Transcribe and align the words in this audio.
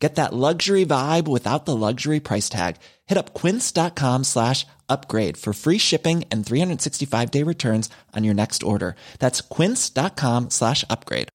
Get 0.00 0.14
that 0.14 0.32
luxury 0.32 0.86
vibe 0.86 1.28
without 1.28 1.66
the 1.66 1.76
luxury 1.76 2.20
price 2.20 2.48
tag. 2.48 2.76
Hit 3.06 3.18
up 3.18 3.34
quince.com 3.34 4.24
slash 4.24 4.66
upgrade 4.88 5.36
for 5.36 5.52
free 5.52 5.78
shipping 5.78 6.24
and 6.30 6.44
365 6.44 7.30
day 7.30 7.42
returns 7.42 7.90
on 8.16 8.24
your 8.24 8.34
next 8.34 8.62
order. 8.62 8.96
That's 9.18 9.42
quince.com 9.42 10.50
slash 10.50 10.84
upgrade. 10.88 11.28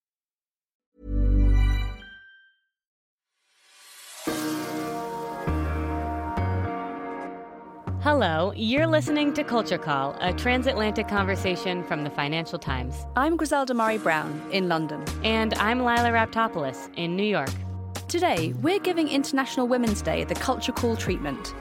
Hello, 8.02 8.54
you're 8.56 8.86
listening 8.86 9.34
to 9.34 9.44
Culture 9.44 9.80
Call, 9.80 10.16
a 10.22 10.32
transatlantic 10.32 11.08
conversation 11.08 11.84
from 11.84 12.04
the 12.04 12.12
Financial 12.12 12.59
Times. 12.59 12.95
I'm 13.16 13.36
Griselda 13.36 13.73
Murray 13.73 13.98
Brown 13.98 14.42
in 14.52 14.70
London. 14.70 15.04
And 15.23 15.56
I'm 15.56 15.80
Lila 15.80 16.12
Raptopoulos 16.12 16.92
in 16.95 17.16
New 17.16 17.23
York. 17.23 17.50
Today, 18.08 18.54
we're 18.62 18.80
giving 18.80 19.08
International 19.08 19.68
Women's 19.68 20.02
Day 20.02 20.23
the 20.26 20.36
Culture 20.36 20.72
Call 20.72 20.95
treatment. 20.95 21.55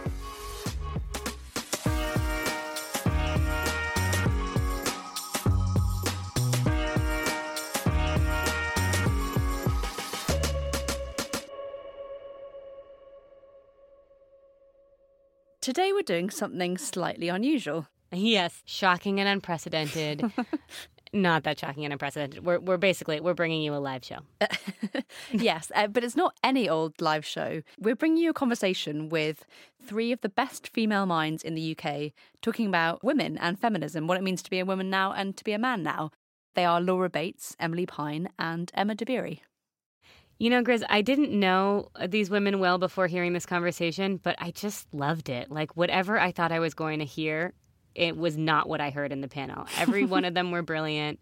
Today, 15.62 15.94
we're 15.94 16.02
doing 16.02 16.28
something 16.28 16.76
slightly 16.76 17.30
unusual. 17.30 17.88
Yes, 18.12 18.62
shocking 18.66 19.18
and 19.18 19.28
unprecedented. 19.28 20.30
not 21.14 21.44
that 21.44 21.58
shocking 21.58 21.84
and 21.84 21.92
unprecedented. 21.92 22.44
We're, 22.44 22.58
we're 22.58 22.76
basically 22.76 23.20
we're 23.20 23.34
bringing 23.34 23.62
you 23.62 23.74
a 23.74 23.76
live 23.76 24.04
show. 24.04 24.18
yes, 25.32 25.70
uh, 25.74 25.86
but 25.86 26.04
it's 26.04 26.16
not 26.16 26.36
any 26.42 26.68
old 26.68 27.00
live 27.00 27.24
show. 27.24 27.62
We're 27.78 27.96
bringing 27.96 28.22
you 28.22 28.30
a 28.30 28.34
conversation 28.34 29.08
with 29.08 29.46
three 29.82 30.12
of 30.12 30.20
the 30.20 30.28
best 30.28 30.68
female 30.68 31.06
minds 31.06 31.42
in 31.42 31.54
the 31.54 31.76
UK 31.76 32.12
talking 32.42 32.66
about 32.66 33.04
women 33.04 33.38
and 33.38 33.58
feminism, 33.58 34.06
what 34.06 34.18
it 34.18 34.24
means 34.24 34.42
to 34.42 34.50
be 34.50 34.58
a 34.58 34.64
woman 34.66 34.90
now 34.90 35.12
and 35.12 35.36
to 35.36 35.44
be 35.44 35.52
a 35.52 35.58
man 35.58 35.82
now. 35.82 36.10
They 36.54 36.64
are 36.64 36.80
Laura 36.80 37.08
Bates, 37.08 37.56
Emilie 37.58 37.86
Pine, 37.86 38.28
and 38.38 38.70
Emma 38.74 38.94
Dabiri. 38.94 39.40
You 40.38 40.50
know, 40.50 40.62
Grizz, 40.62 40.82
I 40.88 41.00
didn't 41.00 41.30
know 41.30 41.90
these 42.08 42.28
women 42.28 42.58
well 42.58 42.78
before 42.78 43.06
hearing 43.06 43.32
this 43.32 43.46
conversation, 43.46 44.18
but 44.18 44.34
I 44.38 44.50
just 44.50 44.92
loved 44.92 45.28
it. 45.28 45.50
Like, 45.50 45.76
whatever 45.76 46.18
I 46.18 46.32
thought 46.32 46.50
I 46.52 46.58
was 46.58 46.74
going 46.74 46.98
to 46.98 47.04
hear, 47.04 47.54
it 47.94 48.16
was 48.16 48.36
not 48.36 48.68
what 48.68 48.80
I 48.80 48.90
heard 48.90 49.12
in 49.12 49.20
the 49.20 49.28
panel. 49.28 49.66
Every 49.78 50.04
one 50.06 50.24
of 50.24 50.34
them 50.34 50.50
were 50.50 50.62
brilliant. 50.62 51.20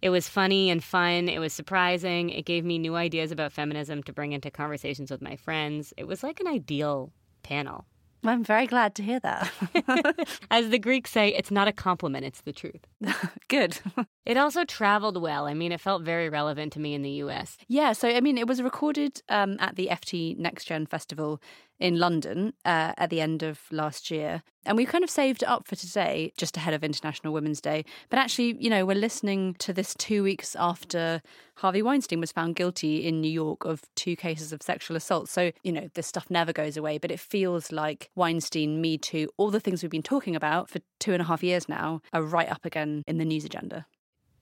It 0.00 0.10
was 0.10 0.28
funny 0.28 0.70
and 0.70 0.82
fun. 0.82 1.28
It 1.28 1.40
was 1.40 1.52
surprising. 1.52 2.30
It 2.30 2.44
gave 2.44 2.64
me 2.64 2.78
new 2.78 2.94
ideas 2.94 3.32
about 3.32 3.52
feminism 3.52 4.02
to 4.04 4.12
bring 4.12 4.32
into 4.32 4.50
conversations 4.50 5.10
with 5.10 5.20
my 5.20 5.36
friends. 5.36 5.92
It 5.96 6.06
was 6.06 6.22
like 6.22 6.38
an 6.40 6.46
ideal 6.46 7.12
panel. 7.42 7.84
I'm 8.24 8.42
very 8.42 8.66
glad 8.66 8.94
to 8.96 9.02
hear 9.02 9.20
that. 9.20 10.28
As 10.50 10.70
the 10.70 10.78
Greeks 10.78 11.10
say, 11.10 11.28
it's 11.28 11.52
not 11.52 11.68
a 11.68 11.72
compliment, 11.72 12.24
it's 12.24 12.40
the 12.40 12.52
truth. 12.52 12.84
Good. 13.48 13.78
it 14.26 14.36
also 14.36 14.64
traveled 14.64 15.20
well. 15.22 15.46
I 15.46 15.54
mean, 15.54 15.70
it 15.70 15.80
felt 15.80 16.02
very 16.02 16.28
relevant 16.28 16.72
to 16.72 16.80
me 16.80 16.94
in 16.94 17.02
the 17.02 17.10
US. 17.22 17.56
Yeah, 17.68 17.92
so 17.92 18.08
I 18.08 18.20
mean, 18.20 18.36
it 18.36 18.48
was 18.48 18.60
recorded 18.60 19.22
um, 19.28 19.56
at 19.60 19.76
the 19.76 19.88
FT 19.92 20.36
Next 20.36 20.64
Gen 20.64 20.86
Festival 20.86 21.40
in 21.78 21.98
London 21.98 22.52
uh, 22.64 22.92
at 22.96 23.10
the 23.10 23.20
end 23.20 23.42
of 23.42 23.60
last 23.70 24.10
year. 24.10 24.42
And 24.64 24.76
we 24.76 24.84
kind 24.84 25.04
of 25.04 25.10
saved 25.10 25.42
it 25.42 25.48
up 25.48 25.66
for 25.66 25.76
today, 25.76 26.32
just 26.36 26.56
ahead 26.56 26.74
of 26.74 26.84
International 26.84 27.32
Women's 27.32 27.60
Day. 27.60 27.84
But 28.10 28.18
actually, 28.18 28.56
you 28.58 28.68
know, 28.68 28.84
we're 28.84 28.96
listening 28.96 29.54
to 29.60 29.72
this 29.72 29.94
two 29.94 30.22
weeks 30.22 30.54
after 30.56 31.22
Harvey 31.56 31.82
Weinstein 31.82 32.20
was 32.20 32.32
found 32.32 32.56
guilty 32.56 33.06
in 33.06 33.20
New 33.20 33.30
York 33.30 33.64
of 33.64 33.82
two 33.94 34.16
cases 34.16 34.52
of 34.52 34.62
sexual 34.62 34.96
assault. 34.96 35.28
So, 35.28 35.52
you 35.62 35.72
know, 35.72 35.88
this 35.94 36.06
stuff 36.06 36.26
never 36.30 36.52
goes 36.52 36.76
away, 36.76 36.98
but 36.98 37.10
it 37.10 37.20
feels 37.20 37.72
like 37.72 38.10
Weinstein, 38.14 38.80
Me 38.80 38.98
Too, 38.98 39.28
all 39.36 39.50
the 39.50 39.60
things 39.60 39.82
we've 39.82 39.90
been 39.90 40.02
talking 40.02 40.36
about 40.36 40.68
for 40.68 40.80
two 40.98 41.12
and 41.12 41.22
a 41.22 41.24
half 41.24 41.42
years 41.42 41.68
now 41.68 42.02
are 42.12 42.22
right 42.22 42.50
up 42.50 42.64
again 42.64 43.02
in 43.06 43.18
the 43.18 43.24
news 43.24 43.44
agenda. 43.44 43.86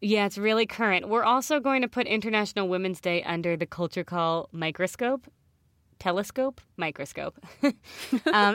Yeah, 0.01 0.27
it's 0.27 0.37
really 0.37 0.67
current. 0.67 1.09
We're 1.09 1.25
also 1.25 1.59
going 1.59 1.83
to 1.83 1.89
put 1.89 2.07
International 2.07 2.69
Women's 2.69 3.01
Day 3.01 3.23
under 3.23 3.57
the 3.57 3.65
culture 3.65 4.05
call 4.05 4.49
microscope 4.53 5.27
telescope, 5.99 6.61
microscope, 6.77 7.39
um, 7.63 7.75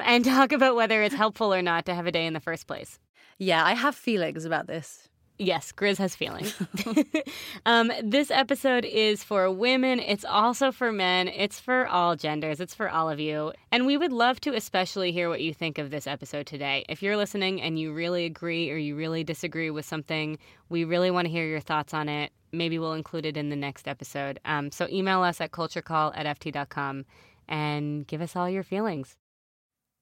and 0.05 0.25
talk 0.25 0.51
about 0.51 0.75
whether 0.75 1.01
it's 1.03 1.15
helpful 1.15 1.53
or 1.53 1.61
not 1.61 1.85
to 1.85 1.95
have 1.95 2.07
a 2.07 2.11
day 2.11 2.25
in 2.25 2.33
the 2.33 2.39
first 2.39 2.67
place. 2.67 2.99
Yeah, 3.37 3.65
I 3.65 3.73
have 3.73 3.95
feelings 3.95 4.45
about 4.45 4.67
this. 4.67 5.09
Yes, 5.41 5.71
Grizz 5.71 5.97
has 5.97 6.15
feelings. 6.15 6.55
um, 7.65 7.91
this 8.03 8.29
episode 8.29 8.85
is 8.85 9.23
for 9.23 9.49
women. 9.51 9.97
It's 9.99 10.23
also 10.23 10.71
for 10.71 10.91
men. 10.91 11.27
It's 11.29 11.59
for 11.59 11.87
all 11.87 12.15
genders. 12.15 12.59
It's 12.59 12.75
for 12.75 12.87
all 12.87 13.09
of 13.09 13.19
you. 13.19 13.51
And 13.71 13.87
we 13.87 13.97
would 13.97 14.11
love 14.11 14.39
to 14.41 14.53
especially 14.53 15.11
hear 15.11 15.29
what 15.29 15.41
you 15.41 15.51
think 15.51 15.79
of 15.79 15.89
this 15.89 16.05
episode 16.05 16.45
today. 16.45 16.85
If 16.87 17.01
you're 17.01 17.17
listening 17.17 17.59
and 17.59 17.79
you 17.79 17.91
really 17.91 18.25
agree 18.25 18.69
or 18.69 18.77
you 18.77 18.95
really 18.95 19.23
disagree 19.23 19.71
with 19.71 19.83
something, 19.83 20.37
we 20.69 20.83
really 20.83 21.09
want 21.09 21.25
to 21.25 21.31
hear 21.31 21.47
your 21.47 21.59
thoughts 21.59 21.95
on 21.95 22.07
it. 22.07 22.31
Maybe 22.51 22.77
we'll 22.77 22.93
include 22.93 23.25
it 23.25 23.35
in 23.35 23.49
the 23.49 23.55
next 23.55 23.87
episode. 23.87 24.39
Um, 24.45 24.71
so 24.71 24.87
email 24.91 25.23
us 25.23 25.41
at 25.41 25.49
culturecall 25.49 26.15
at 26.15 26.39
ft.com 26.39 27.05
and 27.51 28.07
give 28.07 28.21
us 28.21 28.35
all 28.35 28.49
your 28.49 28.63
feelings. 28.63 29.17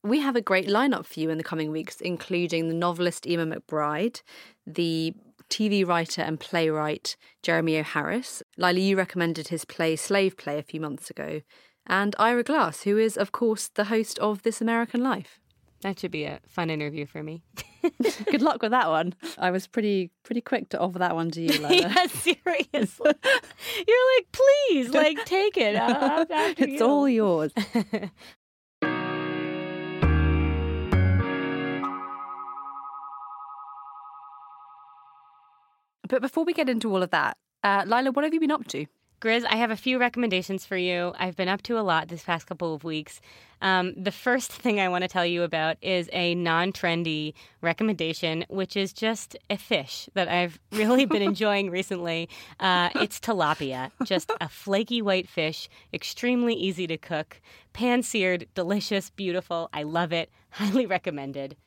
We 0.03 0.19
have 0.19 0.37
a 0.37 0.41
great 0.41 0.67
lineup 0.67 1.05
for 1.05 1.19
you 1.19 1.29
in 1.29 1.37
the 1.37 1.43
coming 1.43 1.71
weeks, 1.71 1.99
including 1.99 2.69
the 2.69 2.73
novelist 2.73 3.25
Eimear 3.25 3.53
McBride, 3.53 4.21
the 4.65 5.13
TV 5.49 5.85
writer 5.85 6.21
and 6.21 6.39
playwright 6.39 7.17
Jeremy 7.43 7.79
O'Harris. 7.79 8.43
Harris. 8.43 8.43
Lila, 8.55 8.79
you 8.79 8.95
recommended 8.95 9.47
his 9.49 9.65
play 9.65 9.95
Slave 9.95 10.37
Play 10.37 10.59
a 10.59 10.63
few 10.63 10.79
months 10.79 11.09
ago, 11.09 11.41
and 11.87 12.15
Ira 12.19 12.43
Glass, 12.43 12.83
who 12.83 12.97
is, 12.97 13.17
of 13.17 13.31
course, 13.31 13.67
the 13.67 13.85
host 13.85 14.19
of 14.19 14.43
This 14.43 14.61
American 14.61 15.03
Life. 15.03 15.39
That 15.81 15.97
should 15.97 16.11
be 16.11 16.25
a 16.25 16.39
fun 16.45 16.69
interview 16.69 17.05
for 17.05 17.23
me. 17.23 17.41
Good 18.31 18.41
luck 18.41 18.61
with 18.61 18.71
that 18.71 18.89
one. 18.89 19.15
I 19.37 19.51
was 19.51 19.65
pretty 19.65 20.11
pretty 20.23 20.41
quick 20.41 20.69
to 20.69 20.79
offer 20.79 20.99
that 20.99 21.15
one 21.15 21.31
to 21.31 21.41
you, 21.41 21.49
Lila. 21.67 21.73
yeah, 21.73 22.07
seriously. 22.07 23.13
You're 23.87 24.07
like, 24.17 24.27
please, 24.31 24.89
like, 24.89 25.23
take 25.25 25.55
it. 25.55 25.75
Uh, 25.77 26.25
it's 26.29 26.81
you. 26.81 26.85
all 26.85 27.07
yours. 27.07 27.53
but 36.09 36.21
before 36.21 36.43
we 36.43 36.51
get 36.53 36.67
into 36.67 36.91
all 36.91 37.01
of 37.03 37.11
that, 37.11 37.37
uh, 37.63 37.83
Lila, 37.87 38.11
what 38.11 38.25
have 38.25 38.33
you 38.33 38.39
been 38.41 38.51
up 38.51 38.67
to? 38.67 38.85
Grizz, 39.21 39.43
I 39.49 39.57
have 39.57 39.69
a 39.69 39.75
few 39.75 39.99
recommendations 39.99 40.65
for 40.65 40.77
you. 40.77 41.13
I've 41.19 41.35
been 41.35 41.49
up 41.49 41.61
to 41.63 41.77
a 41.77 41.81
lot 41.81 42.07
this 42.07 42.23
past 42.23 42.47
couple 42.47 42.73
of 42.73 42.85
weeks. 42.85 43.19
Um, 43.61 43.93
the 43.97 44.13
first 44.13 44.49
thing 44.61 44.79
I 44.79 44.87
want 44.87 45.01
to 45.01 45.09
tell 45.09 45.25
you 45.25 45.43
about 45.43 45.75
is 45.81 46.09
a 46.13 46.35
non 46.35 46.71
trendy 46.71 47.33
recommendation, 47.61 48.45
which 48.47 48.77
is 48.77 48.93
just 48.93 49.35
a 49.49 49.57
fish 49.57 50.07
that 50.13 50.29
I've 50.29 50.57
really 50.71 51.05
been 51.05 51.21
enjoying 51.21 51.69
recently. 51.69 52.29
Uh, 52.61 52.89
it's 52.95 53.19
tilapia, 53.19 53.91
just 54.05 54.31
a 54.39 54.47
flaky 54.47 55.01
white 55.01 55.27
fish, 55.27 55.67
extremely 55.93 56.53
easy 56.53 56.87
to 56.87 56.97
cook, 56.97 57.41
pan 57.73 58.03
seared, 58.03 58.47
delicious, 58.55 59.09
beautiful. 59.09 59.69
I 59.73 59.83
love 59.83 60.13
it. 60.13 60.29
Highly 60.51 60.85
recommended. 60.85 61.57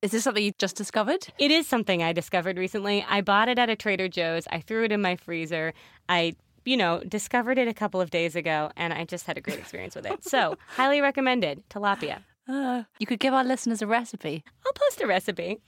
Is 0.00 0.12
this 0.12 0.24
something 0.24 0.42
you 0.42 0.52
just 0.58 0.76
discovered? 0.76 1.26
It 1.38 1.50
is 1.50 1.66
something 1.66 2.02
I 2.02 2.14
discovered 2.14 2.56
recently. 2.56 3.04
I 3.06 3.20
bought 3.20 3.50
it 3.50 3.58
at 3.58 3.68
a 3.68 3.76
Trader 3.76 4.08
Joe's. 4.08 4.46
I 4.50 4.60
threw 4.60 4.84
it 4.84 4.92
in 4.92 5.02
my 5.02 5.16
freezer. 5.16 5.74
I 6.08 6.36
you 6.70 6.76
know, 6.76 7.00
discovered 7.00 7.58
it 7.58 7.66
a 7.66 7.74
couple 7.74 8.00
of 8.00 8.10
days 8.10 8.36
ago 8.36 8.70
and 8.76 8.92
I 8.92 9.04
just 9.04 9.26
had 9.26 9.36
a 9.36 9.40
great 9.40 9.58
experience 9.58 9.96
with 9.96 10.06
it. 10.06 10.22
So, 10.22 10.56
highly 10.68 11.00
recommended 11.00 11.68
tilapia. 11.68 12.22
Uh, 12.48 12.84
you 13.00 13.06
could 13.08 13.18
give 13.18 13.34
our 13.34 13.42
listeners 13.42 13.82
a 13.82 13.88
recipe. 13.88 14.44
I'll 14.64 14.72
post 14.72 15.00
a 15.00 15.06
recipe. 15.08 15.58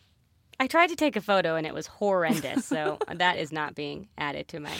I 0.60 0.68
tried 0.68 0.90
to 0.90 0.96
take 0.96 1.16
a 1.16 1.20
photo 1.20 1.56
and 1.56 1.66
it 1.66 1.74
was 1.74 1.88
horrendous, 1.88 2.66
so 2.66 2.98
that 3.12 3.36
is 3.36 3.50
not 3.50 3.74
being 3.74 4.10
added 4.16 4.46
to 4.48 4.60
my 4.60 4.76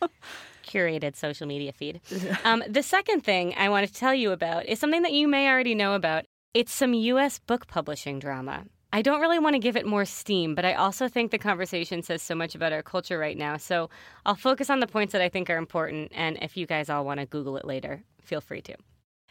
curated 0.66 1.16
social 1.16 1.46
media 1.46 1.72
feed. 1.72 2.00
Um, 2.44 2.64
the 2.66 2.82
second 2.82 3.20
thing 3.24 3.52
I 3.58 3.68
want 3.68 3.86
to 3.86 3.92
tell 3.92 4.14
you 4.14 4.30
about 4.30 4.64
is 4.64 4.78
something 4.78 5.02
that 5.02 5.12
you 5.12 5.28
may 5.28 5.50
already 5.50 5.74
know 5.74 5.92
about. 5.92 6.24
It's 6.54 6.72
some 6.72 6.94
U.S. 6.94 7.40
book 7.40 7.66
publishing 7.66 8.20
drama. 8.20 8.64
I 8.90 9.02
don't 9.02 9.20
really 9.20 9.38
want 9.38 9.54
to 9.54 9.60
give 9.60 9.76
it 9.76 9.86
more 9.86 10.06
steam, 10.06 10.54
but 10.54 10.64
I 10.64 10.72
also 10.72 11.08
think 11.08 11.30
the 11.30 11.38
conversation 11.38 12.02
says 12.02 12.22
so 12.22 12.34
much 12.34 12.54
about 12.54 12.72
our 12.72 12.82
culture 12.82 13.18
right 13.18 13.36
now. 13.36 13.58
So 13.58 13.90
I'll 14.24 14.34
focus 14.34 14.70
on 14.70 14.80
the 14.80 14.86
points 14.86 15.12
that 15.12 15.20
I 15.20 15.28
think 15.28 15.50
are 15.50 15.58
important. 15.58 16.10
And 16.14 16.38
if 16.40 16.56
you 16.56 16.66
guys 16.66 16.88
all 16.88 17.04
want 17.04 17.20
to 17.20 17.26
Google 17.26 17.58
it 17.58 17.66
later, 17.66 18.02
feel 18.22 18.40
free 18.40 18.62
to. 18.62 18.74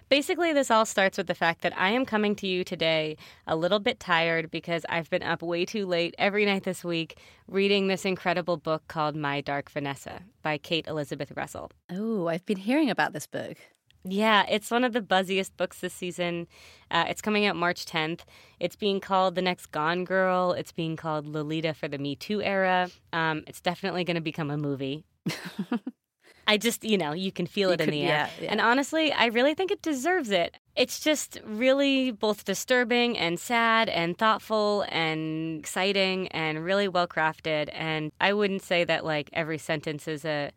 Basically, 0.09 0.53
this 0.53 0.71
all 0.71 0.85
starts 0.85 1.17
with 1.17 1.27
the 1.27 1.35
fact 1.35 1.61
that 1.61 1.77
I 1.77 1.89
am 1.89 2.05
coming 2.05 2.33
to 2.37 2.47
you 2.47 2.63
today 2.63 3.17
a 3.45 3.57
little 3.57 3.79
bit 3.79 3.99
tired 3.99 4.49
because 4.49 4.85
I've 4.87 5.09
been 5.09 5.23
up 5.23 5.41
way 5.41 5.65
too 5.65 5.85
late 5.85 6.15
every 6.17 6.45
night 6.45 6.63
this 6.63 6.83
week 6.83 7.19
reading 7.47 7.87
this 7.87 8.05
incredible 8.05 8.55
book 8.55 8.87
called 8.87 9.17
My 9.17 9.41
Dark 9.41 9.69
Vanessa 9.69 10.21
by 10.43 10.59
Kate 10.59 10.87
Elizabeth 10.87 11.33
Russell. 11.35 11.71
Oh, 11.91 12.27
I've 12.27 12.45
been 12.45 12.57
hearing 12.57 12.89
about 12.89 13.11
this 13.11 13.27
book. 13.27 13.57
Yeah, 14.09 14.45
it's 14.49 14.71
one 14.71 14.83
of 14.83 14.93
the 14.93 15.01
buzziest 15.01 15.51
books 15.57 15.79
this 15.79 15.93
season. 15.93 16.47
Uh, 16.89 17.05
it's 17.09 17.21
coming 17.21 17.45
out 17.45 17.55
March 17.55 17.85
10th. 17.85 18.21
It's 18.59 18.75
being 18.75 18.99
called 18.99 19.35
The 19.35 19.41
Next 19.41 19.67
Gone 19.71 20.05
Girl. 20.05 20.53
It's 20.53 20.71
being 20.71 20.95
called 20.95 21.25
Lolita 21.27 21.73
for 21.73 21.87
the 21.87 21.97
Me 21.97 22.15
Too 22.15 22.41
era. 22.41 22.89
Um, 23.11 23.43
it's 23.47 23.59
definitely 23.61 24.03
going 24.03 24.15
to 24.15 24.21
become 24.21 24.49
a 24.49 24.57
movie. 24.57 25.03
I 26.49 26.55
just, 26.55 26.85
you 26.85 26.97
know, 26.97 27.11
you 27.11 27.33
can 27.33 27.45
feel 27.45 27.71
it 27.71 27.81
in 27.81 27.87
could- 27.87 27.93
the 27.93 28.03
air. 28.03 28.29
yeah, 28.39 28.43
yeah. 28.43 28.51
And 28.51 28.61
honestly, 28.61 29.11
I 29.11 29.25
really 29.25 29.53
think 29.53 29.69
it 29.69 29.81
deserves 29.81 30.31
it. 30.31 30.55
It's 30.77 31.01
just 31.01 31.39
really 31.43 32.11
both 32.11 32.45
disturbing 32.45 33.17
and 33.17 33.37
sad 33.37 33.89
and 33.89 34.17
thoughtful 34.17 34.85
and 34.87 35.59
exciting 35.59 36.29
and 36.29 36.63
really 36.63 36.87
well 36.87 37.07
crafted. 37.07 37.67
And 37.73 38.13
I 38.21 38.31
wouldn't 38.31 38.61
say 38.61 38.85
that 38.85 39.03
like 39.03 39.29
every 39.33 39.57
sentence 39.57 40.07
is 40.07 40.23
a 40.23 40.51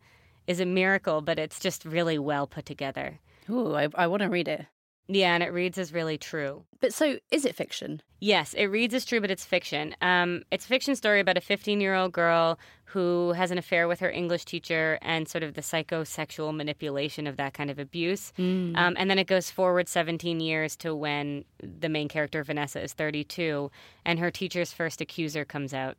is 0.47 0.59
a 0.61 0.65
miracle, 0.65 1.21
but 1.21 1.37
it's 1.37 1.59
just 1.59 1.83
really 1.85 2.17
well 2.17 2.47
put 2.47 2.65
together. 2.65 3.19
Ooh, 3.51 3.75
I, 3.75 3.89
I 3.95 4.07
want 4.07 4.21
to 4.21 4.29
read 4.29 4.47
it. 4.47 4.65
Yeah, 5.07 5.33
and 5.33 5.43
it 5.43 5.51
reads 5.51 5.77
as 5.77 5.91
really 5.91 6.17
true. 6.17 6.63
But 6.79 6.93
so, 6.93 7.17
is 7.31 7.43
it 7.43 7.55
fiction? 7.55 8.01
Yes, 8.21 8.53
it 8.53 8.67
reads 8.67 8.93
as 8.93 9.03
true, 9.03 9.19
but 9.19 9.31
it's 9.31 9.43
fiction. 9.43 9.93
Um, 10.01 10.43
it's 10.51 10.63
a 10.63 10.67
fiction 10.67 10.95
story 10.95 11.19
about 11.19 11.37
a 11.37 11.41
15 11.41 11.81
year 11.81 11.95
old 11.95 12.13
girl 12.13 12.57
who 12.85 13.31
has 13.33 13.51
an 13.51 13.57
affair 13.57 13.87
with 13.87 13.99
her 13.99 14.09
English 14.09 14.45
teacher 14.45 14.99
and 15.01 15.27
sort 15.27 15.43
of 15.43 15.55
the 15.55 15.61
psychosexual 15.61 16.55
manipulation 16.55 17.27
of 17.27 17.37
that 17.37 17.53
kind 17.53 17.69
of 17.69 17.79
abuse. 17.79 18.31
Um, 18.75 18.95
and 18.97 19.09
then 19.09 19.19
it 19.19 19.27
goes 19.27 19.51
forward 19.51 19.89
17 19.89 20.39
years 20.39 20.75
to 20.77 20.95
when 20.95 21.43
the 21.61 21.89
main 21.89 22.07
character, 22.07 22.43
Vanessa, 22.43 22.81
is 22.81 22.93
32, 22.93 23.69
and 24.05 24.19
her 24.19 24.31
teacher's 24.31 24.71
first 24.71 25.01
accuser 25.01 25.43
comes 25.43 25.73
out. 25.73 25.97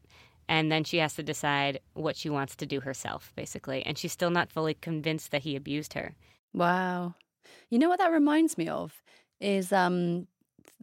And 0.49 0.73
then 0.73 0.85
she 0.85 0.99
has 0.99 1.15
to 1.15 1.23
decide 1.23 1.81
what 1.95 2.17
she 2.17 2.31
wants 2.31 2.57
to 2.57 2.67
do 2.67 2.81
herself, 2.81 3.33
basically. 3.37 3.85
And 3.85 3.99
she's 3.99 4.13
still 4.13 4.31
not 4.31 4.51
fully 4.51 4.75
convinced 4.75 5.31
that 5.33 5.43
he 5.43 5.57
abused 5.57 5.95
her. 5.95 6.15
Wow. 6.55 7.15
You 7.71 7.79
know 7.79 7.89
what 7.89 7.99
that 7.99 8.13
reminds 8.13 8.59
me 8.59 8.69
of 8.69 9.03
is 9.41 9.73
um 9.73 10.27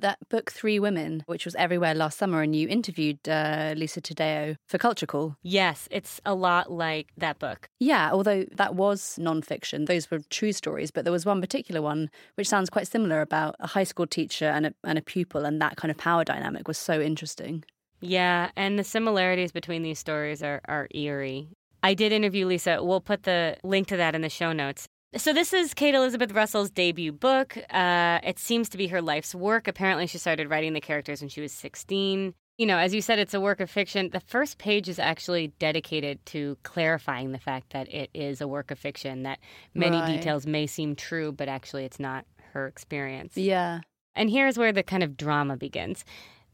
that 0.01 0.17
book 0.29 0.51
Three 0.51 0.79
Women, 0.79 1.23
which 1.25 1.45
was 1.45 1.55
everywhere 1.55 1.93
last 1.93 2.17
summer, 2.17 2.41
and 2.41 2.55
you 2.55 2.67
interviewed 2.67 3.27
uh, 3.27 3.73
Lisa 3.75 4.01
Taddeo 4.01 4.55
for 4.65 4.77
Culture 4.77 5.05
Call. 5.05 5.35
Yes, 5.43 5.87
it's 5.91 6.21
a 6.25 6.33
lot 6.33 6.71
like 6.71 7.09
that 7.17 7.39
book. 7.39 7.69
Yeah, 7.79 8.11
although 8.11 8.45
that 8.51 8.75
was 8.75 9.17
nonfiction, 9.19 9.87
those 9.87 10.09
were 10.09 10.19
true 10.29 10.53
stories. 10.53 10.91
But 10.91 11.03
there 11.03 11.13
was 11.13 11.25
one 11.25 11.41
particular 11.41 11.81
one 11.81 12.09
which 12.35 12.47
sounds 12.47 12.69
quite 12.69 12.87
similar 12.87 13.21
about 13.21 13.55
a 13.59 13.67
high 13.67 13.83
school 13.83 14.07
teacher 14.07 14.45
and 14.45 14.67
a, 14.67 14.73
and 14.83 14.97
a 14.97 15.01
pupil, 15.01 15.45
and 15.45 15.61
that 15.61 15.77
kind 15.77 15.91
of 15.91 15.97
power 15.97 16.23
dynamic 16.23 16.67
was 16.67 16.77
so 16.77 17.01
interesting. 17.01 17.63
Yeah, 18.01 18.51
and 18.55 18.79
the 18.79 18.83
similarities 18.83 19.51
between 19.51 19.83
these 19.83 19.99
stories 19.99 20.41
are, 20.41 20.61
are 20.65 20.87
eerie. 20.93 21.49
I 21.83 21.93
did 21.93 22.11
interview 22.11 22.45
Lisa. 22.45 22.83
We'll 22.83 23.01
put 23.01 23.23
the 23.23 23.57
link 23.63 23.87
to 23.87 23.97
that 23.97 24.15
in 24.15 24.21
the 24.21 24.29
show 24.29 24.53
notes. 24.53 24.87
So, 25.15 25.33
this 25.33 25.53
is 25.53 25.73
Kate 25.73 25.95
Elizabeth 25.95 26.33
Russell's 26.33 26.69
debut 26.69 27.11
book. 27.11 27.57
Uh, 27.71 28.19
it 28.23 28.37
seems 28.37 28.69
to 28.69 28.77
be 28.77 28.85
her 28.87 29.01
life's 29.01 29.33
work. 29.33 29.67
Apparently, 29.67 30.05
she 30.05 30.19
started 30.19 30.51
writing 30.51 30.73
the 30.73 30.81
characters 30.81 31.19
when 31.19 31.29
she 31.29 31.41
was 31.41 31.51
16. 31.51 32.35
You 32.59 32.65
know, 32.67 32.77
as 32.77 32.93
you 32.93 33.01
said, 33.01 33.17
it's 33.17 33.33
a 33.33 33.41
work 33.41 33.59
of 33.59 33.71
fiction. 33.71 34.11
The 34.11 34.19
first 34.19 34.59
page 34.59 34.87
is 34.87 34.99
actually 34.99 35.47
dedicated 35.57 36.23
to 36.27 36.57
clarifying 36.61 37.31
the 37.31 37.39
fact 37.39 37.71
that 37.71 37.91
it 37.91 38.11
is 38.13 38.39
a 38.39 38.47
work 38.47 38.69
of 38.69 38.77
fiction, 38.77 39.23
that 39.23 39.39
many 39.73 39.97
Right. 39.97 40.17
details 40.17 40.45
may 40.45 40.67
seem 40.67 40.95
true, 40.95 41.31
but 41.31 41.47
actually 41.47 41.85
it's 41.85 41.99
not 41.99 42.25
her 42.53 42.67
experience. 42.67 43.35
Yeah. 43.35 43.79
And 44.15 44.29
here's 44.29 44.59
where 44.59 44.73
the 44.73 44.83
kind 44.83 45.01
of 45.01 45.17
drama 45.17 45.57
begins. 45.57 46.05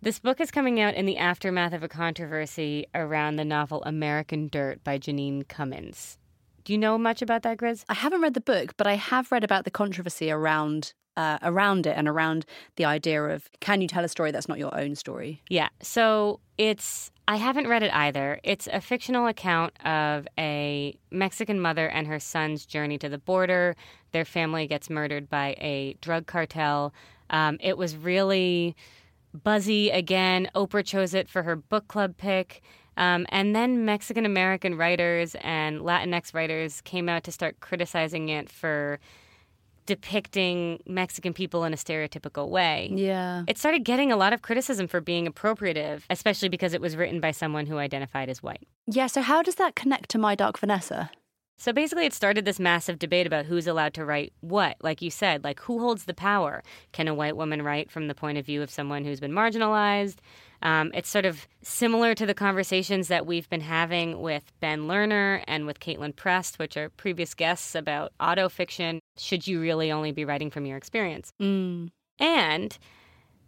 This 0.01 0.19
book 0.19 0.39
is 0.39 0.51
coming 0.51 0.79
out 0.79 0.93
in 0.93 1.05
the 1.05 1.17
aftermath 1.17 1.73
of 1.73 1.83
a 1.83 1.89
controversy 1.89 2.85
around 2.95 3.35
the 3.35 3.45
novel 3.45 3.83
American 3.83 4.47
Dirt 4.47 4.81
by 4.83 4.97
Jeanine 4.97 5.45
Cummins. 5.47 6.17
Do 6.65 6.73
you 6.73 6.79
know 6.79 6.97
much 6.97 7.21
about 7.21 7.43
that, 7.43 7.57
Grizz? 7.57 7.85
I 7.87 7.93
haven't 7.93 8.21
read 8.21 8.33
the 8.33 8.41
book, 8.41 8.75
but 8.75 8.87
I 8.87 8.95
have 8.95 9.31
read 9.31 9.43
about 9.43 9.65
the 9.65 9.71
controversy 9.71 10.31
around 10.31 10.93
uh, 11.15 11.37
around 11.43 11.87
it 11.87 11.95
and 11.95 12.07
around 12.09 12.45
the 12.75 12.83
idea 12.83 13.23
of 13.23 13.49
can 13.61 13.79
you 13.81 13.87
tell 13.87 14.03
a 14.03 14.07
story 14.09 14.31
that's 14.31 14.49
not 14.49 14.57
your 14.57 14.77
own 14.77 14.95
story? 14.95 15.41
Yeah. 15.47 15.69
So 15.81 16.41
it's, 16.57 17.09
I 17.27 17.37
haven't 17.37 17.69
read 17.69 17.83
it 17.83 17.93
either. 17.93 18.39
It's 18.43 18.67
a 18.67 18.81
fictional 18.81 19.27
account 19.27 19.73
of 19.85 20.27
a 20.37 20.97
Mexican 21.11 21.61
mother 21.61 21.87
and 21.87 22.05
her 22.07 22.19
son's 22.19 22.65
journey 22.65 22.97
to 22.97 23.07
the 23.07 23.17
border. 23.17 23.77
Their 24.11 24.25
family 24.25 24.67
gets 24.67 24.89
murdered 24.89 25.29
by 25.29 25.55
a 25.59 25.95
drug 26.01 26.25
cartel. 26.25 26.93
Um, 27.29 27.59
it 27.61 27.77
was 27.77 27.95
really 27.95 28.75
buzzy 29.33 29.91
again. 29.91 30.49
Oprah 30.53 30.85
chose 30.85 31.13
it 31.13 31.29
for 31.29 31.43
her 31.43 31.55
book 31.55 31.87
club 31.87 32.17
pick. 32.17 32.61
Um, 32.97 33.25
and 33.29 33.55
then 33.55 33.85
Mexican 33.85 34.25
American 34.25 34.75
writers 34.75 35.35
and 35.41 35.81
Latinx 35.81 36.33
writers 36.33 36.81
came 36.81 37.09
out 37.09 37.23
to 37.25 37.31
start 37.31 37.59
criticizing 37.59 38.29
it 38.29 38.49
for 38.49 38.99
depicting 39.85 40.81
Mexican 40.87 41.33
people 41.33 41.63
in 41.63 41.73
a 41.73 41.77
stereotypical 41.77 42.49
way. 42.49 42.89
Yeah. 42.93 43.43
It 43.47 43.57
started 43.57 43.83
getting 43.83 44.11
a 44.11 44.17
lot 44.17 44.33
of 44.33 44.41
criticism 44.41 44.87
for 44.87 44.99
being 44.99 45.27
appropriative, 45.27 46.01
especially 46.09 46.49
because 46.49 46.73
it 46.73 46.81
was 46.81 46.95
written 46.95 47.19
by 47.19 47.31
someone 47.31 47.67
who 47.67 47.77
identified 47.77 48.29
as 48.29 48.41
white. 48.41 48.67
Yeah, 48.87 49.07
so 49.07 49.21
how 49.21 49.41
does 49.41 49.55
that 49.55 49.75
connect 49.75 50.09
to 50.11 50.17
My 50.17 50.35
Dark 50.35 50.57
Vanessa? 50.57 51.11
So 51.57 51.71
basically, 51.71 52.05
it 52.05 52.13
started 52.13 52.43
this 52.43 52.59
massive 52.59 52.99
debate 52.99 53.25
about 53.25 53.45
who's 53.45 53.65
allowed 53.65 53.93
to 53.93 54.03
write 54.03 54.33
what. 54.41 54.75
Like 54.81 55.01
you 55.01 55.09
said, 55.09 55.43
like 55.43 55.61
who 55.61 55.79
holds 55.79 56.03
the 56.03 56.13
power? 56.13 56.61
Can 56.91 57.07
a 57.07 57.13
white 57.13 57.37
woman 57.37 57.61
write 57.61 57.89
from 57.89 58.07
the 58.07 58.15
point 58.15 58.37
of 58.37 58.45
view 58.45 58.61
of 58.61 58.69
someone 58.69 59.05
who's 59.05 59.21
been 59.21 59.31
marginalized? 59.31 60.17
Um, 60.65 60.89
it's 60.95 61.09
sort 61.09 61.25
of 61.25 61.47
similar 61.61 62.15
to 62.15 62.25
the 62.25 62.33
conversations 62.33 63.07
that 63.09 63.27
we've 63.27 63.47
been 63.51 63.61
having 63.61 64.19
with 64.19 64.51
Ben 64.61 64.87
Lerner 64.87 65.43
and 65.47 65.67
with 65.67 65.79
Kaitlin 65.79 66.15
Prest, 66.15 66.57
which 66.57 66.75
are 66.75 66.89
previous 66.89 67.35
guests 67.35 67.75
about 67.75 68.13
autofiction. 68.19 68.97
Should 69.15 69.45
you 69.45 69.61
really 69.61 69.91
only 69.91 70.11
be 70.11 70.25
writing 70.25 70.49
from 70.49 70.65
your 70.65 70.75
experience? 70.75 71.31
Mm. 71.39 71.91
And, 72.17 72.75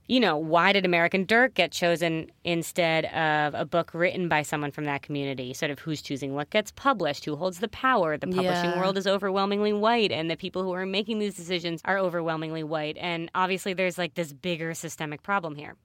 you 0.05 0.19
know, 0.19 0.37
why 0.37 0.73
did 0.73 0.85
American 0.85 1.25
Dirt 1.25 1.55
get 1.55 1.71
chosen 1.71 2.31
instead 2.43 3.05
of 3.05 3.55
a 3.55 3.65
book 3.65 3.89
written 3.95 4.29
by 4.29 4.43
someone 4.43 4.69
from 4.69 4.85
that 4.85 5.01
community? 5.01 5.55
Sort 5.55 5.71
of 5.71 5.79
who's 5.79 6.03
choosing 6.03 6.35
what 6.35 6.51
gets 6.51 6.71
published, 6.71 7.25
who 7.25 7.35
holds 7.35 7.57
the 7.61 7.67
power. 7.67 8.15
The 8.15 8.27
publishing 8.27 8.69
Yeah. 8.69 8.79
world 8.79 8.95
is 8.95 9.07
overwhelmingly 9.07 9.73
white, 9.73 10.11
and 10.11 10.29
the 10.29 10.37
people 10.37 10.61
who 10.61 10.73
are 10.73 10.85
making 10.85 11.17
these 11.17 11.35
decisions 11.35 11.81
are 11.83 11.97
overwhelmingly 11.97 12.63
white. 12.63 12.95
And 12.99 13.31
obviously, 13.33 13.73
there's 13.73 13.97
like 13.97 14.13
this 14.13 14.33
bigger 14.33 14.75
systemic 14.75 15.23
problem 15.23 15.55
here. 15.55 15.77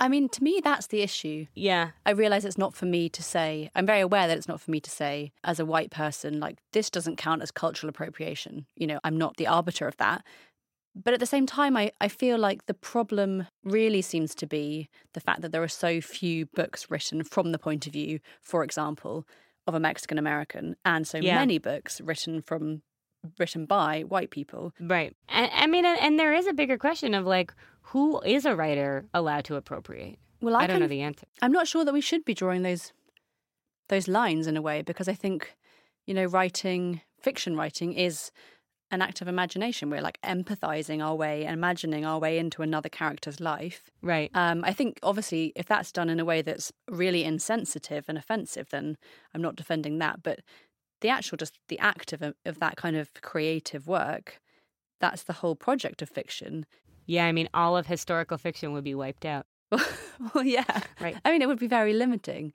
I 0.00 0.08
mean, 0.08 0.28
to 0.30 0.42
me, 0.42 0.60
that's 0.62 0.86
the 0.88 1.02
issue. 1.02 1.46
Yeah. 1.54 1.90
I 2.06 2.10
realize 2.12 2.44
it's 2.44 2.58
not 2.58 2.74
for 2.74 2.86
me 2.86 3.08
to 3.10 3.22
say. 3.22 3.70
I'm 3.74 3.86
very 3.86 4.00
aware 4.00 4.26
that 4.26 4.36
it's 4.38 4.48
not 4.48 4.60
for 4.60 4.70
me 4.70 4.80
to 4.80 4.90
say 4.90 5.32
as 5.44 5.60
a 5.60 5.64
white 5.66 5.90
person, 5.90 6.40
like, 6.40 6.58
this 6.72 6.90
doesn't 6.90 7.16
count 7.16 7.42
as 7.42 7.50
cultural 7.50 7.90
appropriation. 7.90 8.66
You 8.76 8.86
know, 8.86 8.98
I'm 9.04 9.16
not 9.18 9.36
the 9.36 9.46
arbiter 9.46 9.86
of 9.86 9.96
that. 9.98 10.24
But 10.96 11.12
at 11.14 11.20
the 11.20 11.26
same 11.26 11.44
time, 11.46 11.76
I, 11.76 11.90
I 12.00 12.08
feel 12.08 12.38
like 12.38 12.66
the 12.66 12.74
problem 12.74 13.46
really 13.64 14.00
seems 14.00 14.34
to 14.36 14.46
be 14.46 14.88
the 15.12 15.20
fact 15.20 15.42
that 15.42 15.50
there 15.52 15.62
are 15.62 15.68
so 15.68 16.00
few 16.00 16.46
books 16.46 16.88
written 16.88 17.24
from 17.24 17.50
the 17.52 17.58
point 17.58 17.86
of 17.86 17.92
view, 17.92 18.20
for 18.42 18.62
example, 18.62 19.26
of 19.66 19.74
a 19.74 19.80
Mexican 19.80 20.18
American, 20.18 20.76
and 20.84 21.06
so 21.06 21.18
Yeah. 21.18 21.34
many 21.36 21.58
books 21.58 22.00
written 22.00 22.42
from 22.42 22.82
written 23.38 23.64
by 23.64 24.02
white 24.02 24.30
people. 24.30 24.72
Right. 24.78 25.16
And, 25.28 25.50
I 25.54 25.66
mean, 25.66 25.84
and 25.86 26.18
there 26.20 26.34
is 26.34 26.46
a 26.46 26.52
bigger 26.52 26.76
question 26.78 27.14
of 27.14 27.24
like, 27.26 27.52
who 27.88 28.20
is 28.22 28.44
a 28.44 28.56
writer 28.56 29.06
allowed 29.12 29.44
to 29.46 29.56
appropriate? 29.56 30.18
Well, 30.40 30.56
I, 30.56 30.64
I, 30.64 30.66
don't 30.66 30.80
know 30.80 30.88
the 30.88 31.02
answer. 31.02 31.26
I'm 31.42 31.52
not 31.52 31.68
sure 31.68 31.84
that 31.84 31.94
we 31.94 32.00
should 32.00 32.24
be 32.24 32.34
drawing 32.34 32.62
those 32.62 32.92
those 33.88 34.08
lines 34.08 34.46
in 34.46 34.56
a 34.56 34.62
way 34.62 34.82
because 34.82 35.08
I 35.08 35.12
think, 35.14 35.54
you 36.06 36.14
know, 36.14 36.24
writing 36.24 37.02
fiction 37.20 37.56
writing 37.56 37.92
is 37.92 38.30
an 38.90 39.02
act 39.02 39.20
of 39.20 39.28
imagination. 39.28 39.90
We're 39.90 40.00
like 40.00 40.20
empathizing 40.22 41.04
our 41.04 41.14
way, 41.14 41.44
and 41.44 41.54
imagining 41.54 42.04
our 42.04 42.18
way 42.18 42.38
into 42.38 42.62
another 42.62 42.88
character's 42.88 43.40
life. 43.40 43.90
Right. 44.02 44.30
Um, 44.34 44.64
I 44.64 44.72
think 44.72 44.98
obviously 45.02 45.52
if 45.56 45.66
that's 45.66 45.92
done 45.92 46.08
in 46.08 46.20
a 46.20 46.24
way 46.24 46.42
that's 46.42 46.72
really 46.90 47.24
insensitive 47.24 48.04
and 48.08 48.16
offensive, 48.16 48.70
then 48.70 48.96
I'm 49.34 49.42
not 49.42 49.56
defending 49.56 49.98
that. 49.98 50.22
But 50.22 50.40
the 51.00 51.08
actual 51.08 51.36
just 51.36 51.58
the 51.68 51.78
act 51.78 52.12
of 52.12 52.22
of 52.44 52.60
that 52.60 52.76
kind 52.76 52.96
of 52.96 53.12
creative 53.20 53.86
work, 53.86 54.40
that's 55.00 55.22
the 55.22 55.34
whole 55.34 55.56
project 55.56 56.00
of 56.02 56.08
fiction. 56.08 56.64
Yeah. 57.06 57.26
I 57.26 57.32
mean, 57.32 57.48
all 57.54 57.76
of 57.76 57.86
historical 57.86 58.38
fiction 58.38 58.72
would 58.72 58.84
be 58.84 58.94
wiped 58.94 59.24
out. 59.24 59.46
well, 59.70 60.44
yeah, 60.44 60.64
Right. 61.00 61.16
I 61.24 61.30
mean, 61.30 61.42
it 61.42 61.48
would 61.48 61.58
be 61.58 61.66
very 61.66 61.94
limiting. 61.94 62.52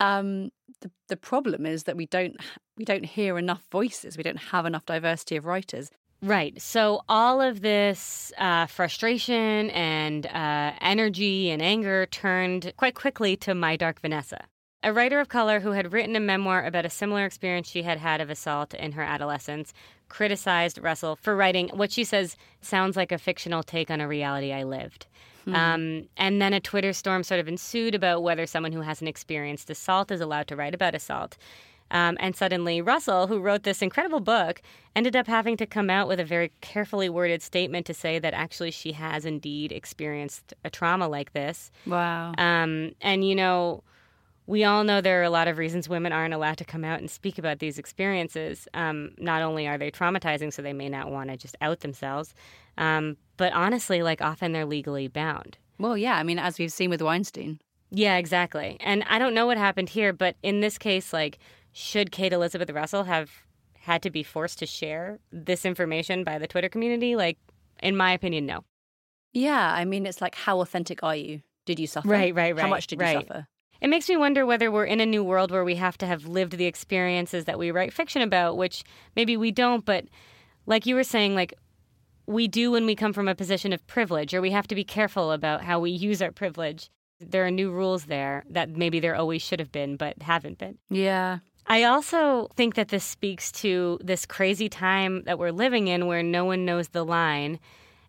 Um, 0.00 0.50
the 0.80 0.90
the 1.08 1.16
problem 1.16 1.66
is 1.66 1.84
that 1.84 1.96
we 1.96 2.06
don't 2.06 2.36
we 2.76 2.84
don't 2.84 3.04
hear 3.04 3.38
enough 3.38 3.64
voices. 3.72 4.16
We 4.16 4.22
don't 4.22 4.38
have 4.38 4.66
enough 4.66 4.86
diversity 4.86 5.36
of 5.36 5.44
writers. 5.44 5.90
Right. 6.20 6.60
So 6.60 7.02
all 7.08 7.40
of 7.40 7.60
this 7.60 8.32
uh, 8.38 8.66
frustration 8.66 9.70
and 9.70 10.26
uh, 10.26 10.72
energy 10.80 11.50
and 11.50 11.62
anger 11.62 12.06
turned 12.06 12.72
quite 12.76 12.94
quickly 12.96 13.36
to 13.38 13.54
My 13.54 13.76
Dark 13.76 14.00
Vanessa. 14.00 14.44
A 14.82 14.92
writer 14.92 15.20
of 15.20 15.28
color 15.28 15.60
who 15.60 15.72
had 15.72 15.92
written 15.92 16.16
a 16.16 16.20
memoir 16.20 16.64
about 16.64 16.86
a 16.86 16.90
similar 16.90 17.24
experience 17.24 17.68
she 17.68 17.82
had 17.82 17.98
had 17.98 18.20
of 18.20 18.30
assault 18.30 18.74
in 18.74 18.92
her 18.92 19.02
adolescence 19.02 19.72
criticized 20.08 20.78
Russell 20.82 21.16
for 21.16 21.36
writing 21.36 21.68
what 21.68 21.92
she 21.92 22.04
says 22.04 22.36
sounds 22.60 22.96
like 22.96 23.12
a 23.12 23.18
fictional 23.18 23.62
take 23.62 23.90
on 23.90 24.00
a 24.00 24.08
reality 24.08 24.52
I 24.52 24.64
lived. 24.64 25.06
Hmm. 25.44 25.54
Um, 25.54 26.08
and 26.16 26.42
then 26.42 26.52
a 26.52 26.60
Twitter 26.60 26.92
storm 26.92 27.22
sort 27.22 27.40
of 27.40 27.48
ensued 27.48 27.94
about 27.94 28.22
whether 28.22 28.46
someone 28.46 28.72
who 28.72 28.82
hasn't 28.82 29.08
experienced 29.08 29.70
assault 29.70 30.10
is 30.10 30.20
allowed 30.20 30.48
to 30.48 30.56
write 30.56 30.74
about 30.74 30.94
assault. 30.94 31.36
Um, 31.90 32.18
and 32.20 32.36
suddenly, 32.36 32.82
Russell, 32.82 33.28
who 33.28 33.40
wrote 33.40 33.62
this 33.62 33.80
incredible 33.80 34.20
book, 34.20 34.60
ended 34.94 35.16
up 35.16 35.26
having 35.26 35.56
to 35.56 35.66
come 35.66 35.88
out 35.88 36.06
with 36.06 36.20
a 36.20 36.24
very 36.24 36.52
carefully 36.60 37.08
worded 37.08 37.40
statement 37.40 37.86
to 37.86 37.94
say 37.94 38.18
that 38.18 38.34
actually 38.34 38.70
she 38.70 38.92
has 38.92 39.24
indeed 39.24 39.72
experienced 39.72 40.52
a 40.64 40.70
trauma 40.70 41.08
like 41.08 41.32
this. 41.32 41.70
Wow. 41.86 42.34
Um, 42.36 42.92
and, 43.00 43.26
you 43.26 43.34
know, 43.34 43.82
we 44.48 44.64
all 44.64 44.82
know 44.82 45.02
there 45.02 45.20
are 45.20 45.24
a 45.24 45.30
lot 45.30 45.46
of 45.46 45.58
reasons 45.58 45.90
women 45.90 46.10
aren't 46.10 46.32
allowed 46.32 46.56
to 46.56 46.64
come 46.64 46.82
out 46.82 47.00
and 47.00 47.10
speak 47.10 47.36
about 47.38 47.58
these 47.58 47.78
experiences. 47.78 48.66
Um, 48.72 49.10
not 49.18 49.42
only 49.42 49.68
are 49.68 49.76
they 49.76 49.90
traumatizing, 49.90 50.50
so 50.50 50.62
they 50.62 50.72
may 50.72 50.88
not 50.88 51.10
want 51.10 51.28
to 51.28 51.36
just 51.36 51.54
out 51.60 51.80
themselves, 51.80 52.34
um, 52.78 53.18
but 53.36 53.52
honestly, 53.52 54.02
like 54.02 54.22
often 54.22 54.52
they're 54.52 54.64
legally 54.64 55.06
bound. 55.06 55.58
Well, 55.78 55.98
yeah. 55.98 56.16
I 56.16 56.22
mean, 56.22 56.38
as 56.38 56.58
we've 56.58 56.72
seen 56.72 56.88
with 56.88 57.02
Weinstein. 57.02 57.60
Yeah, 57.90 58.16
exactly. 58.16 58.78
And 58.80 59.04
I 59.08 59.18
don't 59.18 59.34
know 59.34 59.44
what 59.44 59.58
happened 59.58 59.90
here, 59.90 60.14
but 60.14 60.36
in 60.42 60.60
this 60.60 60.78
case, 60.78 61.12
like 61.12 61.38
should 61.72 62.10
Kate 62.10 62.32
Elizabeth 62.32 62.70
Russell 62.70 63.04
have 63.04 63.30
had 63.74 64.00
to 64.02 64.10
be 64.10 64.22
forced 64.22 64.58
to 64.60 64.66
share 64.66 65.18
this 65.30 65.66
information 65.66 66.24
by 66.24 66.38
the 66.38 66.46
Twitter 66.46 66.70
community? 66.70 67.16
Like, 67.16 67.36
in 67.82 67.98
my 67.98 68.12
opinion, 68.12 68.46
no. 68.46 68.64
Yeah, 69.34 69.72
I 69.74 69.84
mean, 69.84 70.06
it's 70.06 70.22
like, 70.22 70.34
how 70.34 70.60
authentic 70.62 71.02
are 71.02 71.14
you? 71.14 71.42
Did 71.66 71.78
you 71.78 71.86
suffer? 71.86 72.08
Right, 72.08 72.34
right, 72.34 72.56
right. 72.56 72.62
How 72.62 72.68
much 72.68 72.86
did 72.86 72.98
right. 72.98 73.16
you 73.16 73.20
suffer? 73.20 73.46
It 73.80 73.88
makes 73.88 74.08
me 74.08 74.16
wonder 74.16 74.44
whether 74.44 74.70
we're 74.70 74.84
in 74.84 75.00
a 75.00 75.06
new 75.06 75.22
world 75.22 75.50
where 75.50 75.64
we 75.64 75.76
have 75.76 75.96
to 75.98 76.06
have 76.06 76.26
lived 76.26 76.56
the 76.56 76.66
experiences 76.66 77.44
that 77.44 77.58
we 77.58 77.70
write 77.70 77.92
fiction 77.92 78.22
about, 78.22 78.56
which 78.56 78.82
maybe 79.14 79.36
we 79.36 79.52
don't, 79.52 79.84
but 79.84 80.06
like 80.66 80.86
you 80.86 80.94
were 80.94 81.04
saying, 81.04 81.34
like 81.34 81.54
we 82.26 82.46
do 82.46 82.70
when 82.70 82.86
we 82.86 82.94
come 82.94 83.12
from 83.12 83.28
a 83.28 83.34
position 83.34 83.72
of 83.72 83.86
privilege, 83.86 84.34
or 84.34 84.40
we 84.40 84.50
have 84.50 84.68
to 84.68 84.74
be 84.74 84.84
careful 84.84 85.32
about 85.32 85.62
how 85.62 85.80
we 85.80 85.90
use 85.90 86.20
our 86.20 86.32
privilege. 86.32 86.90
There 87.20 87.46
are 87.46 87.50
new 87.50 87.70
rules 87.70 88.04
there 88.04 88.44
that 88.50 88.70
maybe 88.70 89.00
there 89.00 89.16
always 89.16 89.42
should 89.42 89.60
have 89.60 89.72
been, 89.72 89.96
but 89.96 90.22
haven't 90.22 90.58
been. 90.58 90.78
Yeah. 90.90 91.38
I 91.66 91.84
also 91.84 92.48
think 92.56 92.74
that 92.74 92.88
this 92.88 93.04
speaks 93.04 93.52
to 93.52 93.98
this 94.02 94.24
crazy 94.26 94.68
time 94.68 95.22
that 95.24 95.38
we're 95.38 95.52
living 95.52 95.88
in 95.88 96.06
where 96.06 96.22
no 96.22 96.44
one 96.44 96.64
knows 96.64 96.88
the 96.88 97.04
line. 97.04 97.60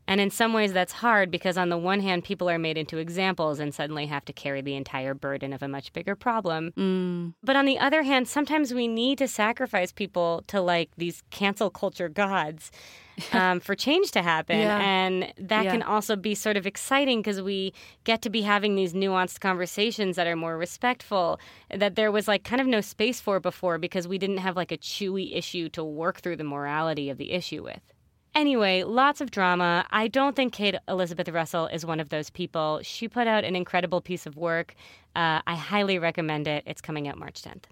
And 0.09 0.19
in 0.19 0.31
some 0.31 0.53
ways, 0.53 0.73
that's 0.73 0.91
hard 0.91 1.29
because, 1.29 1.55
on 1.55 1.69
the 1.69 1.77
one 1.77 1.99
hand, 1.99 2.23
people 2.23 2.49
are 2.49 2.57
made 2.57 2.79
into 2.79 2.97
examples 2.97 3.59
and 3.59 3.71
suddenly 3.75 4.07
have 4.07 4.25
to 4.25 4.33
carry 4.33 4.59
the 4.61 4.75
entire 4.75 5.13
burden 5.13 5.53
of 5.53 5.61
a 5.61 5.67
much 5.67 5.93
bigger 5.93 6.15
problem. 6.15 6.71
Mm. 6.71 7.35
But 7.43 7.55
on 7.55 7.65
the 7.65 7.77
other 7.77 8.01
hand, 8.01 8.27
sometimes 8.27 8.73
we 8.73 8.87
need 8.87 9.19
to 9.19 9.27
sacrifice 9.27 9.91
people 9.91 10.43
to 10.47 10.61
like 10.61 10.89
these 10.97 11.21
cancel 11.29 11.69
culture 11.69 12.09
gods 12.09 12.71
um, 13.33 13.59
for 13.59 13.75
change 13.75 14.09
to 14.11 14.23
happen. 14.23 14.57
Yeah. 14.57 14.79
And 14.79 15.31
that 15.37 15.65
Yeah. 15.65 15.71
can 15.73 15.83
also 15.83 16.15
be 16.15 16.33
sort 16.33 16.57
of 16.57 16.65
exciting 16.65 17.19
because 17.21 17.39
we 17.39 17.71
get 18.03 18.23
to 18.23 18.31
be 18.31 18.41
having 18.41 18.73
these 18.73 18.93
nuanced 18.93 19.41
conversations 19.41 20.15
that 20.15 20.25
are 20.25 20.35
more 20.35 20.57
respectful, 20.57 21.39
that 21.69 21.93
there 21.95 22.11
was 22.11 22.27
like 22.27 22.43
kind 22.43 22.59
of 22.59 22.65
no 22.65 22.81
space 22.81 23.21
for 23.21 23.39
before 23.39 23.77
because 23.77 24.07
we 24.07 24.17
didn't 24.17 24.37
have 24.37 24.55
like 24.55 24.71
a 24.71 24.77
chewy 24.79 25.37
issue 25.37 25.69
to 25.69 25.83
work 25.83 26.21
through 26.21 26.37
the 26.37 26.43
morality 26.43 27.11
of 27.11 27.19
the 27.19 27.31
issue 27.31 27.61
with. 27.63 27.93
Anyway, 28.35 28.83
lots 28.83 29.21
of 29.21 29.31
drama. 29.31 29.85
I 29.91 30.07
don't 30.07 30.35
think 30.35 30.53
Kate 30.53 30.75
Elizabeth 30.87 31.27
Russell 31.29 31.67
is 31.67 31.85
one 31.85 31.99
of 31.99 32.09
those 32.09 32.29
people. 32.29 32.79
She 32.83 33.07
put 33.07 33.27
out 33.27 33.43
an 33.43 33.55
incredible 33.55 34.01
piece 34.01 34.25
of 34.25 34.37
work. 34.37 34.75
Uh, 35.15 35.41
I 35.45 35.55
highly 35.55 35.99
recommend 35.99 36.47
it. 36.47 36.63
It's 36.65 36.81
coming 36.81 37.07
out 37.07 37.17
March 37.17 37.41
10th. 37.41 37.63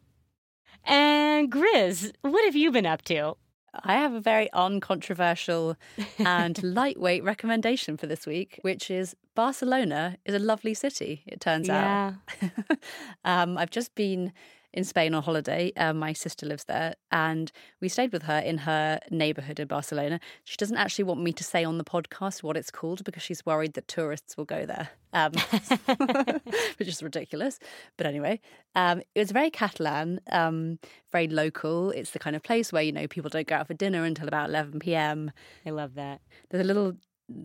And 0.83 1.51
Grizz, 1.51 2.11
what 2.21 2.43
have 2.45 2.55
you 2.55 2.71
been 2.71 2.85
up 2.85 3.01
to? 3.03 3.35
I 3.83 3.95
have 3.97 4.13
a 4.13 4.19
very 4.19 4.51
uncontroversial 4.53 5.75
and 6.17 6.61
lightweight 6.75 7.23
recommendation 7.23 7.95
for 7.95 8.07
this 8.07 8.25
week, 8.25 8.59
which 8.63 8.89
is 8.89 9.15
Barcelona 9.35 10.17
is 10.25 10.33
a 10.33 10.39
lovely 10.39 10.73
city, 10.73 11.21
it 11.27 11.39
turns 11.39 11.67
Yeah. 11.67 12.13
out. 12.41 12.77
um, 13.25 13.57
I've 13.57 13.69
just 13.69 13.93
been 13.93 14.33
in 14.73 14.83
Spain 14.83 15.13
on 15.13 15.23
holiday. 15.23 15.71
Um, 15.77 15.97
my 15.97 16.13
sister 16.13 16.45
lives 16.45 16.65
there, 16.65 16.95
and 17.11 17.51
we 17.81 17.89
stayed 17.89 18.11
with 18.11 18.23
her 18.23 18.39
in 18.39 18.59
her 18.59 18.99
neighborhood 19.09 19.59
in 19.59 19.67
Barcelona. 19.67 20.19
She 20.43 20.57
doesn't 20.57 20.77
actually 20.77 21.05
want 21.05 21.21
me 21.21 21.33
to 21.33 21.43
say 21.43 21.63
on 21.63 21.77
the 21.77 21.83
podcast 21.83 22.43
what 22.43 22.57
it's 22.57 22.71
called 22.71 23.03
because 23.03 23.23
she's 23.23 23.45
worried 23.45 23.73
that 23.73 23.87
tourists 23.87 24.37
will 24.37 24.45
go 24.45 24.65
there, 24.65 24.89
um, 25.13 25.31
which 26.77 26.87
is 26.87 27.01
ridiculous. 27.01 27.59
But 27.97 28.07
anyway, 28.07 28.39
um, 28.75 29.01
it 29.15 29.19
was 29.19 29.31
very 29.31 29.49
Catalan, 29.49 30.19
um, 30.31 30.79
very 31.11 31.27
local. 31.27 31.91
It's 31.91 32.11
the 32.11 32.19
kind 32.19 32.35
of 32.35 32.43
place 32.43 32.71
where 32.71 32.83
you 32.83 32.91
know 32.91 33.07
people 33.07 33.29
don't 33.29 33.47
go 33.47 33.55
out 33.55 33.67
for 33.67 33.73
dinner 33.73 34.03
until 34.03 34.27
about 34.27 34.49
eleven 34.49 34.79
p.m. 34.79 35.31
I 35.65 35.71
love 35.71 35.95
that. 35.95 36.21
There's 36.49 36.63
a 36.63 36.67
little 36.67 36.93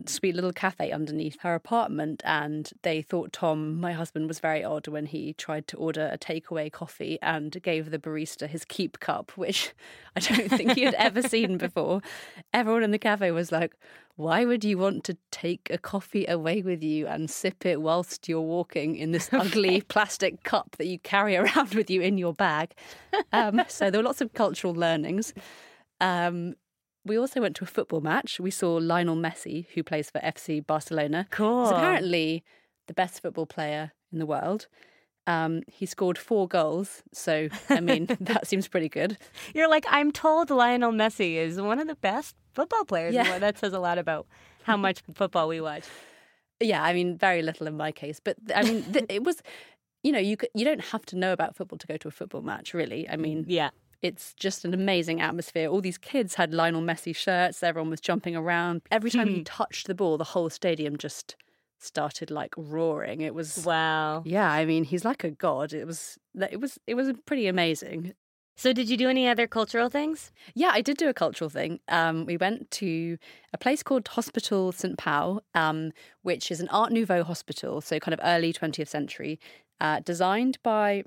sweet 0.06 0.34
little 0.34 0.52
cafe 0.52 0.92
underneath 0.92 1.36
her 1.40 1.54
apartment 1.54 2.22
and 2.24 2.70
they 2.82 3.02
thought 3.02 3.32
Tom, 3.32 3.80
my 3.80 3.92
husband, 3.92 4.28
was 4.28 4.38
very 4.38 4.62
odd 4.62 4.86
when 4.86 5.06
he 5.06 5.32
tried 5.32 5.66
to 5.68 5.76
order 5.76 6.08
a 6.12 6.18
takeaway 6.18 6.70
coffee 6.70 7.18
and 7.20 7.60
gave 7.62 7.90
the 7.90 7.98
barista 7.98 8.46
his 8.46 8.64
keep 8.64 9.00
cup, 9.00 9.32
which 9.36 9.72
I 10.16 10.20
don't 10.20 10.48
think 10.48 10.72
he 10.72 10.82
had 10.82 10.94
ever 10.94 11.22
seen 11.22 11.58
before. 11.58 12.00
Everyone 12.52 12.82
in 12.82 12.92
the 12.92 12.98
cafe 12.98 13.32
was 13.32 13.50
like, 13.50 13.74
why 14.16 14.44
would 14.44 14.62
you 14.62 14.78
want 14.78 15.04
to 15.04 15.16
take 15.30 15.68
a 15.70 15.78
coffee 15.78 16.26
away 16.26 16.62
with 16.62 16.82
you 16.82 17.06
and 17.06 17.30
sip 17.30 17.66
it 17.66 17.80
whilst 17.80 18.28
you're 18.28 18.40
walking 18.40 18.96
in 18.96 19.10
this 19.10 19.28
ugly 19.32 19.80
plastic 19.80 20.44
cup 20.44 20.76
that 20.78 20.86
you 20.86 20.98
carry 20.98 21.36
around 21.36 21.74
with 21.74 21.90
you 21.90 22.02
in 22.02 22.18
your 22.18 22.34
bag? 22.34 22.74
Um, 23.32 23.62
so 23.68 23.90
there 23.90 24.00
were 24.00 24.06
lots 24.06 24.20
of 24.20 24.32
cultural 24.34 24.74
learnings. 24.74 25.32
Um, 26.00 26.54
we 27.04 27.18
also 27.18 27.40
went 27.40 27.56
to 27.56 27.64
a 27.64 27.66
football 27.66 28.00
match. 28.00 28.38
We 28.40 28.50
saw 28.50 28.74
Lionel 28.76 29.16
Messi, 29.16 29.66
who 29.74 29.82
plays 29.82 30.10
for 30.10 30.20
FC 30.20 30.64
Barcelona. 30.64 31.26
Cool. 31.30 31.62
He's 31.64 31.72
apparently 31.72 32.44
the 32.86 32.94
best 32.94 33.20
football 33.22 33.46
player 33.46 33.92
in 34.12 34.18
the 34.18 34.26
world. 34.26 34.66
Um, 35.26 35.62
he 35.68 35.86
scored 35.86 36.18
four 36.18 36.48
goals, 36.48 37.02
so 37.12 37.48
I 37.68 37.80
mean 37.80 38.06
that 38.20 38.46
seems 38.46 38.66
pretty 38.66 38.88
good. 38.88 39.18
You're 39.54 39.68
like, 39.68 39.84
I'm 39.88 40.10
told 40.10 40.50
Lionel 40.50 40.92
Messi 40.92 41.34
is 41.36 41.60
one 41.60 41.78
of 41.78 41.86
the 41.86 41.94
best 41.94 42.34
football 42.54 42.84
players. 42.84 43.14
Yeah. 43.14 43.38
That 43.38 43.58
says 43.58 43.72
a 43.72 43.78
lot 43.78 43.98
about 43.98 44.26
how 44.64 44.76
much 44.76 45.02
football 45.14 45.46
we 45.48 45.60
watch. 45.60 45.84
Yeah, 46.60 46.82
I 46.82 46.92
mean 46.92 47.16
very 47.18 47.42
little 47.42 47.66
in 47.68 47.76
my 47.76 47.92
case, 47.92 48.20
but 48.22 48.36
I 48.54 48.62
mean 48.62 48.82
th- 48.92 49.06
it 49.08 49.22
was, 49.22 49.42
you 50.02 50.10
know, 50.10 50.18
you 50.18 50.36
you 50.54 50.64
don't 50.64 50.80
have 50.86 51.06
to 51.06 51.16
know 51.16 51.32
about 51.32 51.54
football 51.56 51.78
to 51.78 51.86
go 51.86 51.96
to 51.96 52.08
a 52.08 52.12
football 52.12 52.42
match, 52.42 52.74
really. 52.74 53.08
I 53.08 53.16
mean, 53.16 53.44
Yeah. 53.46 53.70
It's 54.02 54.34
just 54.34 54.64
an 54.64 54.74
amazing 54.74 55.20
atmosphere. 55.20 55.68
All 55.68 55.80
these 55.80 55.98
kids 55.98 56.34
had 56.34 56.52
Lionel 56.52 56.82
Messi 56.82 57.14
shirts. 57.14 57.62
Everyone 57.62 57.90
was 57.90 58.00
jumping 58.00 58.34
around. 58.36 58.82
Every 58.90 59.10
time 59.10 59.28
he 59.28 59.42
touched 59.44 59.86
the 59.86 59.94
ball, 59.94 60.18
the 60.18 60.24
whole 60.24 60.50
stadium 60.50 60.96
just 60.98 61.36
started 61.78 62.30
like 62.30 62.54
roaring. 62.56 63.20
It 63.20 63.34
was 63.34 63.64
Wow. 63.64 64.22
yeah. 64.24 64.50
I 64.50 64.64
mean, 64.64 64.84
he's 64.84 65.04
like 65.04 65.24
a 65.24 65.30
god. 65.30 65.72
It 65.72 65.86
was 65.86 66.18
it 66.50 66.60
was 66.60 66.78
it 66.86 66.94
was 66.94 67.12
pretty 67.26 67.46
amazing. 67.46 68.14
So, 68.54 68.74
did 68.74 68.90
you 68.90 68.98
do 68.98 69.08
any 69.08 69.26
other 69.26 69.46
cultural 69.46 69.88
things? 69.88 70.30
Yeah, 70.54 70.70
I 70.74 70.82
did 70.82 70.98
do 70.98 71.08
a 71.08 71.14
cultural 71.14 71.48
thing. 71.48 71.80
Um, 71.88 72.26
we 72.26 72.36
went 72.36 72.70
to 72.72 73.16
a 73.54 73.56
place 73.58 73.82
called 73.82 74.06
Hospital 74.08 74.72
St. 74.72 74.98
Pau, 74.98 75.40
um, 75.54 75.90
which 76.20 76.50
is 76.50 76.60
an 76.60 76.68
Art 76.68 76.92
Nouveau 76.92 77.24
hospital, 77.24 77.80
so 77.80 77.98
kind 77.98 78.12
of 78.12 78.20
early 78.22 78.52
20th 78.52 78.88
century, 78.88 79.40
uh, 79.80 80.00
designed 80.00 80.58
by 80.62 81.02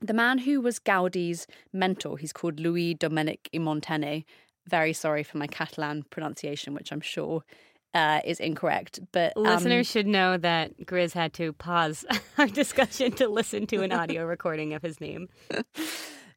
the 0.00 0.14
man 0.14 0.38
who 0.38 0.60
was 0.60 0.78
Gaudi's 0.78 1.46
mentor. 1.72 2.18
He's 2.18 2.32
called 2.32 2.56
Lluís 2.56 2.98
Domènech 2.98 3.48
i 3.54 3.58
Montaner. 3.58 4.22
Very 4.68 4.92
sorry 4.92 5.22
for 5.22 5.38
my 5.38 5.46
Catalan 5.46 6.04
pronunciation, 6.10 6.74
which 6.74 6.92
I'm 6.92 7.00
sure 7.00 7.42
uh, 7.94 8.20
is 8.24 8.40
incorrect. 8.40 9.00
But 9.12 9.36
um, 9.36 9.44
Listeners 9.44 9.88
should 9.88 10.06
know 10.06 10.36
that 10.36 10.76
Grizz 10.84 11.12
had 11.12 11.32
to 11.34 11.52
pause 11.52 12.04
our 12.38 12.46
discussion 12.46 13.12
to 13.12 13.28
listen 13.28 13.66
to 13.68 13.82
an 13.82 13.92
audio 13.92 14.24
recording 14.26 14.74
of 14.74 14.82
his 14.82 15.00
name. 15.00 15.28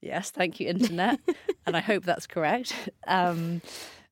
Yes, 0.01 0.32
thank 0.32 0.60
you, 0.60 0.70
internet. 0.70 1.20
and 1.66 1.75
I 1.75 1.82
hope 1.82 2.06
that's 2.06 2.28
correct. 2.28 2.74
Um, 3.08 3.62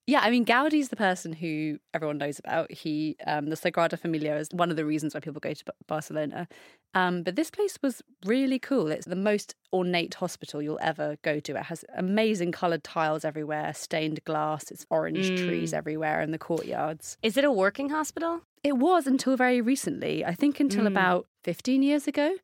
yeah, 0.07 0.21
I 0.21 0.29
mean, 0.31 0.45
Gaudi's 0.45 0.87
the 0.87 0.95
person 0.95 1.33
who 1.33 1.79
everyone 1.93 2.17
knows 2.17 2.39
about. 2.39 2.71
He, 2.71 3.17
um, 3.27 3.47
the 3.47 3.57
Sagrada 3.57 3.99
Familia 3.99 4.37
is 4.37 4.47
one 4.53 4.71
of 4.71 4.77
the 4.77 4.85
reasons 4.85 5.13
why 5.13 5.19
people 5.19 5.41
go 5.41 5.53
to 5.53 5.63
Barcelona. 5.85 6.47
Um, 6.93 7.23
but 7.23 7.35
this 7.35 7.51
place 7.51 7.77
was 7.83 8.01
really 8.25 8.57
cool. 8.57 8.87
It's 8.89 9.05
the 9.05 9.17
most 9.17 9.53
ornate 9.73 10.13
hospital 10.13 10.61
you'll 10.61 10.79
ever 10.81 11.17
go 11.23 11.41
to. 11.41 11.57
It 11.57 11.63
has 11.63 11.83
amazing 11.97 12.53
coloured 12.53 12.85
tiles 12.85 13.25
everywhere, 13.25 13.73
stained 13.73 14.23
glass. 14.23 14.71
It's 14.71 14.85
orange 14.89 15.27
trees 15.27 15.73
everywhere 15.73 16.21
in 16.21 16.31
the 16.31 16.37
courtyards. 16.37 17.17
Is 17.21 17.35
it 17.35 17.43
a 17.43 17.51
working 17.51 17.89
hospital? 17.89 18.43
It 18.63 18.77
was 18.77 19.07
until 19.07 19.35
very 19.35 19.59
recently. 19.59 20.23
I 20.23 20.33
think 20.33 20.61
until 20.61 20.87
about 20.87 21.27
15 21.43 21.83
years 21.83 22.07
ago. 22.07 22.35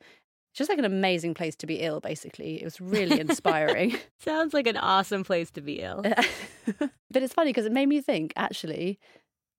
Just 0.54 0.70
like 0.70 0.78
an 0.80 0.86
amazing 0.86 1.34
place 1.34 1.56
to 1.58 1.66
be 1.68 1.78
ill, 1.82 2.00
basically. 2.00 2.62
It 2.62 2.66
was 2.66 2.80
really 2.80 3.20
inspiring. 3.20 3.98
Sounds 4.20 4.54
like 4.54 4.68
an 4.68 4.78
awesome 4.78 5.24
place 5.24 5.50
to 5.52 5.62
be 5.62 5.80
ill. 5.82 6.04
but 6.78 7.24
it's 7.24 7.34
funny 7.34 7.50
because 7.50 7.66
it 7.66 7.72
made 7.72 7.88
me 7.90 8.02
think 8.02 8.34
actually 8.36 9.00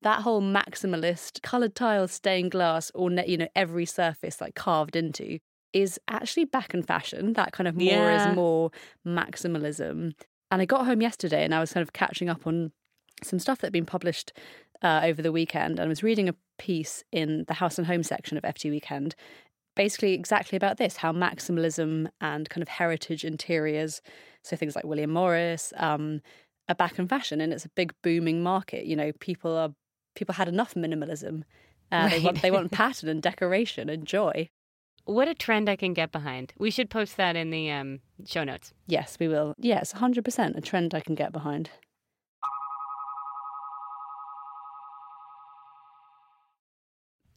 that 0.03 0.21
whole 0.23 0.43
maximalist 0.43 1.43
colored 1.43 1.75
tiles 1.75 2.13
stained 2.13 2.51
glass 2.51 2.93
or 2.95 3.11
you 3.11 3.37
know 3.39 3.49
every 3.57 3.87
surface 3.87 4.41
like 4.41 4.55
carved 4.55 4.95
into 4.97 5.39
is 5.73 5.99
actually 6.09 6.45
back 6.45 6.75
in 6.75 6.83
fashion. 6.83 7.33
That 7.33 7.53
kind 7.53 7.67
of 7.67 7.75
more 7.75 7.83
Yeah. 7.85 8.31
is 8.31 8.37
more 8.37 8.71
maximalism. 9.07 10.13
And 10.51 10.63
I 10.63 10.65
got 10.65 10.87
home 10.87 11.01
yesterday 11.03 11.45
and 11.45 11.55
I 11.55 11.61
was 11.61 11.73
kind 11.73 11.83
of 11.83 11.93
catching 11.93 12.29
up 12.29 12.47
on 12.47 12.73
some 13.23 13.39
stuff 13.39 13.59
that 13.61 13.69
had 13.69 13.73
been 13.73 13.87
published 13.87 14.33
uh, 14.83 15.01
over 15.05 15.23
the 15.23 15.33
weekend. 15.33 15.79
And 15.79 15.87
I 15.87 15.89
was 15.89 16.03
reading 16.03 16.29
a 16.29 16.35
piece 16.59 17.03
in 17.11 17.45
the 17.49 17.55
House 17.55 17.79
and 17.79 17.87
Home 17.87 18.03
section 18.03 18.37
of 18.37 18.45
FT 18.45 18.71
Weekend, 18.71 19.15
basically 19.75 20.13
exactly 20.15 20.57
about 20.57 20.77
this 20.77 20.97
how 20.97 21.13
maximalism 21.13 22.09
and 22.21 22.49
kind 22.49 22.63
of 22.63 22.69
heritage 22.69 23.25
interiors, 23.25 24.01
so 24.43 24.57
things 24.57 24.77
like 24.77 24.85
William 24.85 25.11
Morris, 25.11 25.73
um, 25.77 26.21
are 26.69 26.75
back 26.75 26.99
in 26.99 27.09
fashion. 27.09 27.41
And 27.41 27.53
it's 27.53 27.65
a 27.65 27.71
big 27.71 27.93
booming 28.03 28.43
market. 28.43 28.87
You 28.87 28.97
know, 28.97 29.13
people 29.21 29.57
are 29.57 29.71
people 30.15 30.35
had 30.35 30.49
enough 30.49 30.75
minimalism. 30.75 31.43
Uh, 31.93 32.09
They 32.09 32.21
want 32.21 32.43
they 32.43 32.51
want 32.51 32.73
pattern 32.83 33.09
and 33.09 33.23
decoration 33.23 33.89
and 33.89 34.07
joy. 34.07 34.49
What 35.07 35.29
a 35.29 35.35
trend 35.35 35.69
I 35.69 35.77
can 35.77 35.93
get 35.93 36.13
behind. 36.13 36.55
We 36.59 36.71
should 36.71 36.89
post 36.89 37.19
that 37.19 37.37
in 37.37 37.51
the 37.51 37.71
um, 37.71 38.01
show 38.25 38.43
notes. 38.43 38.73
Yes, 38.87 39.19
we 39.21 39.29
will. 39.29 39.55
Yes, 39.59 39.93
hundred 39.93 40.25
percent 40.25 40.57
a 40.57 40.63
trend 40.63 40.95
I 40.95 41.01
can 41.01 41.15
get 41.15 41.31
behind. 41.33 41.71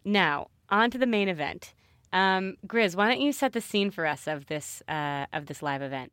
Now, 0.06 0.48
on 0.70 0.89
to 0.91 0.98
the 0.98 1.06
main 1.06 1.27
event. 1.27 1.74
Um, 2.14 2.56
Grizz, 2.66 2.96
why 2.96 3.08
don't 3.10 3.22
you 3.22 3.32
set 3.32 3.54
the 3.54 3.62
scene 3.62 3.92
for 3.92 4.06
us 4.06 4.28
of 4.28 4.46
this 4.48 4.82
uh, 4.88 5.26
of 5.34 5.46
this 5.48 5.62
live 5.62 5.82
event? 5.82 6.12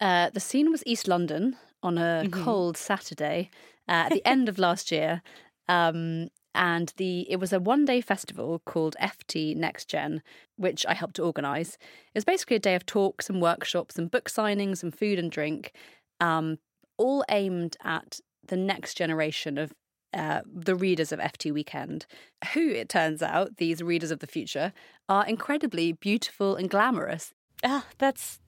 Uh, 0.00 0.30
the 0.30 0.40
scene 0.40 0.70
was 0.70 0.82
East 0.86 1.06
London 1.08 1.56
on 1.82 1.98
a 1.98 2.24
Mhm. 2.26 2.44
cold 2.44 2.76
Saturday 2.76 3.50
uh, 3.88 4.06
at 4.06 4.12
the 4.12 4.24
end 4.26 4.48
of 4.48 4.58
last 4.58 4.90
year, 4.90 5.22
um, 5.68 6.28
and 6.54 6.92
the 6.96 7.26
it 7.30 7.36
was 7.36 7.52
a 7.52 7.60
one 7.60 7.84
day 7.84 8.00
festival 8.00 8.60
called 8.64 8.96
FT 9.00 9.54
Next 9.54 9.88
Gen, 9.88 10.22
which 10.56 10.84
I 10.86 10.94
helped 10.94 11.16
to 11.16 11.22
organise. 11.24 11.74
It 11.74 12.16
was 12.16 12.24
basically 12.24 12.56
a 12.56 12.60
day 12.60 12.74
of 12.74 12.84
talks 12.86 13.30
and 13.30 13.40
workshops 13.40 13.96
and 13.98 14.10
book 14.10 14.28
signings 14.28 14.82
and 14.82 14.96
food 14.96 15.18
and 15.18 15.30
drink, 15.30 15.72
um, 16.20 16.58
all 16.98 17.24
aimed 17.28 17.76
at 17.84 18.20
the 18.46 18.56
next 18.56 18.94
generation 18.94 19.56
of. 19.58 19.72
Uh, 20.14 20.42
the 20.46 20.74
readers 20.74 21.10
of 21.10 21.18
FT 21.18 21.52
Weekend, 21.52 22.06
who 22.52 22.68
it 22.68 22.88
turns 22.88 23.22
out, 23.22 23.56
these 23.56 23.82
readers 23.82 24.10
of 24.10 24.18
the 24.18 24.26
future, 24.26 24.72
are 25.08 25.26
incredibly 25.26 25.92
beautiful 25.92 26.54
and 26.54 26.68
glamorous. 26.68 27.32
Oh, 27.64 27.84
that's 27.98 28.38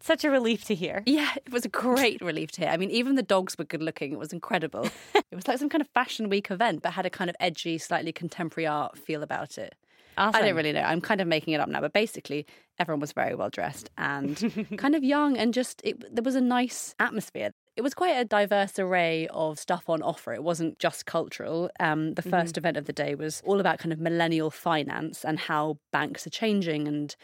such 0.00 0.24
a 0.24 0.30
relief 0.30 0.64
to 0.64 0.74
hear. 0.74 1.02
Yeah, 1.06 1.30
it 1.36 1.52
was 1.52 1.64
a 1.64 1.68
great 1.68 2.20
relief 2.20 2.50
to 2.52 2.62
hear. 2.62 2.70
I 2.70 2.76
mean, 2.76 2.90
even 2.90 3.14
the 3.14 3.22
dogs 3.22 3.56
were 3.56 3.64
good 3.64 3.82
looking. 3.82 4.12
It 4.12 4.18
was 4.18 4.32
incredible. 4.32 4.88
it 5.14 5.34
was 5.34 5.46
like 5.46 5.58
some 5.58 5.68
kind 5.68 5.80
of 5.80 5.88
fashion 5.88 6.28
week 6.28 6.50
event, 6.50 6.82
but 6.82 6.92
had 6.92 7.06
a 7.06 7.10
kind 7.10 7.30
of 7.30 7.36
edgy, 7.38 7.78
slightly 7.78 8.12
contemporary 8.12 8.66
art 8.66 8.98
feel 8.98 9.22
about 9.22 9.58
it. 9.58 9.74
Awesome. 10.18 10.42
I 10.42 10.44
don't 10.44 10.56
really 10.56 10.72
know. 10.72 10.82
I'm 10.82 11.00
kind 11.00 11.20
of 11.20 11.28
making 11.28 11.54
it 11.54 11.60
up 11.60 11.68
now, 11.68 11.80
but 11.80 11.92
basically, 11.92 12.46
everyone 12.78 13.00
was 13.00 13.12
very 13.12 13.34
well 13.34 13.48
dressed 13.48 13.90
and 13.96 14.68
kind 14.76 14.94
of 14.94 15.02
young, 15.02 15.36
and 15.36 15.54
just 15.54 15.80
it, 15.84 16.14
there 16.14 16.22
was 16.22 16.34
a 16.34 16.40
nice 16.40 16.94
atmosphere. 16.98 17.52
It 17.76 17.82
was 17.82 17.94
quite 17.94 18.16
a 18.16 18.24
diverse 18.24 18.78
array 18.78 19.26
of 19.28 19.58
stuff 19.58 19.88
on 19.88 20.02
offer. 20.02 20.34
It 20.34 20.42
wasn't 20.42 20.78
just 20.78 21.06
cultural. 21.06 21.70
Um, 21.80 22.14
the 22.14 22.22
1st 22.22 22.58
event 22.58 22.76
of 22.76 22.84
the 22.84 22.92
day 22.92 23.14
was 23.14 23.40
all 23.46 23.60
about 23.60 23.78
kind 23.78 23.92
of 23.92 23.98
millennial 23.98 24.50
finance 24.50 25.24
and 25.24 25.38
how 25.38 25.78
banks 25.90 26.26
are 26.26 26.30
changing 26.30 26.86
and 26.86 27.16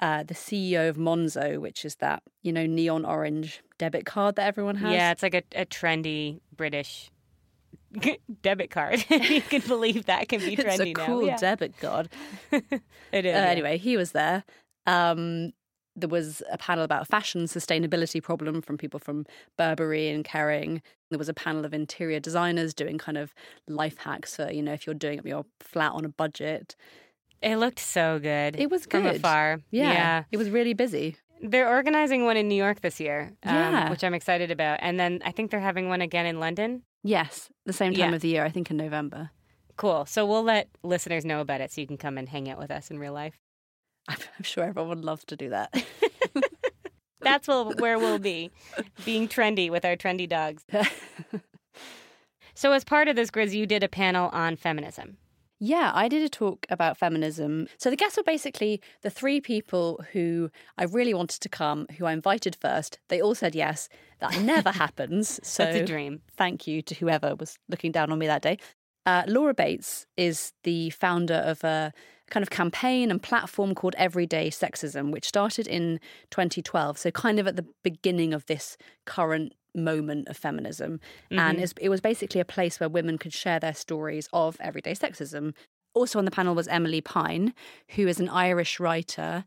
uh, 0.00 0.22
the 0.22 0.34
CEO 0.34 0.88
of 0.88 0.96
Monzo, 0.96 1.58
which 1.58 1.84
is 1.84 1.96
that 1.96 2.22
you 2.42 2.52
know 2.52 2.66
neon 2.66 3.04
orange 3.04 3.62
debit 3.78 4.04
card 4.06 4.36
that 4.36 4.46
everyone 4.46 4.76
has. 4.76 4.92
Yeah, 4.92 5.10
it's 5.10 5.22
like 5.22 5.34
a, 5.34 5.42
a 5.56 5.64
trendy 5.66 6.40
British 6.54 7.10
debit 8.42 8.70
card. 8.70 9.04
you 9.10 9.40
can 9.40 9.62
believe 9.62 10.06
that 10.06 10.28
can 10.28 10.40
be 10.40 10.54
trendy 10.56 10.68
it's 10.68 10.80
a 10.80 10.92
now. 10.92 11.06
cool 11.06 11.26
Yeah. 11.26 11.36
debit 11.38 11.78
card. 11.80 12.10
It 12.52 12.62
is. 12.70 12.72
Uh, 13.34 13.38
yeah. 13.38 13.46
Anyway, 13.46 13.78
he 13.78 13.96
was 13.96 14.12
there. 14.12 14.44
Um, 14.86 15.52
there 15.96 16.08
was 16.08 16.42
a 16.50 16.58
panel 16.58 16.84
about 16.84 17.06
fashion 17.08 17.44
sustainability 17.44 18.22
problem 18.22 18.60
from 18.62 18.76
people 18.76 19.00
from 19.00 19.24
Burberry 19.56 20.08
and 20.10 20.24
Kering. 20.24 20.82
There 21.10 21.18
was 21.18 21.28
a 21.28 21.34
panel 21.34 21.64
of 21.64 21.72
interior 21.72 22.20
designers 22.20 22.74
doing 22.74 22.98
kind 22.98 23.16
of 23.16 23.34
life 23.66 23.96
hacks 23.98 24.36
for, 24.36 24.50
you 24.52 24.62
know, 24.62 24.72
if 24.74 24.86
you're 24.86 24.94
doing 24.94 25.18
up 25.18 25.26
your 25.26 25.46
flat 25.60 25.92
on 25.92 26.04
a 26.04 26.08
budget. 26.08 26.76
It 27.42 27.56
looked 27.56 27.78
so 27.78 28.18
good. 28.18 28.56
It 28.58 28.70
was 28.70 28.86
good. 28.86 29.02
from 29.04 29.16
afar. 29.16 29.60
Yeah. 29.70 30.24
It 30.30 30.36
was 30.36 30.50
really 30.50 30.74
busy. 30.74 31.16
They're 31.42 31.68
organizing 31.68 32.24
one 32.24 32.36
in 32.36 32.48
New 32.48 32.54
York 32.54 32.80
this 32.80 32.98
year, 32.98 33.32
um, 33.44 33.54
Yeah. 33.54 33.90
which 33.90 34.02
I'm 34.02 34.14
excited 34.14 34.50
about. 34.50 34.78
And 34.82 34.98
then 34.98 35.20
I 35.24 35.32
think 35.32 35.50
they're 35.50 35.60
having 35.60 35.88
one 35.88 36.00
again 36.00 36.26
in 36.26 36.40
London. 36.40 36.82
Yes, 37.04 37.50
the 37.66 37.72
same 37.74 37.92
time 37.92 38.10
Yeah. 38.10 38.16
of 38.16 38.22
the 38.22 38.28
year, 38.28 38.44
I 38.44 38.48
think 38.50 38.70
in 38.70 38.76
November. 38.76 39.30
Cool. 39.76 40.06
So 40.06 40.24
we'll 40.26 40.42
let 40.42 40.68
listeners 40.82 41.24
know 41.24 41.40
about 41.42 41.60
it 41.60 41.70
so 41.70 41.80
you 41.82 41.86
can 41.86 41.98
come 41.98 42.16
and 42.18 42.28
hang 42.28 42.48
out 42.50 42.58
with 42.58 42.70
us 42.70 42.90
in 42.90 42.98
real 42.98 43.12
life. 43.12 43.38
I'm, 44.08 44.16
I'm 44.38 44.42
sure 44.44 44.64
everyone 44.64 44.88
would 44.90 45.04
love 45.04 45.24
to 45.26 45.36
do 45.36 45.50
that. 45.50 45.74
That's 47.20 47.48
where 47.48 47.64
where 47.64 47.98
we'll 47.98 48.18
be, 48.20 48.50
being 49.04 49.26
trendy 49.26 49.70
with 49.70 49.84
our 49.84 49.96
trendy 49.96 50.28
dogs. 50.28 50.64
So, 52.58 52.72
as 52.72 52.84
part 52.84 53.06
of 53.06 53.16
this, 53.16 53.30
Grizz, 53.30 53.52
you 53.52 53.66
did 53.66 53.82
a 53.82 53.88
panel 53.88 54.30
on 54.32 54.56
feminism. 54.56 55.18
Yeah, 55.58 55.92
I 55.94 56.08
did 56.08 56.22
a 56.22 56.28
talk 56.30 56.64
about 56.70 56.96
feminism. 56.96 57.66
So 57.76 57.90
the 57.90 57.96
guests 57.96 58.16
were 58.16 58.22
basically 58.22 58.80
the 59.02 59.10
three 59.10 59.42
people 59.42 60.02
who 60.12 60.50
I 60.78 60.84
really 60.84 61.12
wanted 61.12 61.40
to 61.42 61.48
come, 61.50 61.86
who 61.98 62.06
I 62.06 62.12
invited 62.12 62.56
first. 62.56 62.98
They 63.08 63.20
all 63.20 63.34
said 63.34 63.54
yes. 63.54 63.90
That 64.20 64.40
never 64.40 64.70
happens. 64.84 65.38
So 65.42 65.64
That's 65.64 65.76
a 65.78 65.84
dream. 65.84 66.22
thank 66.36 66.66
you 66.66 66.80
to 66.82 66.94
whoever 66.94 67.34
was 67.34 67.58
looking 67.68 67.92
down 67.92 68.10
on 68.10 68.18
me 68.18 68.26
that 68.26 68.42
day. 68.42 68.56
Uh, 69.06 69.22
Laura 69.26 69.54
Bates 69.54 70.06
is 70.16 70.52
the 70.64 70.90
founder 70.90 71.34
of 71.34 71.62
a 71.64 71.92
kind 72.28 72.42
of 72.42 72.50
campaign 72.50 73.10
and 73.10 73.22
platform 73.22 73.74
called 73.74 73.94
Everyday 73.96 74.50
Sexism, 74.50 75.12
which 75.12 75.28
started 75.28 75.68
in 75.68 76.00
2012. 76.30 76.98
So, 76.98 77.10
kind 77.12 77.38
of 77.38 77.46
at 77.46 77.54
the 77.54 77.66
beginning 77.84 78.34
of 78.34 78.44
this 78.46 78.76
current 79.04 79.52
moment 79.76 80.26
of 80.28 80.36
feminism. 80.36 81.00
And 81.30 81.60
it 81.80 81.88
was 81.88 82.00
basically 82.00 82.40
a 82.40 82.44
place 82.44 82.80
where 82.80 82.88
women 82.88 83.18
could 83.18 83.32
share 83.32 83.60
their 83.60 83.74
stories 83.74 84.28
of 84.32 84.56
everyday 84.60 84.94
sexism. 84.94 85.54
Also 85.94 86.18
on 86.18 86.24
the 86.24 86.30
panel 86.30 86.54
was 86.54 86.66
Emilie 86.68 87.00
Pine, 87.00 87.54
who 87.90 88.08
is 88.08 88.18
an 88.18 88.28
Irish 88.28 88.80
writer 88.80 89.44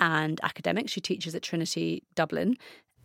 and 0.00 0.40
academic. 0.42 0.88
She 0.88 1.00
teaches 1.00 1.34
at 1.34 1.42
Trinity 1.42 2.02
Dublin. 2.14 2.56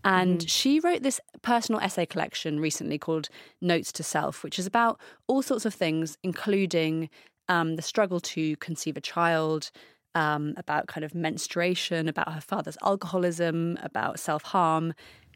And 0.03 0.49
she 0.49 0.79
wrote 0.79 1.03
this 1.03 1.19
personal 1.41 1.81
essay 1.81 2.05
collection 2.05 2.59
recently 2.59 2.97
called 2.97 3.29
Notes 3.61 3.91
to 3.93 4.03
Self, 4.03 4.43
which 4.43 4.57
is 4.57 4.65
about 4.65 4.99
all 5.27 5.41
sorts 5.41 5.65
of 5.65 5.73
things, 5.73 6.17
including 6.23 7.09
um, 7.49 7.75
the 7.75 7.81
struggle 7.81 8.19
to 8.19 8.55
conceive 8.57 8.95
a 8.97 9.01
child, 9.01 9.71
um, 10.15 10.53
about 10.57 10.87
kind 10.87 11.03
of 11.03 11.13
menstruation, 11.13 12.07
about 12.07 12.33
her 12.33 12.41
father's 12.41 12.77
alcoholism, 12.81 13.77
about 13.83 14.19
self 14.19 14.43
harm, 14.43 14.93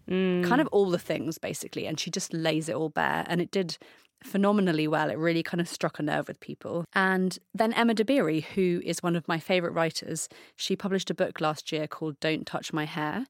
kind 0.08 0.60
of 0.60 0.68
all 0.72 0.90
the 0.90 1.00
things 1.00 1.38
basically. 1.38 1.86
And 1.86 2.00
she 2.00 2.10
just 2.10 2.34
lays 2.34 2.68
it 2.68 2.76
all 2.76 2.90
bare. 2.90 3.26
And 3.28 3.42
it 3.42 3.52
did 3.52 3.78
phenomenally 4.24 4.88
well. 4.88 5.10
It 5.10 5.18
really 5.18 5.44
kind 5.44 5.62
of 5.62 5.68
struck 5.68 6.00
a 6.00 6.04
nerve 6.04 6.28
with 6.28 6.40
people. 6.40 6.86
And 6.94 7.38
then 7.54 7.74
Emma 7.74 7.94
Dabiri, 7.94 8.44
who 8.44 8.82
is 8.84 9.04
one 9.04 9.16
of 9.16 9.28
my 9.28 9.40
favourite 9.40 9.74
writers, 9.74 10.30
she 10.56 10.76
published 10.76 11.10
a 11.10 11.16
book 11.16 11.42
last 11.42 11.72
year 11.72 11.88
called 11.88 12.20
Don't 12.20 12.46
Touch 12.46 12.74
My 12.74 12.86
Hair, 12.86 13.26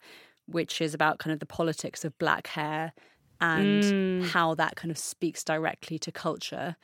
which 0.52 0.82
is 0.82 0.94
about 0.94 1.20
kind 1.20 1.34
of 1.34 1.40
the 1.40 1.46
politics 1.46 2.06
of 2.06 2.18
black 2.18 2.48
hair 2.48 2.94
and 3.40 4.24
how 4.24 4.54
that 4.56 4.76
kind 4.76 4.92
of 4.92 4.98
speaks 4.98 5.44
directly 5.44 5.98
to 6.00 6.12
culture. 6.12 6.76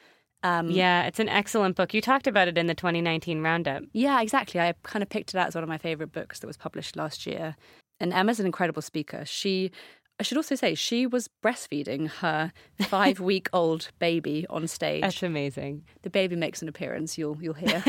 Um, 0.44 0.70
Yeah, 0.70 1.04
it's 1.06 1.20
an 1.20 1.30
excellent 1.30 1.76
book. 1.76 1.94
You 1.94 2.02
talked 2.02 2.28
about 2.28 2.48
it 2.48 2.58
in 2.58 2.68
the 2.68 2.76
2019 2.76 3.42
roundup. 3.42 3.84
Yeah, 3.94 4.22
exactly. 4.22 4.60
I 4.60 4.74
kind 4.84 5.04
of 5.04 5.10
picked 5.10 5.34
it 5.34 5.38
out 5.38 5.48
as 5.48 5.56
one 5.56 5.64
of 5.64 5.70
my 5.70 5.78
favorite 5.78 6.12
books 6.12 6.40
that 6.40 6.48
was 6.48 6.58
published 6.58 6.96
last 6.96 7.26
year. 7.26 7.56
And 8.00 8.14
Emma's 8.14 8.40
an 8.40 8.46
incredible 8.46 8.82
speaker. 8.82 9.24
She, 9.26 9.72
I 10.20 10.24
should 10.24 10.38
also 10.38 10.56
say, 10.56 10.74
she 10.74 11.06
was 11.06 11.30
breastfeeding 11.44 12.10
her 12.10 12.52
five 12.88 13.20
week 13.20 13.50
old 13.54 13.90
baby 14.00 14.48
on 14.50 14.68
stage. 14.68 15.02
That's 15.02 15.22
amazing. 15.22 15.84
the 16.02 16.10
baby 16.10 16.36
makes 16.36 16.62
an 16.62 16.68
appearance. 16.68 17.18
You'll 17.18 17.38
you'll 17.42 17.54
hear. 17.54 17.84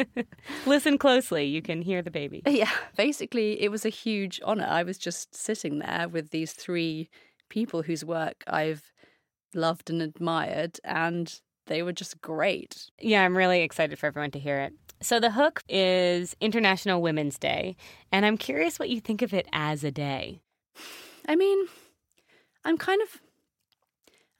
Listen 0.66 0.98
closely. 0.98 1.44
You 1.44 1.62
can 1.62 1.82
hear 1.82 2.02
the 2.02 2.10
baby. 2.10 2.42
yeah, 2.46 2.70
basically, 2.96 3.60
it 3.62 3.70
was 3.70 3.84
a 3.84 3.90
huge 3.90 4.40
honor. 4.44 4.66
I 4.68 4.82
was 4.82 4.98
just 4.98 5.34
sitting 5.34 5.78
there 5.78 6.08
with 6.10 6.30
these 6.30 6.52
three 6.52 7.08
people 7.48 7.82
whose 7.82 8.04
work 8.04 8.42
I've 8.48 8.92
loved 9.54 9.90
and 9.90 10.02
admired, 10.02 10.80
and 10.82 11.32
they 11.66 11.82
were 11.84 11.92
just 11.92 12.20
great. 12.20 12.90
Yeah, 13.00 13.22
I'm 13.22 13.36
really 13.36 13.60
excited 13.62 13.98
for 13.98 14.06
everyone 14.06 14.32
to 14.32 14.40
hear 14.40 14.58
it. 14.58 14.72
So, 15.00 15.20
the 15.20 15.30
hook 15.30 15.62
is 15.68 16.34
International 16.40 17.00
Women's 17.00 17.38
Day, 17.38 17.76
and 18.10 18.26
I'm 18.26 18.38
curious 18.38 18.78
what 18.78 18.88
you 18.88 19.00
think 19.00 19.22
of 19.22 19.32
it 19.32 19.46
as 19.52 19.84
a 19.84 19.92
day. 19.92 20.40
I 21.28 21.36
mean, 21.36 21.66
I'm 22.64 22.76
kind 22.78 23.00
of 23.02 23.20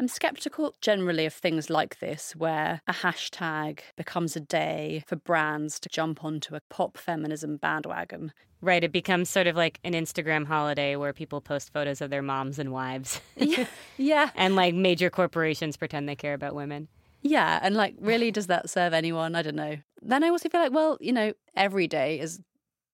I'm 0.00 0.08
skeptical 0.08 0.74
generally 0.80 1.24
of 1.24 1.32
things 1.32 1.70
like 1.70 2.00
this 2.00 2.34
where 2.34 2.80
a 2.88 2.92
hashtag 2.92 3.80
becomes 3.96 4.34
a 4.34 4.40
day 4.40 5.04
for 5.06 5.14
brands 5.16 5.78
to 5.80 5.88
jump 5.88 6.24
onto 6.24 6.56
a 6.56 6.60
pop 6.68 6.98
feminism 6.98 7.58
bandwagon. 7.58 8.32
Right, 8.60 8.82
it 8.82 8.92
becomes 8.92 9.28
sort 9.30 9.46
of 9.46 9.56
like 9.56 9.78
an 9.84 9.92
Instagram 9.92 10.46
holiday 10.46 10.96
where 10.96 11.12
people 11.12 11.40
post 11.40 11.72
photos 11.72 12.00
of 12.00 12.10
their 12.10 12.22
moms 12.22 12.58
and 12.58 12.72
wives. 12.72 13.20
Yeah. 13.36 13.66
Yeah. 13.96 14.30
and 14.34 14.56
like 14.56 14.74
major 14.74 15.10
corporations 15.10 15.76
pretend 15.76 16.08
they 16.08 16.16
care 16.16 16.34
about 16.34 16.54
women. 16.56 16.88
Yeah, 17.22 17.60
and 17.62 17.76
like 17.76 17.94
really 18.00 18.32
does 18.32 18.48
that 18.48 18.68
serve 18.68 18.92
anyone? 18.92 19.36
I 19.36 19.42
don't 19.42 19.54
know. 19.54 19.76
Then 20.02 20.24
I 20.24 20.28
also 20.28 20.48
feel 20.48 20.60
like 20.60 20.72
well, 20.72 20.98
you 21.00 21.12
know, 21.12 21.32
every 21.54 21.86
day 21.86 22.18
is 22.18 22.40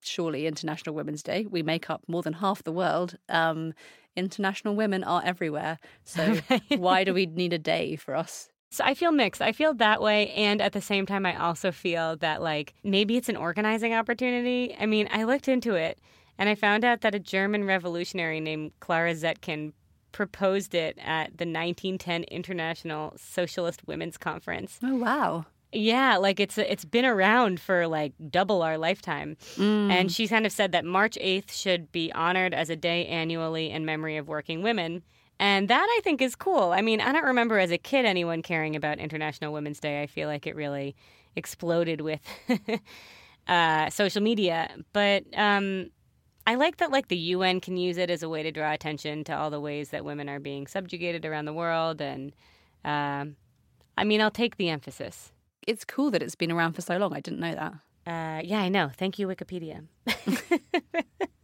surely 0.02 0.46
International 0.46 0.94
Women's 0.94 1.22
Day. 1.22 1.46
We 1.48 1.62
make 1.62 1.90
up 1.90 2.02
more 2.08 2.22
than 2.22 2.34
half 2.34 2.62
the 2.62 2.72
world. 2.72 3.16
Um, 3.28 3.74
international 4.16 4.74
women 4.74 5.04
are 5.04 5.22
everywhere. 5.24 5.78
So 6.04 6.38
why 6.76 7.04
do 7.04 7.14
we 7.14 7.26
need 7.26 7.52
a 7.52 7.58
day 7.58 7.96
for 7.96 8.14
us? 8.14 8.48
So 8.72 8.84
I 8.84 8.94
feel 8.94 9.10
mixed. 9.10 9.42
I 9.42 9.52
feel 9.52 9.74
that 9.74 10.00
way. 10.00 10.30
And 10.30 10.60
at 10.60 10.72
the 10.72 10.80
same 10.80 11.04
time, 11.04 11.26
I 11.26 11.36
also 11.36 11.72
feel 11.72 12.16
that, 12.18 12.40
like, 12.40 12.74
maybe 12.84 13.16
it's 13.16 13.28
an 13.28 13.36
organizing 13.36 13.94
opportunity. 13.94 14.76
I 14.78 14.86
mean, 14.86 15.08
I 15.10 15.24
looked 15.24 15.48
into 15.48 15.74
it 15.74 15.98
and 16.38 16.48
I 16.48 16.54
found 16.54 16.84
out 16.84 17.00
that 17.00 17.14
a 17.14 17.18
German 17.18 17.64
revolutionary 17.64 18.38
named 18.38 18.72
Clara 18.78 19.12
Zetkin 19.14 19.72
proposed 20.12 20.74
it 20.74 20.96
at 20.98 21.38
the 21.38 21.46
1910 21.46 22.24
International 22.24 23.12
Socialist 23.16 23.86
Women's 23.86 24.16
Conference. 24.16 24.78
Oh, 24.82 24.96
wow. 24.96 25.46
Yeah, 25.72 26.16
like 26.16 26.40
it's 26.40 26.58
it's 26.58 26.84
been 26.84 27.04
around 27.04 27.60
for 27.60 27.86
like 27.86 28.12
double 28.30 28.62
our 28.62 28.76
lifetime. 28.76 29.36
Mm. 29.56 29.90
And 29.90 30.12
she 30.12 30.26
kind 30.26 30.44
of 30.44 30.52
said 30.52 30.72
that 30.72 30.84
March 30.84 31.16
8th 31.20 31.52
should 31.52 31.92
be 31.92 32.10
honored 32.12 32.54
as 32.54 32.70
a 32.70 32.76
day 32.76 33.06
annually 33.06 33.70
in 33.70 33.84
memory 33.84 34.16
of 34.16 34.26
working 34.26 34.62
women. 34.62 35.02
And 35.38 35.68
that 35.68 35.86
I 35.88 36.00
think 36.02 36.20
is 36.20 36.34
cool. 36.34 36.72
I 36.72 36.82
mean, 36.82 37.00
I 37.00 37.12
don't 37.12 37.24
remember 37.24 37.58
as 37.58 37.70
a 37.70 37.78
kid 37.78 38.04
anyone 38.04 38.42
caring 38.42 38.76
about 38.76 38.98
International 38.98 39.52
Women's 39.52 39.80
Day. 39.80 40.02
I 40.02 40.06
feel 40.06 40.28
like 40.28 40.46
it 40.46 40.54
really 40.54 40.94
exploded 41.36 42.00
with 42.00 42.20
uh, 43.48 43.88
social 43.90 44.22
media. 44.22 44.68
But 44.92 45.24
um, 45.34 45.90
I 46.46 46.56
like 46.56 46.78
that 46.78 46.90
like 46.90 47.08
the 47.08 47.16
UN 47.16 47.60
can 47.60 47.76
use 47.76 47.96
it 47.96 48.10
as 48.10 48.22
a 48.22 48.28
way 48.28 48.42
to 48.42 48.50
draw 48.50 48.72
attention 48.72 49.24
to 49.24 49.36
all 49.36 49.50
the 49.50 49.60
ways 49.60 49.90
that 49.90 50.04
women 50.04 50.28
are 50.28 50.40
being 50.40 50.66
subjugated 50.66 51.24
around 51.24 51.44
the 51.44 51.54
world. 51.54 52.02
And 52.02 52.32
uh, 52.84 53.26
I 53.96 54.04
mean, 54.04 54.20
I'll 54.20 54.30
take 54.30 54.56
the 54.56 54.68
emphasis. 54.68 55.32
It's 55.70 55.84
cool 55.84 56.10
that 56.10 56.22
it's 56.22 56.34
been 56.34 56.52
around 56.52 56.72
for 56.72 56.82
so 56.82 56.96
long. 56.96 57.14
I 57.14 57.20
didn't 57.20 57.40
know 57.40 57.54
that. 57.54 57.72
Uh, 58.06 58.40
yeah, 58.44 58.60
I 58.60 58.68
know. 58.68 58.90
Thank 58.96 59.18
you, 59.18 59.28
Wikipedia. 59.28 59.86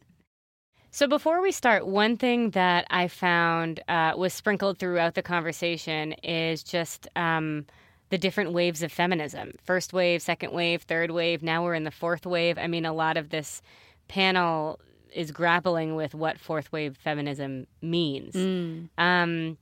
So, 0.96 1.06
before 1.06 1.42
we 1.42 1.52
start, 1.52 1.86
one 1.86 2.16
thing 2.16 2.52
that 2.52 2.86
I 2.88 3.08
found 3.08 3.80
uh, 3.86 4.14
was 4.16 4.32
sprinkled 4.32 4.78
throughout 4.78 5.14
the 5.14 5.20
conversation 5.20 6.14
is 6.22 6.62
just 6.62 7.06
um, 7.14 7.66
the 8.08 8.16
different 8.16 8.52
waves 8.52 8.82
of 8.82 8.90
feminism 8.90 9.52
first 9.62 9.92
wave, 9.92 10.22
second 10.22 10.52
wave, 10.54 10.80
third 10.84 11.10
wave. 11.10 11.42
Now 11.42 11.62
we're 11.62 11.74
in 11.74 11.84
the 11.84 11.90
fourth 11.90 12.24
wave. 12.24 12.56
I 12.56 12.66
mean, 12.66 12.86
a 12.86 12.94
lot 12.94 13.18
of 13.18 13.28
this 13.28 13.60
panel 14.08 14.80
is 15.12 15.32
grappling 15.32 15.96
with 15.96 16.14
what 16.14 16.40
fourth 16.40 16.72
wave 16.72 16.96
feminism 16.96 17.66
means. 17.82 18.34
Mm. 18.34 18.88
Um, 18.96 19.58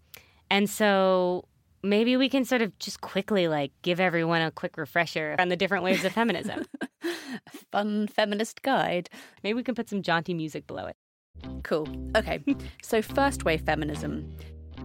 and 0.51 0.71
so, 0.71 1.47
maybe 1.85 2.17
we 2.17 2.29
can 2.29 2.45
sort 2.45 2.63
of 2.63 2.77
just 2.79 3.01
quickly 3.01 3.47
like 3.47 3.73
give 3.83 4.01
everyone 4.01 4.43
a 4.43 4.51
quick 4.51 4.77
refresher 4.77 5.37
on 5.39 5.49
the 5.49 5.57
different 5.57 5.85
waves 5.85 6.05
of 6.05 6.13
feminism. 6.13 6.65
Fun 7.73 8.09
feminist 8.09 8.63
guide. 8.63 9.11
Maybe 9.43 9.55
we 9.55 9.63
can 9.63 9.75
put 9.75 9.89
some 9.89 10.03
jaunty 10.03 10.35
music 10.35 10.67
below 10.67 10.87
it. 10.87 10.97
Cool. 11.63 11.89
Okay. 12.17 12.43
so, 12.83 13.03
first 13.03 13.45
wave 13.45 13.63
feminism. 13.63 14.35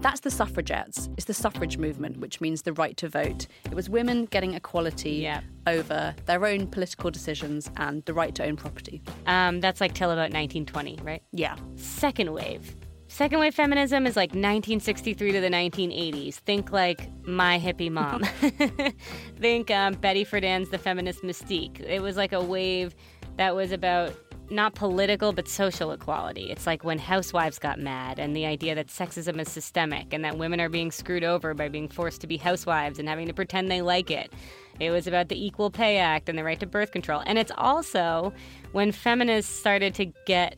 That's 0.02 0.22
the 0.22 0.32
suffragettes. 0.32 1.10
It's 1.18 1.26
the 1.26 1.34
suffrage 1.34 1.78
movement, 1.78 2.20
which 2.20 2.40
means 2.40 2.62
the 2.62 2.72
right 2.72 2.96
to 2.98 3.10
vote. 3.10 3.48
It 3.66 3.74
was 3.74 3.90
women 3.90 4.26
getting 4.26 4.54
equality 4.54 5.16
yeah. 5.16 5.42
over 5.68 6.16
their 6.26 6.46
own 6.46 6.68
political 6.68 7.12
decisions 7.12 7.70
and 7.76 8.04
the 8.06 8.14
right 8.14 8.34
to 8.36 8.46
own 8.46 8.56
property. 8.56 9.02
Um, 9.28 9.60
that's 9.60 9.82
like 9.82 9.94
till 9.94 10.10
about 10.10 10.32
1920, 10.32 11.00
right? 11.04 11.22
Yeah. 11.34 11.58
Second 11.76 12.32
wave. 12.32 12.74
Second 13.20 13.42
wave 13.42 13.54
feminism 13.54 14.08
is 14.08 14.16
like 14.16 14.30
1963 14.30 15.34
to 15.34 15.42
the 15.42 15.50
1980s. 15.50 16.36
Think 16.36 16.72
like 16.72 17.10
my 17.28 17.60
hippie 17.60 17.92
mom. 17.92 18.24
Think 19.42 19.70
um, 19.70 19.96
Betty 19.96 20.24
Friedan's 20.24 20.70
The 20.70 20.78
Feminine 20.78 21.14
Mystique. 21.16 21.82
It 21.82 22.02
was 22.02 22.16
like 22.16 22.32
a 22.32 22.42
wave 22.42 22.96
that 23.36 23.58
was 23.58 23.74
about 23.74 24.14
not 24.50 24.74
political 24.74 25.34
but 25.34 25.50
social 25.50 25.92
equality. 25.92 26.50
It's 26.50 26.66
like 26.66 26.86
when 26.86 26.98
housewives 26.98 27.60
got 27.60 27.78
mad 27.78 28.20
and 28.20 28.34
the 28.34 28.46
idea 28.46 28.74
that 28.76 28.88
sexism 28.88 29.38
is 29.42 29.50
systemic 29.50 30.14
and 30.14 30.24
that 30.24 30.38
women 30.38 30.62
are 30.62 30.70
being 30.70 30.90
screwed 30.90 31.26
over 31.26 31.54
by 31.54 31.68
being 31.68 31.90
forced 31.90 32.22
to 32.22 32.28
be 32.28 32.38
housewives 32.38 33.00
and 33.00 33.10
having 33.10 33.28
to 33.28 33.34
pretend 33.34 33.70
they 33.70 33.82
like 33.82 34.10
it. 34.10 34.32
It 34.80 34.92
was 34.92 35.08
about 35.08 35.28
the 35.28 35.46
Equal 35.46 35.72
Pay 35.72 35.98
Act 35.98 36.30
and 36.30 36.38
the 36.38 36.46
right 36.46 36.60
to 36.62 36.66
birth 36.66 36.92
control. 36.92 37.22
And 37.26 37.38
it's 37.38 37.52
also 37.58 38.32
when 38.72 38.94
feminists 38.94 39.54
started 39.54 39.94
to 39.96 40.06
get 40.26 40.58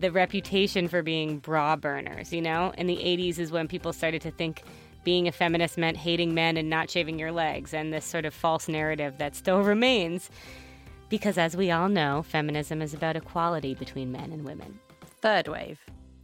the 0.00 0.12
reputation 0.12 0.88
for 0.88 1.02
being 1.02 1.38
bra 1.38 1.76
burners, 1.76 2.32
you 2.32 2.40
know? 2.40 2.72
In 2.78 2.86
the 2.86 2.96
80s 2.96 3.38
is 3.38 3.50
when 3.50 3.68
people 3.68 3.92
started 3.92 4.22
to 4.22 4.30
think 4.30 4.62
being 5.04 5.28
a 5.28 5.32
feminist 5.32 5.78
meant 5.78 5.96
hating 5.96 6.34
men 6.34 6.56
and 6.56 6.68
not 6.68 6.90
shaving 6.90 7.18
your 7.18 7.32
legs, 7.32 7.72
and 7.72 7.92
this 7.92 8.04
sort 8.04 8.24
of 8.24 8.34
false 8.34 8.68
narrative 8.68 9.18
that 9.18 9.34
still 9.34 9.62
remains. 9.62 10.30
Because 11.08 11.38
as 11.38 11.56
we 11.56 11.70
all 11.70 11.88
know, 11.88 12.22
feminism 12.22 12.82
is 12.82 12.92
about 12.92 13.16
equality 13.16 13.74
between 13.74 14.12
men 14.12 14.32
and 14.32 14.44
women. 14.44 14.78
Third 15.22 15.48
wave. 15.48 15.80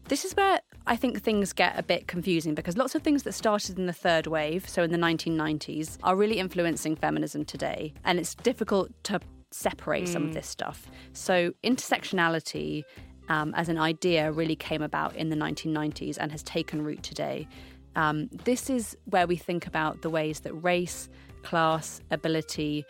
This 0.09 0.27
is 0.27 0.35
where 0.35 0.61
I 0.87 0.97
think 0.97 1.23
things 1.23 1.55
get 1.55 1.79
a 1.79 1.83
bit 1.83 2.07
confusing 2.07 2.55
because 2.55 2.77
lots 2.77 2.95
of 2.95 3.03
things 3.03 3.23
that 3.23 3.33
started 3.33 3.79
in 3.79 3.87
the 3.87 3.93
third 3.95 4.27
wave, 4.27 4.69
so 4.69 4.83
in 4.83 4.93
the 4.93 4.99
1990s, 4.99 5.97
are 6.03 6.15
really 6.15 6.39
influencing 6.39 6.95
feminism 6.95 7.47
today. 7.47 7.95
And 8.05 8.19
it's 8.19 8.35
difficult 8.35 8.91
to 9.05 9.21
separate 9.51 10.05
mm. 10.05 10.09
some 10.09 10.25
of 10.25 10.31
mm. 10.31 10.35
this 10.35 10.47
stuff. 10.47 10.91
So, 11.15 11.53
intersectionality 11.65 12.83
um, 13.29 13.55
as 13.55 13.69
an 13.69 13.79
idea 13.79 14.33
really 14.33 14.57
came 14.57 14.83
about 14.83 15.15
in 15.17 15.29
the 15.31 15.37
1990s 15.37 16.17
and 16.19 16.31
has 16.33 16.43
taken 16.43 16.83
root 16.83 17.03
today. 17.03 17.49
Um, 17.97 18.29
this 18.45 18.69
is 18.71 18.97
where 19.07 19.27
we 19.27 19.37
think 19.37 19.67
about 19.67 20.03
the 20.03 20.11
ways 20.11 20.41
that 20.41 20.53
race, 20.55 21.09
class, 21.43 22.01
ability, 22.11 22.85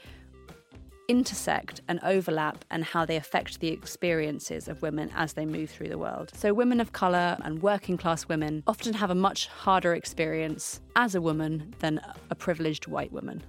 intersect 1.09 1.81
and 1.89 2.01
overlap 2.03 2.65
and 2.71 2.85
how 2.85 3.05
they 3.05 3.17
affect 3.17 3.61
the 3.61 3.69
experiences 3.69 4.69
of 4.69 4.81
women 4.83 5.11
as 5.15 5.35
they 5.35 5.45
move 5.45 5.71
through 5.71 5.89
the 5.89 5.99
world. 5.99 6.31
So, 6.35 6.55
women 6.55 6.81
of 6.81 6.93
colour 6.93 7.37
and 7.43 7.63
working 7.63 7.97
class 7.97 8.27
women 8.27 8.63
often 8.67 8.95
have 8.95 9.11
a 9.11 9.15
much 9.15 9.47
harder 9.49 9.95
experience 9.95 10.81
as 10.97 11.15
a 11.15 11.21
woman 11.21 11.75
than 11.81 12.01
a 12.31 12.35
privileged 12.35 12.87
white 12.87 13.13
woman. 13.13 13.43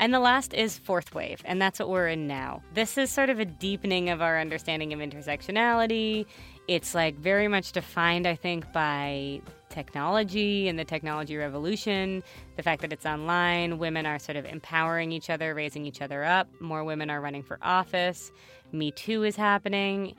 And 0.00 0.14
the 0.14 0.20
last 0.20 0.54
is 0.54 0.78
fourth 0.78 1.12
wave, 1.12 1.42
and 1.44 1.60
that's 1.60 1.80
what 1.80 1.88
we're 1.88 2.06
in 2.06 2.28
now. 2.28 2.62
This 2.74 2.96
is 2.96 3.10
sort 3.10 3.30
of 3.30 3.40
a 3.40 3.44
deepening 3.44 4.10
of 4.10 4.22
our 4.22 4.38
understanding 4.38 4.92
of 4.92 5.00
intersectionality. 5.00 6.24
It's 6.68 6.94
like 6.94 7.18
very 7.18 7.48
much 7.48 7.72
defined, 7.72 8.26
I 8.26 8.36
think, 8.36 8.72
by 8.72 9.40
technology 9.70 10.68
and 10.68 10.78
the 10.78 10.84
technology 10.84 11.36
revolution, 11.36 12.22
the 12.56 12.62
fact 12.62 12.82
that 12.82 12.92
it's 12.92 13.06
online, 13.06 13.78
women 13.78 14.06
are 14.06 14.18
sort 14.18 14.36
of 14.36 14.44
empowering 14.44 15.10
each 15.10 15.30
other, 15.30 15.52
raising 15.52 15.84
each 15.84 16.00
other 16.00 16.22
up, 16.22 16.48
more 16.60 16.84
women 16.84 17.10
are 17.10 17.20
running 17.20 17.42
for 17.42 17.58
office, 17.60 18.30
Me 18.70 18.90
Too 18.92 19.24
is 19.24 19.34
happening. 19.34 20.14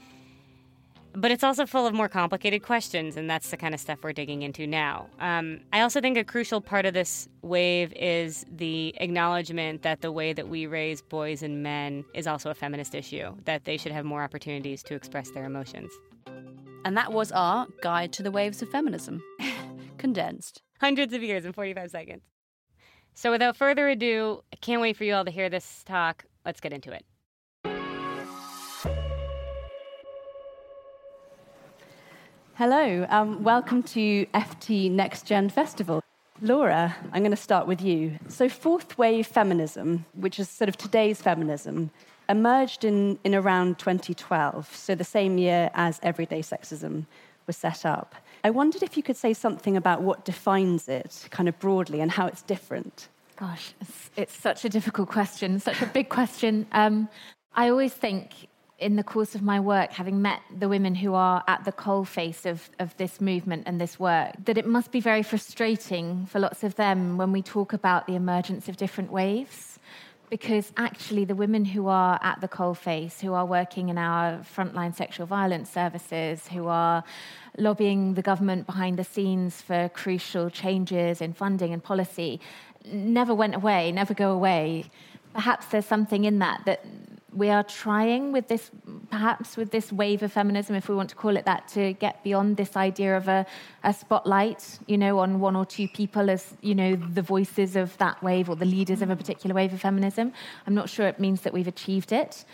But 1.19 1.32
it's 1.32 1.43
also 1.43 1.65
full 1.65 1.86
of 1.86 1.93
more 1.93 2.08
complicated 2.08 2.63
questions, 2.63 3.17
and 3.17 3.29
that's 3.29 3.49
the 3.49 3.58
kind 3.58 3.73
of 3.73 3.82
stuff 3.82 3.99
we're 4.01 4.13
digging 4.13 4.41
into 4.41 4.65
now. 4.65 5.08
Um, 5.19 5.60
I 5.73 5.82
also 5.82 5.99
think 5.99 6.17
a 6.17 6.23
crucial 6.23 6.62
part 6.62 6.86
of 6.86 6.93
this 6.93 7.27
wave 7.41 7.91
is 7.93 8.45
the 8.49 8.95
acknowledgement 9.01 9.82
that 9.82 9.99
the 9.99 10.13
way 10.13 10.32
that 10.32 10.47
we 10.47 10.65
raise 10.65 11.01
boys 11.01 11.43
and 11.43 11.62
men 11.62 12.05
is 12.13 12.25
also 12.25 12.49
a 12.51 12.53
feminist 12.53 12.95
issue, 12.95 13.36
that 13.43 13.65
they 13.65 13.75
should 13.75 13.91
have 13.91 14.05
more 14.05 14.23
opportunities 14.23 14.82
to 14.84 14.95
express 14.95 15.29
their 15.32 15.43
emotions. 15.43 15.91
And 16.86 16.95
that 16.95 17.12
was 17.12 17.34
our 17.34 17.67
Guide 17.82 18.13
to 18.13 18.23
the 18.23 18.32
Waves 18.32 18.62
of 18.62 18.69
Feminism, 18.69 19.21
condensed. 19.97 20.62
Hundreds 20.79 21.13
of 21.13 21.21
years 21.21 21.43
in 21.43 21.51
45 21.51 21.91
seconds. 21.91 22.21
So 23.13 23.29
without 23.32 23.58
further 23.58 23.89
ado, 23.89 24.41
I 24.53 24.55
can't 24.55 24.79
wait 24.79 24.95
for 24.95 25.03
you 25.03 25.15
all 25.15 25.25
to 25.25 25.32
hear 25.32 25.49
this 25.49 25.84
talk. 25.84 26.23
Let's 26.45 26.62
get 26.62 26.71
into 26.71 26.93
it. 26.93 27.03
Hello, 32.60 33.06
um, 33.08 33.41
welcome 33.41 33.82
to 33.84 34.26
FT 34.34 34.91
Next 34.91 35.26
Gen 35.26 35.48
Festival. 35.48 36.04
Laura, 36.41 36.93
I'm 37.13 37.22
going 37.22 37.32
to 37.32 37.38
start 37.38 37.67
with 37.67 37.82
you. 37.82 38.19
So, 38.28 38.50
fourth 38.50 38.98
wave 38.98 39.28
feminism, 39.28 40.04
which 40.13 40.41
is 40.41 40.50
sort 40.50 40.67
of 40.67 40.76
today's 40.76 41.22
feminism, 41.22 41.89
emerged 42.28 42.84
in, 42.84 43.17
in 43.24 43.34
around 43.34 43.80
2012, 43.80 44.76
so 44.76 44.93
the 44.93 45.06
same 45.06 45.38
year 45.38 45.72
as 45.74 46.02
Everyday 46.04 46.41
Sexism 46.41 47.06
was 47.48 47.56
set 47.56 47.86
up. 47.86 48.13
I 48.43 48.50
wondered 48.50 48.84
if 48.84 48.98
you 48.98 49.04
could 49.04 49.15
say 49.15 49.34
something 49.34 49.78
about 49.78 50.02
what 50.02 50.26
defines 50.26 50.89
it, 50.89 51.30
kind 51.32 51.48
of 51.48 51.58
broadly, 51.60 52.02
and 52.02 52.12
how 52.12 52.28
it's 52.28 52.41
different. 52.41 53.08
Gosh, 53.38 53.74
it's, 53.80 54.10
it's 54.17 54.38
such 54.38 54.65
a 54.65 54.69
difficult 54.69 55.08
question, 55.08 55.62
such 55.62 55.82
a 55.82 55.86
big 55.86 56.10
question. 56.10 56.67
Um, 56.74 57.08
I 57.56 57.69
always 57.69 57.93
think 57.93 58.34
in 58.79 58.95
the 58.95 59.03
course 59.03 59.35
of 59.35 59.41
my 59.41 59.59
work, 59.59 59.91
having 59.91 60.21
met 60.21 60.41
the 60.57 60.69
women 60.69 60.95
who 60.95 61.13
are 61.13 61.43
at 61.47 61.65
the 61.65 61.71
coalface 61.71 62.45
of, 62.45 62.69
of 62.79 62.95
this 62.97 63.19
movement 63.19 63.63
and 63.65 63.79
this 63.79 63.99
work, 63.99 64.33
that 64.45 64.57
it 64.57 64.65
must 64.65 64.91
be 64.91 65.01
very 65.01 65.21
frustrating 65.21 66.25
for 66.27 66.39
lots 66.39 66.63
of 66.63 66.75
them 66.75 67.17
when 67.17 67.31
we 67.31 67.41
talk 67.41 67.73
about 67.73 68.07
the 68.07 68.15
emergence 68.15 68.69
of 68.69 68.77
different 68.77 69.11
waves 69.11 69.79
because 70.29 70.71
actually 70.77 71.25
the 71.25 71.35
women 71.35 71.65
who 71.65 71.87
are 71.87 72.19
at 72.21 72.39
the 72.39 72.47
coalface, 72.47 73.19
who 73.19 73.33
are 73.33 73.45
working 73.45 73.89
in 73.89 73.97
our 73.97 74.37
frontline 74.55 74.95
sexual 74.95 75.25
violence 75.25 75.69
services, 75.69 76.47
who 76.49 76.67
are 76.67 77.03
lobbying 77.57 78.13
the 78.13 78.21
government 78.21 78.65
behind 78.65 78.97
the 78.97 79.03
scenes 79.03 79.61
for 79.61 79.89
crucial 79.89 80.49
changes 80.49 81.19
in 81.19 81.33
funding 81.33 81.73
and 81.73 81.83
policy, 81.83 82.39
never 82.85 83.33
went 83.33 83.55
away, 83.55 83.91
never 83.91 84.13
go 84.13 84.31
away. 84.31 84.85
Perhaps 85.33 85.67
there's 85.67 85.85
something 85.85 86.25
in 86.25 86.39
that 86.39 86.63
that 86.65 86.85
we 87.33 87.49
are 87.49 87.63
trying 87.63 88.31
with 88.31 88.47
this, 88.47 88.71
perhaps 89.09 89.55
with 89.55 89.71
this 89.71 89.91
wave 89.91 90.23
of 90.23 90.31
feminism, 90.31 90.75
if 90.75 90.89
we 90.89 90.95
want 90.95 91.09
to 91.09 91.15
call 91.15 91.37
it 91.37 91.45
that, 91.45 91.67
to 91.69 91.93
get 91.93 92.23
beyond 92.23 92.57
this 92.57 92.75
idea 92.75 93.15
of 93.15 93.27
a, 93.27 93.45
a 93.83 93.93
spotlight, 93.93 94.79
you 94.87 94.97
know, 94.97 95.19
on 95.19 95.39
one 95.39 95.55
or 95.55 95.65
two 95.65 95.87
people 95.87 96.29
as, 96.29 96.55
you 96.61 96.75
know, 96.75 96.95
the 96.95 97.21
voices 97.21 97.75
of 97.75 97.97
that 97.97 98.21
wave 98.23 98.49
or 98.49 98.55
the 98.55 98.65
leaders 98.65 99.01
of 99.01 99.09
a 99.09 99.15
particular 99.15 99.53
wave 99.53 99.73
of 99.73 99.81
feminism. 99.81 100.33
I'm 100.65 100.75
not 100.75 100.89
sure 100.89 101.07
it 101.07 101.19
means 101.19 101.41
that 101.41 101.53
we've 101.53 101.67
achieved 101.67 102.11
it. 102.11 102.45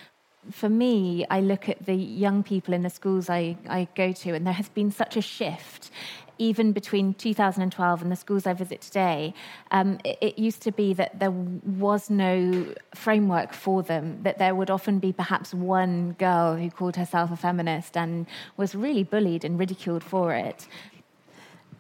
For 0.52 0.70
me, 0.70 1.26
I 1.30 1.40
look 1.40 1.70
at 1.70 1.86
the 1.86 1.96
young 1.96 2.44
people 2.44 2.74
in 2.74 2.84
the 2.84 2.90
schools 2.90 3.30
I, 3.30 3.58
I 3.68 3.88
go 3.96 4.12
to, 4.12 4.34
and 4.36 4.46
there 4.46 4.54
has 4.54 4.70
been 4.70 4.92
such 4.92 5.18
a 5.18 5.22
shift 5.22 5.90
even 6.38 6.72
between 6.72 7.14
2012 7.14 8.02
and 8.02 8.12
the 8.12 8.16
schools 8.16 8.46
I 8.46 8.54
visit 8.54 8.82
today, 8.82 9.34
um, 9.72 10.00
it, 10.04 10.18
it, 10.22 10.40
used 10.40 10.62
to 10.64 10.72
be 10.72 10.94
that 10.94 11.20
there 11.20 11.32
was 11.32 12.10
no 12.10 12.66
framework 12.94 13.54
for 13.54 13.84
them, 13.84 14.20
that 14.24 14.38
there 14.38 14.54
would 14.56 14.70
often 14.70 15.00
be 15.00 15.12
perhaps 15.14 15.54
one 15.54 16.14
girl 16.14 16.56
who 16.56 16.70
called 16.70 16.96
herself 16.96 17.32
a 17.32 17.36
feminist 17.36 17.96
and 17.98 18.26
was 18.58 18.76
really 18.76 19.04
bullied 19.04 19.44
and 19.44 19.60
ridiculed 19.60 20.04
for 20.04 20.34
it. 20.34 20.68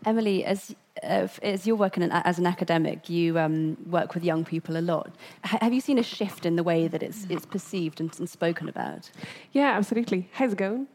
Emily, 0.05 0.45
as 0.45 0.75
uh, 1.03 1.27
as 1.41 1.67
you're 1.67 1.75
working 1.75 2.03
as 2.03 2.39
an 2.39 2.45
academic, 2.45 3.09
you 3.09 3.37
um, 3.37 3.75
work 3.89 4.13
with 4.13 4.23
young 4.23 4.45
people 4.45 4.77
a 4.77 4.79
lot. 4.79 5.13
H- 5.45 5.59
have 5.61 5.73
you 5.73 5.81
seen 5.81 5.97
a 5.97 6.03
shift 6.03 6.45
in 6.45 6.55
the 6.55 6.63
way 6.63 6.87
that 6.87 7.03
it's 7.03 7.25
it's 7.29 7.45
perceived 7.45 7.99
and, 7.99 8.17
and 8.19 8.29
spoken 8.29 8.69
about? 8.69 9.09
Yeah, 9.51 9.71
absolutely. 9.77 10.29
How's 10.31 10.53
it 10.53 10.57
going? 10.57 10.87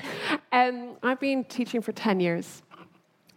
um, 0.52 0.96
I've 1.02 1.20
been 1.20 1.44
teaching 1.44 1.80
for 1.80 1.92
ten 1.92 2.20
years, 2.20 2.62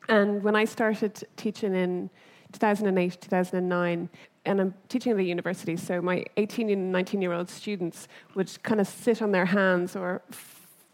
and 0.09 0.43
when 0.43 0.55
I 0.55 0.65
started 0.65 1.23
teaching 1.37 1.75
in 1.75 2.09
2008, 2.51 3.21
2009, 3.21 4.09
and 4.45 4.61
I'm 4.61 4.73
teaching 4.87 5.11
at 5.11 5.17
the 5.17 5.25
university, 5.25 5.77
so 5.77 6.01
my 6.01 6.25
18 6.37 6.69
and 6.69 6.91
19 6.91 7.21
year 7.21 7.33
old 7.33 7.49
students 7.49 8.07
would 8.35 8.51
kind 8.63 8.81
of 8.81 8.87
sit 8.87 9.21
on 9.21 9.31
their 9.31 9.45
hands 9.45 9.95
or 9.95 10.21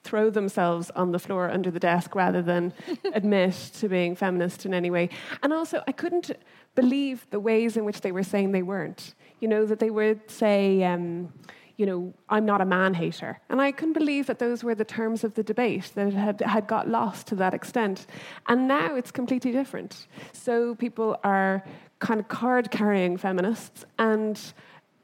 throw 0.03 0.29
themselves 0.29 0.91
on 0.91 1.11
the 1.11 1.19
floor 1.19 1.49
under 1.49 1.71
the 1.71 1.79
desk 1.79 2.13
rather 2.13 2.41
than 2.41 2.73
admit 3.13 3.53
to 3.53 3.89
being 3.89 4.15
feminist 4.15 4.65
in 4.65 4.73
any 4.73 4.91
way. 4.91 5.09
And 5.41 5.51
also, 5.51 5.81
I 5.87 5.91
couldn't 5.91 6.31
believe 6.75 7.25
the 7.31 7.39
ways 7.39 7.75
in 7.77 7.85
which 7.85 8.01
they 8.01 8.11
were 8.11 8.23
saying 8.23 8.51
they 8.51 8.61
weren't. 8.61 9.15
You 9.39 9.47
know, 9.47 9.65
that 9.65 9.79
they 9.79 9.89
would 9.89 10.29
say, 10.29 10.83
um, 10.83 11.33
you 11.77 11.85
know, 11.85 12.13
I'm 12.29 12.45
not 12.45 12.61
a 12.61 12.65
man 12.65 12.93
hater. 12.93 13.39
And 13.49 13.61
I 13.61 13.71
couldn't 13.71 13.93
believe 13.93 14.27
that 14.27 14.39
those 14.39 14.63
were 14.63 14.75
the 14.75 14.85
terms 14.85 15.23
of 15.23 15.33
the 15.33 15.43
debate, 15.43 15.91
that 15.95 16.07
it 16.07 16.13
had, 16.13 16.41
had 16.41 16.67
got 16.67 16.87
lost 16.87 17.27
to 17.27 17.35
that 17.35 17.53
extent. 17.53 18.07
And 18.47 18.67
now 18.67 18.95
it's 18.95 19.11
completely 19.11 19.51
different. 19.51 20.07
So 20.31 20.75
people 20.75 21.19
are 21.23 21.63
kind 21.99 22.19
of 22.19 22.27
card 22.27 22.71
carrying 22.71 23.17
feminists, 23.17 23.85
and 23.97 24.39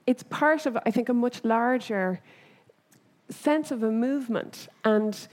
it's 0.08 0.24
part 0.24 0.66
of, 0.66 0.78
I 0.86 0.92
think, 0.92 1.10
a 1.10 1.14
much 1.14 1.44
larger 1.44 2.22
sense 3.30 3.72
of 3.72 3.84
a 3.84 3.92
movement. 3.92 4.68
And 4.84 5.28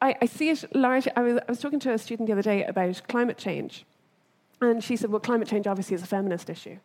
I, 0.00 0.16
I 0.22 0.26
see 0.26 0.50
it 0.50 0.64
largely. 0.74 1.12
I 1.16 1.20
was, 1.20 1.38
I 1.38 1.50
was 1.50 1.60
talking 1.60 1.80
to 1.80 1.92
a 1.92 1.98
student 1.98 2.26
the 2.26 2.32
other 2.32 2.42
day 2.42 2.64
about 2.64 3.02
climate 3.08 3.38
change. 3.38 3.84
And 4.62 4.84
she 4.84 4.96
said, 4.96 5.10
well, 5.10 5.20
climate 5.20 5.48
change 5.48 5.66
obviously 5.66 5.94
is 5.94 6.02
a 6.02 6.06
feminist 6.06 6.50
issue. 6.50 6.78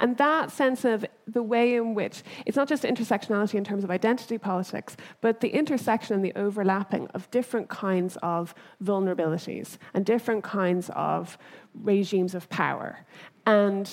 And 0.00 0.16
that 0.16 0.50
sense 0.50 0.84
of 0.84 1.04
the 1.28 1.42
way 1.42 1.76
in 1.76 1.94
which 1.94 2.22
it's 2.44 2.56
not 2.56 2.68
just 2.68 2.82
intersectionality 2.82 3.54
in 3.54 3.62
terms 3.62 3.84
of 3.84 3.90
identity 3.90 4.36
politics, 4.36 4.96
but 5.20 5.40
the 5.40 5.50
intersection 5.50 6.14
and 6.14 6.24
the 6.24 6.32
overlapping 6.34 7.06
of 7.08 7.30
different 7.30 7.68
kinds 7.68 8.18
of 8.22 8.52
vulnerabilities 8.82 9.78
and 9.94 10.04
different 10.04 10.42
kinds 10.42 10.90
of 10.96 11.38
regimes 11.74 12.34
of 12.34 12.48
power. 12.48 13.06
And 13.46 13.88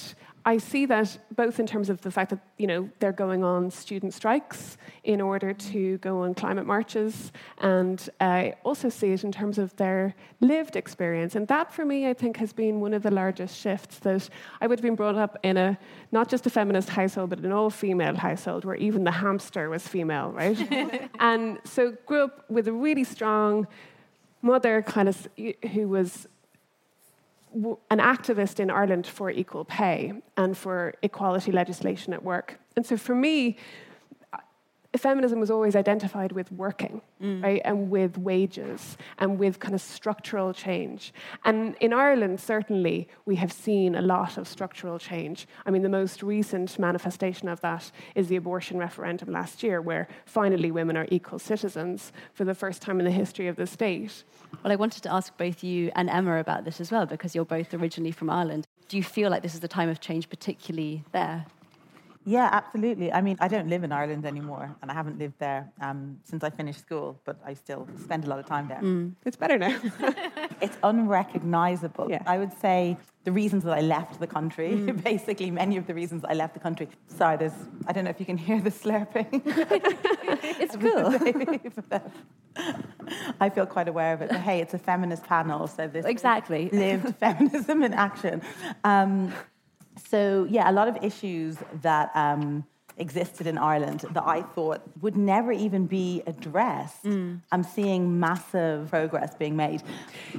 I 0.48 0.60
see 0.60 0.86
that 0.86 1.18
both 1.36 1.60
in 1.60 1.68
terms 1.68 1.90
of 1.90 2.00
the 2.00 2.10
fact 2.10 2.30
that 2.30 2.40
you 2.58 2.68
know 2.68 2.90
they're 3.00 3.12
going 3.12 3.44
on 3.44 3.70
student 3.70 4.14
strikes 4.14 4.78
in 5.04 5.20
order 5.20 5.54
mm. 5.54 5.72
to 5.74 5.98
go 5.98 6.24
on 6.24 6.36
climate 6.36 6.66
marches, 6.66 7.34
and 7.58 8.10
I 8.22 8.54
also 8.64 8.88
see 8.88 9.12
it 9.12 9.26
in 9.26 9.32
terms 9.34 9.58
of 9.58 9.76
their 9.76 10.16
lived 10.40 10.78
experience. 10.78 11.36
And 11.36 11.50
that, 11.50 11.74
for 11.74 11.84
me, 11.84 12.08
I 12.08 12.14
think 12.14 12.38
has 12.38 12.54
been 12.54 12.80
one 12.80 12.94
of 12.94 13.04
the 13.04 13.12
largest 13.12 13.60
shifts. 13.60 14.00
That 14.00 14.30
I 14.62 14.68
would 14.68 14.80
have 14.80 14.84
been 14.84 14.96
brought 14.96 15.18
up 15.18 15.38
in 15.44 15.58
a 15.58 15.78
not 16.14 16.30
just 16.30 16.46
a 16.46 16.50
feminist 16.50 16.88
household, 16.88 17.30
but 17.32 17.40
an 17.40 17.52
all-female 17.52 18.16
household 18.16 18.64
where 18.64 18.78
even 18.78 19.04
the 19.04 19.12
hamster 19.12 19.70
was 19.70 19.86
female, 19.86 20.32
right? 20.32 20.58
and 21.20 21.60
so 21.66 21.92
grew 22.06 22.24
up 22.24 22.50
with 22.50 22.70
a 22.70 22.74
really 22.74 23.04
strong 23.04 23.68
mother, 24.42 24.82
kind 24.82 25.10
of 25.10 25.28
who 25.74 25.90
was 25.90 26.26
an 27.90 28.00
activist 28.00 28.60
in 28.60 28.70
Ireland 28.70 29.08
for 29.08 29.30
equal 29.32 29.66
pay 29.66 30.14
and 30.36 30.58
for 30.58 30.94
equality 31.02 31.52
legislation 31.52 32.14
at 32.14 32.24
work. 32.24 32.60
And 32.76 32.86
so 32.86 32.98
for 32.98 33.16
me, 33.16 33.58
feminism 34.96 35.40
was 35.40 35.52
always 35.52 35.76
identified 35.76 36.32
with 36.32 36.52
working, 36.52 37.02
mm. 37.22 37.44
right, 37.44 37.62
and 37.66 37.90
with 37.90 38.18
wages 38.18 38.98
and 39.18 39.38
with 39.38 39.60
kind 39.60 39.76
of 39.76 39.82
structural 39.82 40.54
change. 40.54 41.14
And 41.46 41.76
in 41.80 41.94
Ireland, 41.94 42.40
certainly, 42.40 43.08
we 43.26 43.36
have 43.36 43.52
seen 43.52 43.96
a 43.96 44.02
lot 44.02 44.38
of 44.38 44.48
structural 44.48 44.98
change. 44.98 45.48
I 45.66 45.72
mean, 45.72 45.84
the 45.84 45.90
most 45.90 46.24
recent 46.24 46.80
manifestation 46.80 47.48
of 47.48 47.62
that 47.62 47.92
is 48.16 48.28
the 48.28 48.38
abortion 48.38 48.78
referendum 48.78 49.32
last 49.32 49.64
year, 49.64 49.82
where 49.82 50.08
finally 50.26 50.72
women 50.72 50.98
are 50.98 51.08
equal 51.12 51.40
citizens 51.40 52.12
for 52.34 52.46
the 52.46 52.56
first 52.56 52.82
time 52.82 53.00
in 53.00 53.06
the 53.06 53.12
history 53.12 53.48
of 53.48 53.56
the 53.56 53.68
state. 53.68 54.24
Well, 54.64 54.72
I 54.72 54.76
wanted 54.76 55.04
to 55.04 55.14
ask 55.14 55.36
both 55.38 55.64
you 55.64 55.92
and 55.96 56.10
Emma 56.10 56.40
about 56.40 56.66
this 56.66 56.80
as 56.80 56.92
well, 56.92 57.06
because 57.06 57.36
you're 57.36 57.46
both 57.46 57.74
originally 57.74 58.12
from 58.12 58.30
Ireland. 58.30 58.66
Do 58.88 58.98
you 58.98 59.04
feel 59.04 59.30
like 59.30 59.42
this 59.44 59.54
is 59.54 59.64
a 59.64 59.68
time 59.68 59.90
of 59.90 60.00
change, 60.00 60.30
particularly 60.30 61.04
there? 61.12 61.46
Yeah, 62.28 62.50
absolutely. 62.52 63.14
I 63.14 63.22
mean, 63.22 63.38
I 63.40 63.48
don't 63.48 63.70
live 63.70 63.86
in 63.86 63.94
Ireland 63.94 64.26
anymore, 64.26 64.76
and 64.82 64.92
I 64.92 64.94
haven't 64.94 65.18
lived 65.18 65.36
there 65.40 65.72
um, 65.80 66.20
since 66.26 66.44
I 66.44 66.50
finished 66.50 66.82
school, 66.82 67.18
but 67.24 67.38
I 67.46 67.54
still 67.54 67.88
spend 68.04 68.26
a 68.26 68.28
lot 68.28 68.38
of 68.38 68.46
time 68.46 68.68
there. 68.68 68.82
Mm. 68.82 69.14
It's 69.26 69.38
better 69.38 69.58
now. 69.58 69.80
it's 70.62 70.78
unrecognizable. 70.84 72.08
Yeah. 72.10 72.24
I 72.26 72.38
would 72.38 72.52
say 72.60 72.98
the 73.24 73.32
reasons 73.32 73.64
that 73.64 73.78
I 73.78 73.80
left 73.80 74.20
the 74.20 74.28
country, 74.28 74.72
mm. 74.72 75.02
basically, 75.12 75.52
many 75.52 75.78
of 75.78 75.88
the 75.88 75.94
reasons 75.94 76.26
I 76.28 76.34
left 76.34 76.54
the 76.54 76.60
country. 76.60 76.90
Sorry, 77.08 77.38
there's, 77.38 77.54
I 77.88 77.94
don't 77.94 78.04
know 78.04 78.10
if 78.10 78.20
you 78.20 78.26
can 78.26 78.38
hear 78.38 78.60
the 78.60 78.72
slurping. 78.72 79.30
it's 80.62 80.76
cool. 80.76 81.08
I 83.40 83.50
feel 83.50 83.66
quite 83.66 83.88
aware 83.88 84.14
of 84.14 84.22
it. 84.22 84.30
But 84.32 84.42
hey, 84.42 84.60
it's 84.60 84.74
a 84.74 84.80
feminist 84.80 85.24
panel, 85.24 85.68
so 85.68 85.88
this 85.88 86.06
exactly 86.06 86.70
lived 86.74 87.16
feminism 87.16 87.84
in 87.84 87.94
action. 87.94 88.42
Um, 88.84 89.32
so, 89.98 90.48
yeah, 90.50 90.70
a 90.70 90.74
lot 90.74 90.88
of 90.88 90.98
issues 91.04 91.58
that 91.82 92.12
um, 92.16 92.66
existed 92.98 93.48
in 93.48 93.58
Ireland 93.58 94.06
that 94.12 94.24
I 94.26 94.42
thought 94.42 94.82
would 95.02 95.16
never 95.16 95.52
even 95.52 95.86
be 95.86 96.24
addressed. 96.26 97.04
Mm. 97.04 97.42
I'm 97.52 97.64
seeing 97.64 98.20
massive 98.20 98.90
progress 98.90 99.36
being 99.36 99.56
made. 99.56 99.84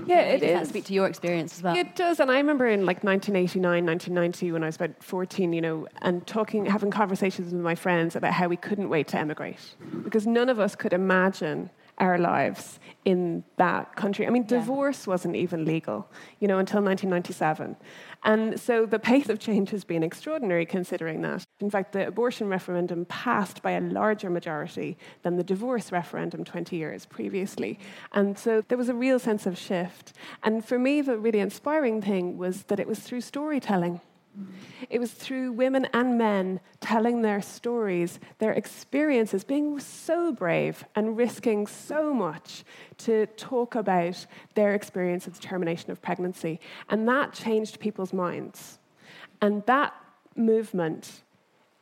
Yeah, 0.06 0.20
it 0.20 0.40
Does 0.40 0.62
is. 0.62 0.68
speak 0.68 0.84
to 0.86 0.92
your 0.92 1.06
experience 1.06 1.56
as 1.56 1.62
well? 1.62 1.76
It 1.76 1.94
does. 1.94 2.20
And 2.20 2.30
I 2.30 2.38
remember 2.38 2.66
in 2.66 2.84
like 2.84 3.04
1989, 3.04 3.86
1990, 3.86 4.52
when 4.52 4.62
I 4.62 4.66
was 4.66 4.76
about 4.76 5.02
14, 5.02 5.52
you 5.52 5.60
know, 5.60 5.86
and 6.02 6.26
talking, 6.26 6.66
having 6.66 6.90
conversations 6.90 7.52
with 7.52 7.62
my 7.62 7.74
friends 7.74 8.16
about 8.16 8.32
how 8.32 8.48
we 8.48 8.56
couldn't 8.56 8.88
wait 8.88 9.08
to 9.08 9.18
emigrate 9.18 9.76
because 10.02 10.26
none 10.26 10.48
of 10.48 10.58
us 10.58 10.74
could 10.74 10.92
imagine 10.92 11.70
our 11.98 12.18
lives 12.18 12.78
in 13.04 13.44
that 13.56 13.96
country. 13.96 14.26
I 14.26 14.30
mean, 14.30 14.42
yeah. 14.42 14.58
divorce 14.58 15.06
wasn't 15.06 15.36
even 15.36 15.64
legal, 15.64 16.08
you 16.40 16.48
know, 16.48 16.58
until 16.58 16.80
1997. 16.82 17.76
And 18.24 18.59
so 18.61 18.85
the 18.87 18.98
pace 18.98 19.28
of 19.28 19.38
change 19.38 19.70
has 19.70 19.85
been 19.85 20.02
extraordinary 20.02 20.66
considering 20.66 21.22
that. 21.22 21.44
In 21.61 21.70
fact, 21.70 21.92
the 21.92 22.07
abortion 22.07 22.48
referendum 22.48 23.04
passed 23.07 23.62
by 23.62 23.72
a 23.72 23.81
larger 23.81 24.28
majority 24.31 24.96
than 25.22 25.37
the 25.37 25.44
divorce 25.44 25.92
referendum 25.92 26.44
20 26.44 26.76
years 26.76 27.07
previously. 27.07 27.78
And 28.12 28.38
so 28.38 28.62
there 28.68 28.78
was 28.78 28.88
a 28.88 28.94
real 28.94 29.18
sense 29.18 29.46
of 29.46 29.57
shift. 29.57 30.12
And 30.42 30.64
for 30.64 30.78
me, 30.78 31.00
the 31.00 31.18
really 31.18 31.40
inspiring 31.40 32.02
thing 32.02 32.38
was 32.38 32.64
that 32.64 32.81
it 32.81 32.88
was 32.88 33.00
through 33.00 33.20
storytelling. 33.20 34.00
It 34.90 35.01
was 35.01 35.12
through 35.12 35.53
women 35.53 35.87
and 35.92 36.16
men 36.16 36.61
telling 36.81 37.22
their 37.22 37.42
stories, 37.42 38.18
their 38.38 38.53
experiences, 38.53 39.44
being 39.44 39.79
so 39.81 40.33
brave 40.33 40.85
and 40.94 41.16
risking 41.16 41.66
so 41.66 42.14
much 42.14 42.64
to 42.98 43.27
talk 43.27 43.74
about 43.74 44.27
their 44.55 44.74
experience 44.74 45.27
of 45.27 45.35
the 45.35 45.40
termination 45.40 45.90
of 45.90 46.01
pregnancy. 46.01 46.61
And 46.88 47.09
that 47.09 47.33
changed 47.33 47.81
people's 47.81 48.12
minds. 48.12 48.79
And 49.40 49.64
that 49.66 49.94
movement, 50.37 51.22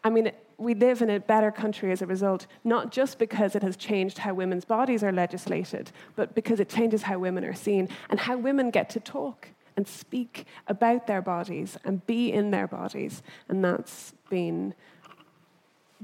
I 0.02 0.10
mean, 0.10 0.32
we 0.58 0.74
live 0.74 1.02
in 1.02 1.10
a 1.10 1.20
better 1.20 1.50
country 1.50 1.92
as 1.92 2.00
a 2.00 2.06
result, 2.06 2.46
not 2.64 2.90
just 2.90 3.18
because 3.18 3.54
it 3.54 3.62
has 3.62 3.76
changed 3.76 4.18
how 4.18 4.32
women's 4.34 4.64
bodies 4.64 5.04
are 5.04 5.12
legislated, 5.12 5.90
but 6.14 6.34
because 6.34 6.60
it 6.60 6.68
changes 6.68 7.02
how 7.02 7.18
women 7.18 7.44
are 7.44 7.54
seen 7.54 7.88
and 8.08 8.20
how 8.20 8.36
women 8.36 8.70
get 8.70 8.88
to 8.90 9.00
talk 9.00 9.48
and 9.76 9.86
speak 9.86 10.46
about 10.66 11.06
their 11.06 11.22
bodies 11.22 11.76
and 11.84 12.04
be 12.06 12.32
in 12.32 12.50
their 12.50 12.66
bodies. 12.66 13.22
And 13.48 13.64
that's 13.64 14.14
been, 14.30 14.74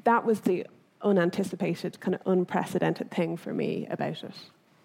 that 0.04 0.24
was 0.24 0.40
the 0.40 0.66
unanticipated, 1.02 2.00
kind 2.00 2.14
of 2.14 2.20
unprecedented 2.26 3.11
thing 3.11 3.37
for 3.37 3.52
me 3.52 3.87
about 3.90 4.22
it. 4.22 4.35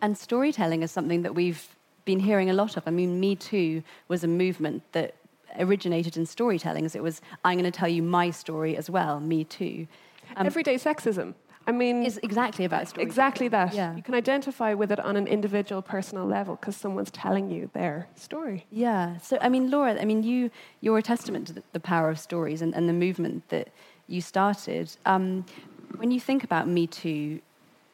And 0.01 0.17
storytelling 0.17 0.83
is 0.83 0.91
something 0.91 1.23
that 1.23 1.35
we've 1.35 1.75
been 2.05 2.19
hearing 2.19 2.49
a 2.49 2.53
lot 2.53 2.77
of. 2.77 2.87
I 2.87 2.91
mean, 2.91 3.19
Me 3.19 3.35
Too 3.35 3.83
was 4.07 4.23
a 4.23 4.27
movement 4.27 4.83
that 4.93 5.15
originated 5.59 6.17
in 6.17 6.25
storytelling, 6.25 6.85
as 6.85 6.95
it 6.95 7.03
was, 7.03 7.21
I'm 7.43 7.57
going 7.57 7.71
to 7.71 7.77
tell 7.77 7.89
you 7.89 8.03
my 8.03 8.29
story 8.29 8.77
as 8.77 8.89
well, 8.89 9.19
Me 9.19 9.43
Too. 9.43 9.87
Um, 10.35 10.45
Everyday 10.45 10.75
sexism. 10.75 11.33
I 11.67 11.73
mean, 11.73 12.05
It's 12.05 12.17
exactly 12.23 12.63
about 12.63 12.87
story. 12.87 13.03
exactly 13.03 13.49
that. 13.49 13.73
Yeah. 13.73 13.93
You 13.95 14.01
can 14.01 14.15
identify 14.15 14.73
with 14.73 14.89
it 14.91 14.99
on 15.01 15.17
an 15.17 15.27
individual, 15.27 15.81
personal 15.81 16.25
level 16.25 16.55
because 16.55 16.77
someone's 16.77 17.11
telling 17.11 17.51
you 17.51 17.69
their 17.73 18.07
story. 18.15 18.65
Yeah. 18.71 19.17
So, 19.17 19.37
I 19.41 19.49
mean, 19.49 19.69
Laura, 19.69 19.99
I 20.01 20.05
mean, 20.05 20.23
you, 20.23 20.49
you're 20.79 20.97
a 20.97 21.03
testament 21.03 21.47
to 21.47 21.53
the, 21.53 21.63
the 21.73 21.79
power 21.81 22.09
of 22.09 22.19
stories 22.19 22.61
and, 22.61 22.73
and 22.73 22.87
the 22.87 22.93
movement 22.93 23.49
that 23.49 23.67
you 24.07 24.21
started. 24.21 24.95
Um, 25.05 25.45
when 25.97 26.09
you 26.11 26.19
think 26.21 26.43
about 26.43 26.67
Me 26.69 26.87
Too, 26.87 27.41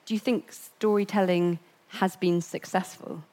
do 0.05 0.13
you 0.13 0.19
think 0.19 0.51
storytelling 0.51 1.57
has 1.87 2.15
been 2.15 2.41
successful? 2.41 3.23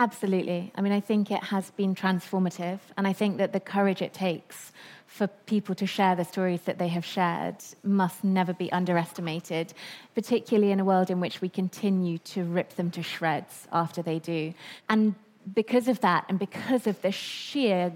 Absolutely. 0.00 0.72
I 0.76 0.80
mean, 0.80 0.92
I 0.92 1.00
think 1.00 1.30
it 1.30 1.44
has 1.44 1.70
been 1.72 1.94
transformative, 1.94 2.78
and 2.96 3.06
I 3.06 3.12
think 3.12 3.38
that 3.38 3.52
the 3.52 3.60
courage 3.60 4.00
it 4.00 4.12
takes 4.12 4.72
for 5.08 5.26
people 5.26 5.74
to 5.74 5.86
share 5.86 6.14
the 6.14 6.24
stories 6.24 6.60
that 6.62 6.78
they 6.78 6.88
have 6.88 7.04
shared 7.04 7.56
must 7.82 8.22
never 8.22 8.52
be 8.52 8.70
underestimated, 8.70 9.72
particularly 10.14 10.70
in 10.70 10.78
a 10.78 10.84
world 10.84 11.10
in 11.10 11.18
which 11.18 11.40
we 11.40 11.48
continue 11.48 12.18
to 12.18 12.44
rip 12.44 12.74
them 12.76 12.90
to 12.90 13.02
shreds 13.02 13.66
after 13.72 14.02
they 14.02 14.18
do. 14.18 14.52
And 14.88 15.14
because 15.54 15.88
of 15.88 16.00
that, 16.00 16.26
and 16.28 16.38
because 16.38 16.86
of 16.86 17.00
the 17.00 17.10
sheer 17.10 17.90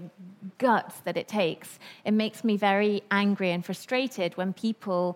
guts 0.57 0.99
that 1.01 1.15
it 1.15 1.27
takes, 1.27 1.77
it 2.03 2.11
makes 2.11 2.43
me 2.43 2.57
very 2.57 3.03
angry 3.11 3.51
and 3.51 3.63
frustrated 3.63 4.35
when 4.35 4.51
people 4.51 5.15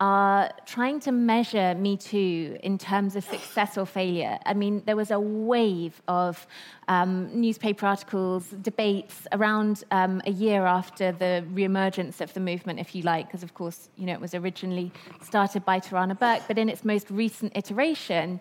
are 0.00 0.50
trying 0.66 0.98
to 1.00 1.12
measure 1.12 1.74
Me 1.76 1.96
Too 1.96 2.58
in 2.62 2.78
terms 2.78 3.14
of 3.14 3.24
success 3.24 3.78
or 3.78 3.86
failure. 3.86 4.38
I 4.44 4.52
mean, 4.52 4.82
there 4.86 4.96
was 4.96 5.12
a 5.12 5.20
wave 5.20 6.02
of 6.08 6.46
um, 6.88 7.30
newspaper 7.32 7.86
articles, 7.86 8.48
debates 8.60 9.26
around 9.32 9.84
um, 9.92 10.20
a 10.26 10.32
year 10.32 10.66
after 10.66 11.12
the 11.12 11.44
reemergence 11.54 12.20
of 12.20 12.34
the 12.34 12.40
movement, 12.40 12.80
if 12.80 12.94
you 12.94 13.02
like, 13.02 13.28
because 13.28 13.44
of 13.44 13.54
course, 13.54 13.88
you 13.96 14.06
know, 14.06 14.12
it 14.12 14.20
was 14.20 14.34
originally 14.34 14.90
started 15.22 15.64
by 15.64 15.78
Tarana 15.78 16.18
Burke, 16.18 16.42
but 16.48 16.58
in 16.58 16.68
its 16.68 16.84
most 16.84 17.08
recent 17.10 17.56
iteration, 17.56 18.40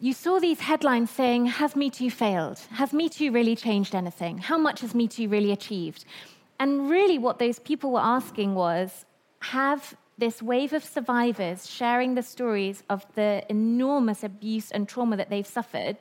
you 0.00 0.12
saw 0.12 0.40
these 0.40 0.60
headlines 0.60 1.10
saying, 1.10 1.46
Has 1.46 1.76
Me 1.76 1.90
Too 1.90 2.10
failed? 2.10 2.58
Has 2.72 2.92
Me 2.92 3.08
Too 3.08 3.30
really 3.30 3.54
changed 3.54 3.94
anything? 3.94 4.38
How 4.38 4.58
much 4.58 4.80
has 4.80 4.94
Me 4.94 5.06
Too 5.06 5.28
really 5.28 5.52
achieved? 5.52 6.04
And 6.58 6.90
really, 6.90 7.18
what 7.18 7.38
those 7.38 7.58
people 7.60 7.92
were 7.92 8.00
asking 8.00 8.54
was, 8.54 9.04
Have 9.40 9.94
this 10.20 10.42
wave 10.42 10.72
of 10.72 10.84
survivors 10.84 11.68
sharing 11.68 12.14
the 12.14 12.22
stories 12.22 12.82
of 12.88 13.04
the 13.14 13.44
enormous 13.48 14.22
abuse 14.22 14.70
and 14.70 14.88
trauma 14.88 15.16
that 15.16 15.30
they've 15.30 15.46
suffered 15.46 15.96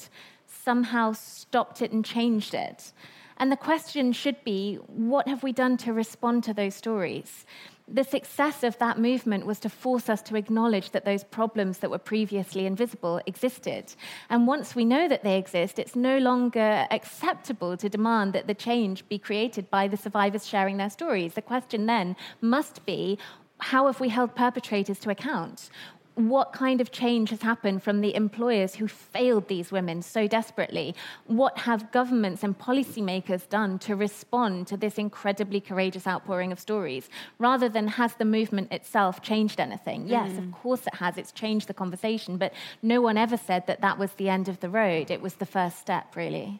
somehow 0.45 1.13
stopped 1.13 1.81
it 1.81 1.91
and 1.91 2.05
changed 2.05 2.53
it? 2.53 2.91
And 3.37 3.51
the 3.51 3.57
question 3.57 4.11
should 4.11 4.43
be 4.43 4.75
what 4.87 5.27
have 5.27 5.43
we 5.43 5.53
done 5.53 5.77
to 5.77 5.93
respond 5.93 6.43
to 6.43 6.53
those 6.53 6.75
stories? 6.75 7.45
The 7.91 8.03
success 8.03 8.63
of 8.63 8.77
that 8.77 8.99
movement 8.99 9.47
was 9.47 9.59
to 9.61 9.69
force 9.69 10.09
us 10.09 10.21
to 10.23 10.35
acknowledge 10.35 10.91
that 10.91 11.05
those 11.05 11.23
problems 11.23 11.79
that 11.79 11.89
were 11.89 11.97
previously 11.97 12.67
invisible 12.67 13.19
existed. 13.25 13.95
And 14.29 14.45
once 14.45 14.75
we 14.75 14.85
know 14.85 15.07
that 15.07 15.23
they 15.23 15.39
exist, 15.39 15.79
it's 15.79 15.95
no 15.95 16.19
longer 16.19 16.85
acceptable 16.91 17.77
to 17.77 17.89
demand 17.89 18.33
that 18.33 18.45
the 18.45 18.53
change 18.53 19.07
be 19.07 19.17
created 19.17 19.71
by 19.71 19.87
the 19.87 19.97
survivors 19.97 20.45
sharing 20.45 20.77
their 20.77 20.91
stories. 20.91 21.33
The 21.33 21.41
question 21.41 21.87
then 21.87 22.15
must 22.41 22.85
be 22.85 23.17
how 23.59 23.87
have 23.87 23.99
we 23.99 24.09
held 24.09 24.35
perpetrators 24.35 24.99
to 24.99 25.09
account? 25.09 25.69
What 26.15 26.51
kind 26.51 26.81
of 26.81 26.91
change 26.91 27.29
has 27.29 27.41
happened 27.41 27.81
from 27.81 28.01
the 28.01 28.13
employers 28.13 28.75
who 28.75 28.89
failed 28.89 29.47
these 29.47 29.71
women 29.71 30.01
so 30.01 30.27
desperately? 30.27 30.93
What 31.27 31.59
have 31.59 31.93
governments 31.93 32.43
and 32.43 32.59
policymakers 32.59 33.47
done 33.47 33.79
to 33.79 33.95
respond 33.95 34.67
to 34.67 34.75
this 34.75 34.97
incredibly 34.97 35.61
courageous 35.61 36.05
outpouring 36.05 36.51
of 36.51 36.59
stories? 36.59 37.09
Rather 37.37 37.69
than 37.69 37.87
has 37.87 38.15
the 38.15 38.25
movement 38.25 38.73
itself 38.73 39.21
changed 39.21 39.61
anything? 39.61 40.09
Yes, 40.09 40.31
of 40.31 40.39
mm-hmm. 40.39 40.51
course 40.51 40.85
it 40.87 40.95
has. 40.95 41.17
It's 41.17 41.31
changed 41.31 41.67
the 41.67 41.73
conversation, 41.73 42.37
but 42.37 42.51
no 42.81 42.99
one 42.99 43.17
ever 43.17 43.37
said 43.37 43.65
that 43.67 43.79
that 43.79 43.97
was 43.97 44.11
the 44.13 44.27
end 44.27 44.49
of 44.49 44.59
the 44.59 44.69
road. 44.69 45.11
It 45.11 45.21
was 45.21 45.35
the 45.35 45.45
first 45.45 45.79
step, 45.79 46.17
really. 46.17 46.59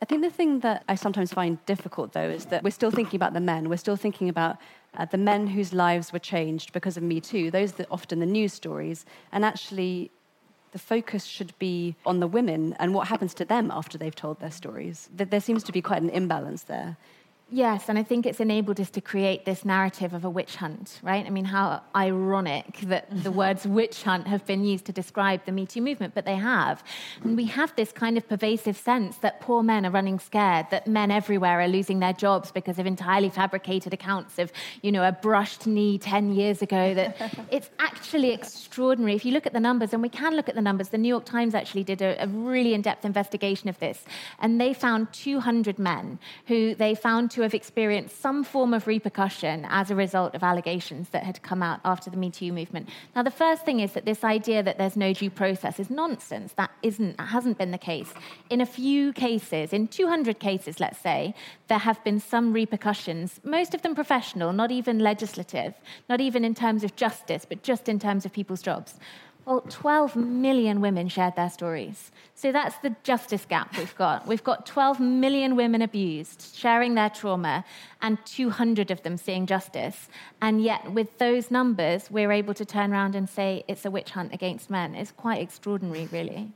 I 0.00 0.04
think 0.04 0.22
the 0.22 0.30
thing 0.30 0.60
that 0.60 0.84
I 0.88 0.94
sometimes 0.94 1.32
find 1.32 1.64
difficult, 1.66 2.12
though, 2.12 2.28
is 2.28 2.46
that 2.46 2.62
we're 2.62 2.70
still 2.70 2.90
thinking 2.90 3.16
about 3.16 3.32
the 3.32 3.40
men. 3.40 3.68
We're 3.68 3.76
still 3.76 3.96
thinking 3.96 4.28
about 4.28 4.56
uh, 4.98 5.04
the 5.04 5.16
men 5.16 5.46
whose 5.46 5.72
lives 5.72 6.12
were 6.12 6.18
changed 6.18 6.72
because 6.72 6.96
of 6.96 7.02
Me 7.02 7.20
Too. 7.20 7.50
Those 7.50 7.78
are 7.80 7.86
often 7.90 8.18
the 8.18 8.26
news 8.26 8.52
stories. 8.52 9.06
And 9.32 9.44
actually, 9.44 10.10
the 10.72 10.78
focus 10.78 11.24
should 11.24 11.58
be 11.58 11.94
on 12.04 12.20
the 12.20 12.26
women 12.26 12.74
and 12.78 12.92
what 12.92 13.08
happens 13.08 13.32
to 13.34 13.44
them 13.44 13.70
after 13.70 13.96
they've 13.96 14.14
told 14.14 14.40
their 14.40 14.50
stories. 14.50 15.08
There 15.14 15.40
seems 15.40 15.62
to 15.64 15.72
be 15.72 15.80
quite 15.80 16.02
an 16.02 16.10
imbalance 16.10 16.64
there. 16.64 16.96
Yes, 17.50 17.88
and 17.88 17.98
I 17.98 18.02
think 18.02 18.26
it's 18.26 18.40
enabled 18.40 18.78
us 18.78 18.90
to 18.90 19.00
create 19.00 19.46
this 19.46 19.64
narrative 19.64 20.12
of 20.12 20.22
a 20.22 20.28
witch 20.28 20.56
hunt, 20.56 21.00
right? 21.02 21.24
I 21.24 21.30
mean, 21.30 21.46
how 21.46 21.80
ironic 21.96 22.80
that 22.82 23.06
the 23.24 23.30
words 23.42 23.66
witch 23.66 24.02
hunt 24.02 24.26
have 24.26 24.44
been 24.44 24.64
used 24.64 24.84
to 24.84 24.92
describe 24.92 25.46
the 25.46 25.52
Me 25.52 25.64
Too 25.64 25.80
movement, 25.80 26.14
but 26.14 26.26
they 26.26 26.36
have. 26.36 26.84
And 27.24 27.38
we 27.38 27.46
have 27.46 27.74
this 27.74 27.90
kind 27.90 28.18
of 28.18 28.28
pervasive 28.28 28.76
sense 28.76 29.16
that 29.18 29.40
poor 29.40 29.62
men 29.62 29.86
are 29.86 29.90
running 29.90 30.18
scared, 30.18 30.66
that 30.70 30.86
men 30.86 31.10
everywhere 31.10 31.62
are 31.62 31.68
losing 31.68 32.00
their 32.00 32.12
jobs 32.12 32.50
because 32.50 32.78
of 32.78 32.86
entirely 32.86 33.30
fabricated 33.30 33.94
accounts 33.94 34.38
of, 34.38 34.52
you 34.82 34.92
know, 34.92 35.02
a 35.02 35.12
brushed 35.12 35.66
knee 35.66 35.96
10 35.96 36.32
years 36.34 36.60
ago. 36.60 36.92
That 36.92 37.16
it's 37.50 37.70
actually 37.78 38.32
extraordinary. 38.32 39.14
If 39.14 39.24
you 39.24 39.32
look 39.32 39.46
at 39.46 39.54
the 39.54 39.60
numbers, 39.60 39.94
and 39.94 40.02
we 40.02 40.10
can 40.10 40.36
look 40.36 40.50
at 40.50 40.54
the 40.54 40.60
numbers, 40.60 40.90
the 40.90 40.98
New 40.98 41.08
York 41.08 41.24
Times 41.24 41.54
actually 41.54 41.84
did 41.84 42.02
a, 42.02 42.22
a 42.22 42.26
really 42.26 42.74
in 42.74 42.82
depth 42.82 43.06
investigation 43.06 43.70
of 43.70 43.78
this, 43.78 44.04
and 44.38 44.60
they 44.60 44.74
found 44.74 45.10
200 45.14 45.78
men 45.78 46.18
who 46.46 46.74
they 46.74 46.94
found 46.94 47.30
to 47.38 47.42
have 47.42 47.54
experienced 47.54 48.20
some 48.20 48.42
form 48.42 48.74
of 48.74 48.88
repercussion 48.88 49.64
as 49.70 49.92
a 49.92 49.94
result 49.94 50.34
of 50.34 50.42
allegations 50.42 51.10
that 51.10 51.22
had 51.22 51.40
come 51.40 51.62
out 51.62 51.78
after 51.84 52.10
the 52.10 52.16
Me 52.16 52.32
Too 52.32 52.52
movement. 52.52 52.88
Now, 53.14 53.22
the 53.22 53.30
first 53.30 53.64
thing 53.64 53.78
is 53.78 53.92
that 53.92 54.04
this 54.04 54.24
idea 54.24 54.60
that 54.60 54.76
there's 54.76 54.96
no 54.96 55.12
due 55.12 55.30
process 55.30 55.78
is 55.78 55.88
nonsense. 55.88 56.54
That 56.54 56.72
isn't, 56.82 57.16
that 57.16 57.28
hasn't 57.28 57.56
been 57.56 57.70
the 57.70 57.78
case. 57.78 58.12
In 58.50 58.60
a 58.60 58.66
few 58.66 59.12
cases, 59.12 59.72
in 59.72 59.86
200 59.86 60.40
cases, 60.40 60.80
let's 60.80 60.98
say, 60.98 61.32
there 61.68 61.78
have 61.78 62.02
been 62.02 62.18
some 62.18 62.52
repercussions, 62.52 63.38
most 63.44 63.72
of 63.72 63.82
them 63.82 63.94
professional, 63.94 64.52
not 64.52 64.72
even 64.72 64.98
legislative, 64.98 65.74
not 66.08 66.20
even 66.20 66.44
in 66.44 66.56
terms 66.56 66.82
of 66.82 66.96
justice, 66.96 67.46
but 67.48 67.62
just 67.62 67.88
in 67.88 68.00
terms 68.00 68.26
of 68.26 68.32
people's 68.32 68.62
jobs. 68.62 68.94
Well, 69.48 69.62
12 69.62 70.14
million 70.14 70.82
women 70.82 71.08
shared 71.08 71.34
their 71.34 71.48
stories. 71.48 72.12
So 72.34 72.52
that's 72.52 72.76
the 72.80 72.94
justice 73.02 73.46
gap 73.46 73.78
we've 73.78 73.96
got. 73.96 74.26
We've 74.26 74.44
got 74.44 74.66
12 74.66 75.00
million 75.00 75.56
women 75.56 75.80
abused, 75.80 76.54
sharing 76.54 76.96
their 76.96 77.08
trauma, 77.08 77.64
and 78.02 78.18
200 78.26 78.90
of 78.90 79.02
them 79.04 79.16
seeing 79.16 79.46
justice. 79.46 80.10
And 80.42 80.62
yet, 80.62 80.92
with 80.92 81.16
those 81.16 81.50
numbers, 81.50 82.10
we're 82.10 82.30
able 82.30 82.52
to 82.52 82.66
turn 82.66 82.92
around 82.92 83.14
and 83.14 83.26
say 83.26 83.64
it's 83.68 83.86
a 83.86 83.90
witch 83.90 84.10
hunt 84.10 84.34
against 84.34 84.68
men. 84.68 84.94
It's 84.94 85.12
quite 85.12 85.40
extraordinary, 85.40 86.10
really. 86.12 86.52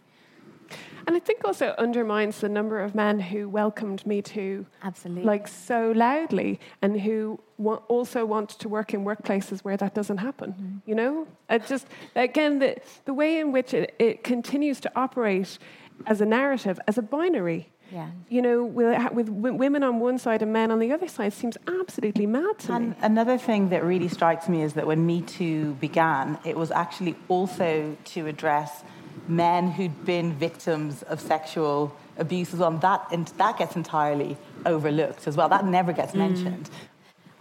And 1.06 1.16
I 1.16 1.18
think 1.18 1.44
also 1.44 1.74
undermines 1.78 2.40
the 2.40 2.48
number 2.48 2.80
of 2.80 2.94
men 2.94 3.18
who 3.20 3.48
welcomed 3.48 4.06
Me 4.06 4.22
Too 4.22 4.66
Absolutely. 4.82 5.24
like 5.24 5.48
so 5.48 5.92
loudly 5.96 6.60
and 6.80 7.00
who 7.00 7.40
wa- 7.58 7.80
also 7.88 8.24
want 8.24 8.50
to 8.50 8.68
work 8.68 8.94
in 8.94 9.04
workplaces 9.04 9.60
where 9.60 9.76
that 9.76 9.94
doesn't 9.94 10.18
happen. 10.18 10.52
Mm-hmm. 10.52 10.76
You 10.90 10.94
know, 10.94 11.26
it 11.50 11.66
just 11.66 11.86
again 12.14 12.58
the 12.60 12.76
the 13.04 13.14
way 13.14 13.40
in 13.40 13.52
which 13.52 13.74
it, 13.74 13.94
it 13.98 14.24
continues 14.24 14.80
to 14.80 14.92
operate 14.96 15.58
as 16.06 16.20
a 16.20 16.26
narrative, 16.26 16.78
as 16.86 16.98
a 16.98 17.02
binary. 17.02 17.68
Yeah. 17.92 18.08
You 18.30 18.40
know, 18.40 18.64
with, 18.64 19.12
with 19.12 19.28
women 19.28 19.82
on 19.82 20.00
one 20.00 20.16
side 20.18 20.40
and 20.40 20.50
men 20.50 20.70
on 20.70 20.78
the 20.78 20.92
other 20.92 21.08
side 21.08 21.34
seems 21.34 21.58
absolutely 21.68 22.26
mad 22.26 22.58
to 22.60 22.72
And 22.72 22.88
me. 22.90 22.96
another 23.02 23.36
thing 23.36 23.68
that 23.68 23.84
really 23.84 24.08
strikes 24.08 24.48
me 24.48 24.62
is 24.62 24.72
that 24.74 24.86
when 24.86 25.04
Me 25.04 25.20
Too 25.20 25.74
began, 25.74 26.38
it 26.42 26.56
was 26.56 26.70
actually 26.70 27.16
also 27.28 27.94
to 28.04 28.26
address 28.26 28.82
men 29.28 29.70
who'd 29.70 30.04
been 30.04 30.32
victims 30.32 31.02
of 31.04 31.20
sexual 31.20 31.96
abuse 32.18 32.52
as 32.52 32.60
well. 32.60 32.70
And 32.70 32.80
that, 32.80 33.06
and 33.10 33.26
that 33.38 33.58
gets 33.58 33.76
entirely 33.76 34.36
overlooked 34.66 35.26
as 35.26 35.36
well. 35.36 35.48
That 35.48 35.64
never 35.66 35.92
gets 35.92 36.12
mm. 36.12 36.16
mentioned. 36.16 36.70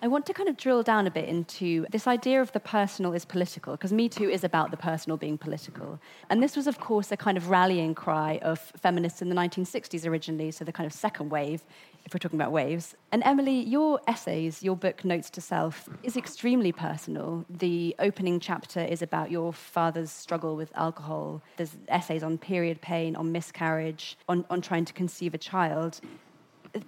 I 0.03 0.07
want 0.07 0.25
to 0.25 0.33
kind 0.33 0.49
of 0.49 0.57
drill 0.57 0.81
down 0.81 1.05
a 1.05 1.11
bit 1.11 1.29
into 1.29 1.85
this 1.91 2.07
idea 2.07 2.41
of 2.41 2.51
the 2.53 2.59
personal 2.59 3.13
is 3.13 3.23
political, 3.23 3.73
because 3.73 3.93
Me 3.93 4.09
Too 4.09 4.27
is 4.27 4.43
about 4.43 4.71
the 4.71 4.77
personal 4.77 5.15
being 5.15 5.37
political. 5.37 5.99
And 6.31 6.41
this 6.41 6.55
was, 6.55 6.65
of 6.65 6.79
course, 6.79 7.11
a 7.11 7.17
kind 7.17 7.37
of 7.37 7.51
rallying 7.51 7.93
cry 7.93 8.39
of 8.41 8.59
feminists 8.81 9.21
in 9.21 9.29
the 9.29 9.35
1960s 9.35 10.07
originally, 10.07 10.49
so 10.49 10.65
the 10.65 10.71
kind 10.71 10.87
of 10.87 10.93
second 10.93 11.29
wave, 11.29 11.61
if 12.05 12.13
we're 12.13 12.19
talking 12.19 12.39
about 12.39 12.51
waves. 12.51 12.95
And 13.11 13.23
Emilie, 13.23 13.61
your 13.61 13.99
essays, 14.07 14.63
your 14.63 14.75
book, 14.75 15.05
Notes 15.05 15.29
to 15.31 15.41
Self, 15.41 15.89
is 16.03 16.17
extremely 16.17 16.71
personal. 16.71 17.45
The 17.49 17.95
opening 17.99 18.39
chapter 18.39 18.79
is 18.79 19.01
about 19.01 19.31
your 19.31 19.53
father's 19.53 20.11
struggle 20.11 20.55
with 20.55 20.71
alcohol. 20.75 21.41
There's 21.57 21.75
essays 21.87 22.23
on 22.23 22.37
period 22.37 22.81
pain, 22.81 23.15
on 23.15 23.31
miscarriage, 23.31 24.17
on, 24.27 24.45
on 24.49 24.61
trying 24.61 24.85
to 24.85 24.93
conceive 24.93 25.33
a 25.33 25.37
child. 25.37 25.99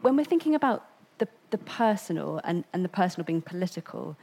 When 0.01 0.15
we're 0.15 0.23
thinking 0.23 0.55
about 0.55 0.85
the, 1.17 1.27
the 1.51 1.57
personal 1.57 2.41
and, 2.43 2.63
and 2.73 2.83
the 2.83 2.89
personal 2.89 3.25
being 3.25 3.41
political, 3.41 4.17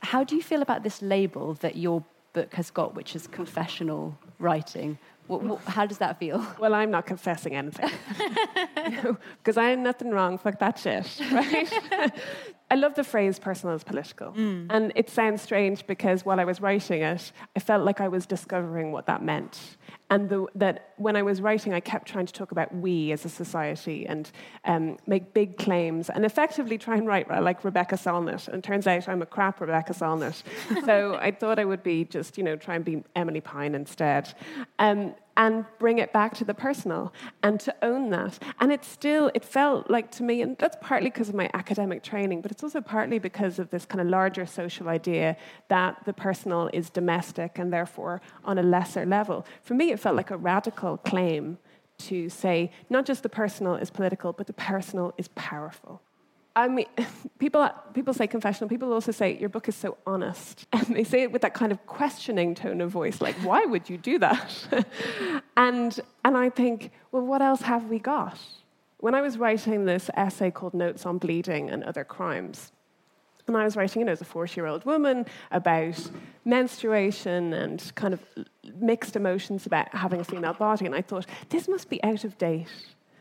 how 0.00 0.24
do 0.24 0.36
you 0.36 0.42
feel 0.42 0.62
about 0.62 0.82
this 0.82 1.02
label 1.02 1.54
that 1.54 1.76
your 1.76 2.04
book 2.32 2.54
has 2.54 2.70
got, 2.70 2.94
which 2.94 3.16
is 3.16 3.26
confessional 3.26 4.18
writing. 4.38 4.98
What, 5.26 5.42
what, 5.42 5.60
how 5.64 5.84
does 5.84 5.98
that 5.98 6.18
feel? 6.18 6.44
Well, 6.58 6.74
I'm 6.74 6.90
not 6.90 7.04
confessing 7.06 7.54
anything 7.54 7.90
because 9.38 9.56
I 9.56 9.72
ain't 9.72 9.82
nothing 9.82 10.10
wrong. 10.10 10.38
Fuck 10.38 10.58
that 10.58 10.78
shit, 10.78 11.06
right? 11.30 11.70
I 12.70 12.74
love 12.74 12.94
the 12.94 13.04
phrase 13.04 13.38
personal 13.38 13.74
is 13.76 13.84
political. 13.84 14.32
Mm. 14.32 14.66
And 14.70 14.92
it 14.94 15.08
sounds 15.10 15.42
strange 15.42 15.86
because 15.86 16.24
while 16.24 16.40
I 16.40 16.44
was 16.44 16.60
writing 16.60 17.02
it, 17.02 17.32
I 17.56 17.60
felt 17.60 17.84
like 17.84 18.00
I 18.00 18.08
was 18.08 18.26
discovering 18.26 18.90
what 18.90 19.06
that 19.06 19.22
meant. 19.22 19.76
And 20.10 20.28
the, 20.30 20.46
that 20.54 20.94
when 20.96 21.16
I 21.16 21.22
was 21.22 21.42
writing, 21.42 21.74
I 21.74 21.80
kept 21.80 22.08
trying 22.08 22.26
to 22.26 22.32
talk 22.32 22.50
about 22.50 22.74
we 22.74 23.12
as 23.12 23.24
a 23.24 23.28
society 23.28 24.06
and 24.06 24.30
um, 24.64 24.96
make 25.06 25.34
big 25.34 25.58
claims 25.58 26.08
and 26.08 26.24
effectively 26.24 26.78
try 26.78 26.96
and 26.96 27.06
write 27.06 27.28
like 27.28 27.62
Rebecca 27.62 27.96
Solnit. 27.96 28.48
And 28.48 28.64
turns 28.64 28.86
out 28.86 29.08
I'm 29.08 29.20
a 29.20 29.26
crap 29.26 29.60
Rebecca 29.60 29.92
Solnit. 29.92 30.42
so 30.86 31.18
I 31.20 31.30
thought 31.30 31.58
I 31.58 31.64
would 31.66 31.82
be 31.82 32.04
just, 32.04 32.38
you 32.38 32.44
know, 32.44 32.56
try 32.56 32.76
and 32.76 32.84
be 32.84 33.04
Emilie 33.14 33.42
Pine 33.42 33.74
instead. 33.74 34.32
Um, 34.78 35.14
and 35.38 35.64
bring 35.78 35.98
it 35.98 36.12
back 36.12 36.34
to 36.34 36.44
the 36.44 36.52
personal 36.52 37.12
and 37.44 37.60
to 37.60 37.74
own 37.82 38.10
that. 38.10 38.38
And 38.60 38.72
it 38.72 38.84
still, 38.84 39.30
it 39.34 39.44
felt 39.44 39.88
like 39.88 40.10
to 40.12 40.24
me, 40.24 40.42
and 40.42 40.58
that's 40.58 40.76
partly 40.80 41.10
because 41.10 41.28
of 41.28 41.36
my 41.36 41.48
academic 41.54 42.02
training, 42.02 42.42
but 42.42 42.50
it's 42.50 42.64
also 42.64 42.80
partly 42.80 43.20
because 43.20 43.60
of 43.60 43.70
this 43.70 43.86
kind 43.86 44.00
of 44.00 44.08
larger 44.08 44.44
social 44.44 44.88
idea 44.88 45.36
that 45.68 46.04
the 46.04 46.12
personal 46.12 46.68
is 46.72 46.90
domestic 46.90 47.58
and 47.58 47.72
therefore 47.72 48.20
on 48.44 48.58
a 48.58 48.62
lesser 48.62 49.06
level. 49.06 49.46
For 49.62 49.74
me, 49.74 49.92
it 49.92 50.00
felt 50.00 50.16
like 50.16 50.32
a 50.32 50.36
radical 50.36 50.96
claim 50.98 51.58
to 51.98 52.28
say 52.28 52.70
not 52.90 53.06
just 53.06 53.22
the 53.22 53.28
personal 53.28 53.76
is 53.76 53.90
political, 53.90 54.32
but 54.32 54.48
the 54.48 54.52
personal 54.52 55.14
is 55.16 55.28
powerful. 55.28 56.02
I 56.58 56.66
mean, 56.66 56.86
people, 57.38 57.70
people 57.94 58.12
say 58.12 58.26
confessional. 58.26 58.68
People 58.68 58.92
also 58.92 59.12
say 59.12 59.38
your 59.38 59.48
book 59.48 59.68
is 59.68 59.76
so 59.76 59.96
honest. 60.06 60.66
And 60.72 60.96
they 60.96 61.04
say 61.04 61.22
it 61.22 61.32
with 61.32 61.42
that 61.42 61.54
kind 61.54 61.70
of 61.70 61.86
questioning 61.86 62.54
tone 62.54 62.80
of 62.80 62.90
voice, 62.90 63.20
like, 63.20 63.36
why 63.36 63.64
would 63.64 63.88
you 63.88 63.98
do 63.98 64.18
that? 64.18 64.84
and, 65.56 66.00
and 66.24 66.36
I 66.36 66.50
think, 66.50 66.90
well, 67.12 67.22
what 67.22 67.42
else 67.42 67.62
have 67.62 67.84
we 67.84 67.98
got? 67.98 68.38
When 68.98 69.14
I 69.14 69.20
was 69.20 69.38
writing 69.38 69.84
this 69.84 70.10
essay 70.14 70.50
called 70.50 70.74
Notes 70.74 71.06
on 71.06 71.18
Bleeding 71.18 71.70
and 71.70 71.84
Other 71.84 72.04
Crimes, 72.04 72.72
and 73.46 73.56
I 73.56 73.64
was 73.64 73.76
writing, 73.76 74.04
know, 74.04 74.12
as 74.12 74.20
a 74.20 74.26
40 74.26 74.60
year 74.60 74.66
old 74.66 74.84
woman 74.84 75.24
about 75.50 76.10
menstruation 76.44 77.54
and 77.54 77.92
kind 77.94 78.12
of 78.12 78.20
mixed 78.78 79.16
emotions 79.16 79.64
about 79.64 79.94
having 79.94 80.20
a 80.20 80.24
female 80.24 80.52
body. 80.52 80.84
And 80.84 80.94
I 80.94 81.02
thought, 81.02 81.26
this 81.48 81.66
must 81.68 81.88
be 81.88 82.02
out 82.02 82.24
of 82.24 82.36
date 82.36 82.68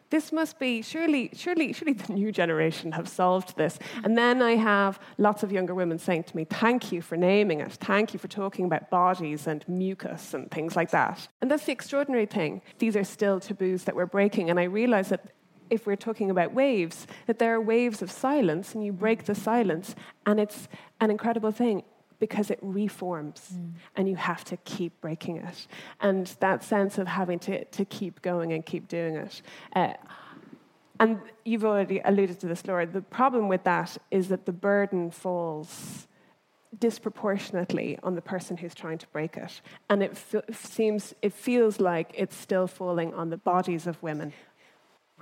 this 0.10 0.32
must 0.32 0.60
be 0.60 0.82
surely 0.82 1.30
surely 1.34 1.74
surely 1.74 1.94
the 1.94 2.14
new 2.14 2.32
generation 2.32 2.92
have 2.92 3.08
solved 3.08 3.58
this. 3.58 3.80
And 4.04 4.18
then 4.18 4.42
i 4.42 4.56
have 4.56 5.00
lots 5.18 5.44
of 5.44 5.52
younger 5.52 5.76
women 5.76 6.00
saying 6.00 6.24
to 6.26 6.36
me 6.36 6.46
thank 6.46 6.92
you 6.92 7.02
for 7.02 7.18
naming 7.18 7.60
it. 7.62 7.74
Thank 7.74 8.14
you 8.14 8.20
for 8.20 8.28
talking 8.28 8.66
about 8.66 8.90
bodies 8.90 9.48
and 9.48 9.68
mucus 9.68 10.34
and 10.34 10.50
things 10.52 10.76
like 10.76 10.92
that. 10.92 11.28
And 11.42 11.52
that's 11.52 11.66
the 11.66 11.72
extraordinary 11.72 12.26
thing. 12.26 12.62
These 12.80 12.96
are 12.96 13.04
still 13.04 13.40
taboos 13.40 13.84
that 13.86 13.96
we're 13.96 14.06
breaking. 14.06 14.50
And 14.50 14.60
i 14.60 14.64
realize 14.64 15.10
that 15.10 15.26
if 15.70 15.86
we're 15.86 15.98
talking 15.98 16.30
about 16.32 16.54
waves 16.54 17.08
that 17.26 17.40
there 17.40 17.54
are 17.54 17.62
waves 17.62 18.02
of 18.02 18.10
silence 18.10 18.74
and 18.74 18.86
you 18.86 18.94
break 18.94 19.26
the 19.26 19.36
silence 19.36 19.96
and 20.26 20.40
it's 20.40 20.70
an 21.02 21.12
incredible 21.12 21.52
thing 21.52 21.84
because 22.20 22.50
it 22.50 22.60
reforms 22.62 23.52
mm. 23.54 23.72
and 23.96 24.10
you 24.10 24.16
have 24.16 24.44
to 24.46 24.58
keep 24.58 25.00
breaking 25.02 25.38
it. 25.38 25.68
And 26.02 26.28
that 26.40 26.64
sense 26.64 26.98
of 26.98 27.08
having 27.08 27.40
to, 27.40 27.66
to 27.66 27.86
keep 27.86 28.22
going 28.22 28.54
and 28.54 28.66
keep 28.66 28.88
doing 28.88 29.16
it. 29.16 29.42
Uh, 29.76 29.94
and 31.00 31.20
you've 31.46 31.66
already 31.66 32.02
alluded 32.04 32.40
to 32.40 32.48
this, 32.48 32.66
Laura. 32.66 32.86
The 32.86 33.02
problem 33.02 33.48
with 33.48 33.64
that 33.64 33.98
is 34.10 34.30
that 34.30 34.46
the 34.46 34.52
burden 34.52 35.12
falls 35.12 36.08
disproportionately 36.78 37.98
on 38.04 38.16
the 38.16 38.22
person 38.22 38.58
who's 38.58 38.76
trying 38.76 38.98
to 38.98 39.08
break 39.08 39.38
it. 39.38 39.62
And 39.90 40.04
it 40.04 40.12
f- 40.12 40.56
seems, 40.56 41.14
it 41.22 41.34
feels 41.34 41.80
like 41.80 42.12
it's 42.14 42.36
still 42.36 42.68
falling 42.68 43.14
on 43.14 43.30
the 43.30 43.38
bodies 43.38 43.88
of 43.88 44.02
women. 44.02 44.34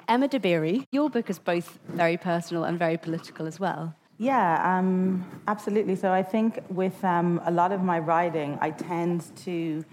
Emma 0.07 0.27
Dabiri, 0.27 0.85
your 0.91 1.09
book 1.09 1.29
is 1.29 1.39
both 1.39 1.79
very 1.87 2.17
personal 2.17 2.63
and 2.63 2.77
very 2.77 2.97
political 2.97 3.47
as 3.47 3.59
well. 3.59 3.95
Yeah, 4.17 4.77
um, 4.77 5.25
absolutely. 5.47 5.95
So 5.95 6.11
I 6.11 6.23
think 6.23 6.59
with 6.69 7.03
um, 7.03 7.41
a 7.45 7.51
lot 7.51 7.71
of 7.71 7.83
my 7.83 7.99
writing, 7.99 8.57
I 8.61 8.71
tend 8.71 9.35
to 9.43 9.83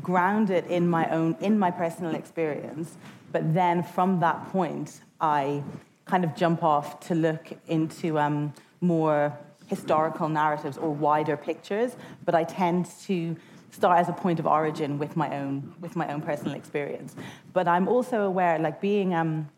ground 0.00 0.50
it 0.50 0.64
in 0.66 0.88
my 0.88 1.10
own, 1.10 1.36
in 1.40 1.58
my 1.58 1.72
personal 1.72 2.14
experience. 2.14 2.96
But 3.32 3.52
then 3.52 3.82
from 3.82 4.20
that 4.20 4.48
point, 4.52 5.00
I 5.20 5.62
kind 6.04 6.24
of 6.24 6.36
jump 6.36 6.62
off 6.62 7.00
to 7.08 7.14
look 7.14 7.52
into 7.66 8.18
um, 8.18 8.52
more 8.80 9.36
historical 9.66 10.28
narratives 10.28 10.78
or 10.78 10.90
wider 10.90 11.36
pictures. 11.36 11.96
But 12.24 12.36
I 12.36 12.44
tend 12.44 12.86
to 13.06 13.36
start 13.72 13.98
as 13.98 14.08
a 14.08 14.12
point 14.12 14.38
of 14.38 14.46
origin 14.46 14.98
with 14.98 15.16
my 15.16 15.36
own, 15.36 15.74
with 15.80 15.96
my 15.96 16.12
own 16.12 16.20
personal 16.20 16.54
experience. 16.54 17.16
But 17.52 17.66
I'm 17.66 17.88
also 17.88 18.22
aware, 18.22 18.58
like 18.58 18.80
being 18.80 19.14
um, 19.14 19.48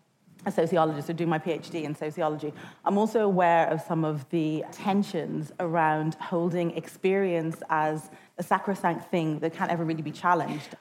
a 0.45 0.51
sociologist 0.51 1.09
or 1.09 1.12
do 1.12 1.26
my 1.26 1.38
PhD 1.38 1.84
in 1.84 1.95
sociology, 1.95 2.53
I'm 2.84 2.99
also 2.99 3.20
aware 3.20 3.68
of 3.68 3.80
some 3.82 4.05
of 4.05 4.28
the 4.30 4.64
tensions 4.72 5.53
around 5.61 6.14
holding 6.16 6.76
experience 6.76 7.57
as 7.70 8.11
a 8.38 8.43
sacrosanct 8.43 9.11
thing 9.11 9.38
that 9.40 9.55
can't 9.55 9.70
ever 9.70 9.84
really 9.84 10.03
be 10.03 10.11
challenged. 10.11 10.76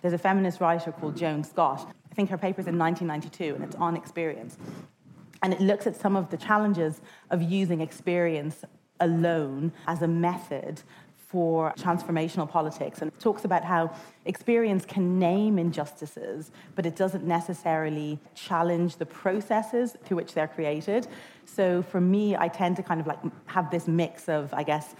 There's 0.00 0.14
a 0.14 0.18
feminist 0.18 0.60
writer 0.60 0.92
called 0.92 1.16
Joan 1.16 1.44
Scott. 1.44 1.94
I 2.10 2.14
think 2.14 2.30
her 2.30 2.38
paper's 2.38 2.66
in 2.66 2.78
1992 2.78 3.54
and 3.54 3.64
it's 3.64 3.76
on 3.76 3.96
experience. 3.96 4.56
And 5.42 5.52
it 5.52 5.60
looks 5.60 5.86
at 5.86 5.96
some 5.96 6.16
of 6.16 6.30
the 6.30 6.36
challenges 6.36 7.00
of 7.30 7.42
using 7.42 7.80
experience 7.80 8.64
alone 9.00 9.72
as 9.86 10.02
a 10.02 10.08
method 10.08 10.82
for 11.32 11.72
transformational 11.78 12.48
politics 12.48 13.00
and 13.00 13.10
talks 13.18 13.44
about 13.46 13.64
how 13.64 13.90
experience 14.26 14.84
can 14.84 15.18
name 15.18 15.58
injustices, 15.58 16.50
but 16.76 16.84
it 16.84 16.94
doesn't 16.94 17.24
necessarily 17.24 18.18
challenge 18.34 18.96
the 18.96 19.06
processes 19.06 19.96
through 20.04 20.18
which 20.18 20.34
they're 20.34 20.52
created. 20.58 21.08
So 21.46 21.82
for 21.82 22.02
me, 22.02 22.36
I 22.36 22.48
tend 22.48 22.76
to 22.76 22.82
kind 22.82 23.00
of 23.00 23.06
like 23.06 23.20
have 23.46 23.70
this 23.70 23.88
mix 23.88 24.28
of, 24.28 24.52
I 24.52 24.62
guess, 24.62 24.94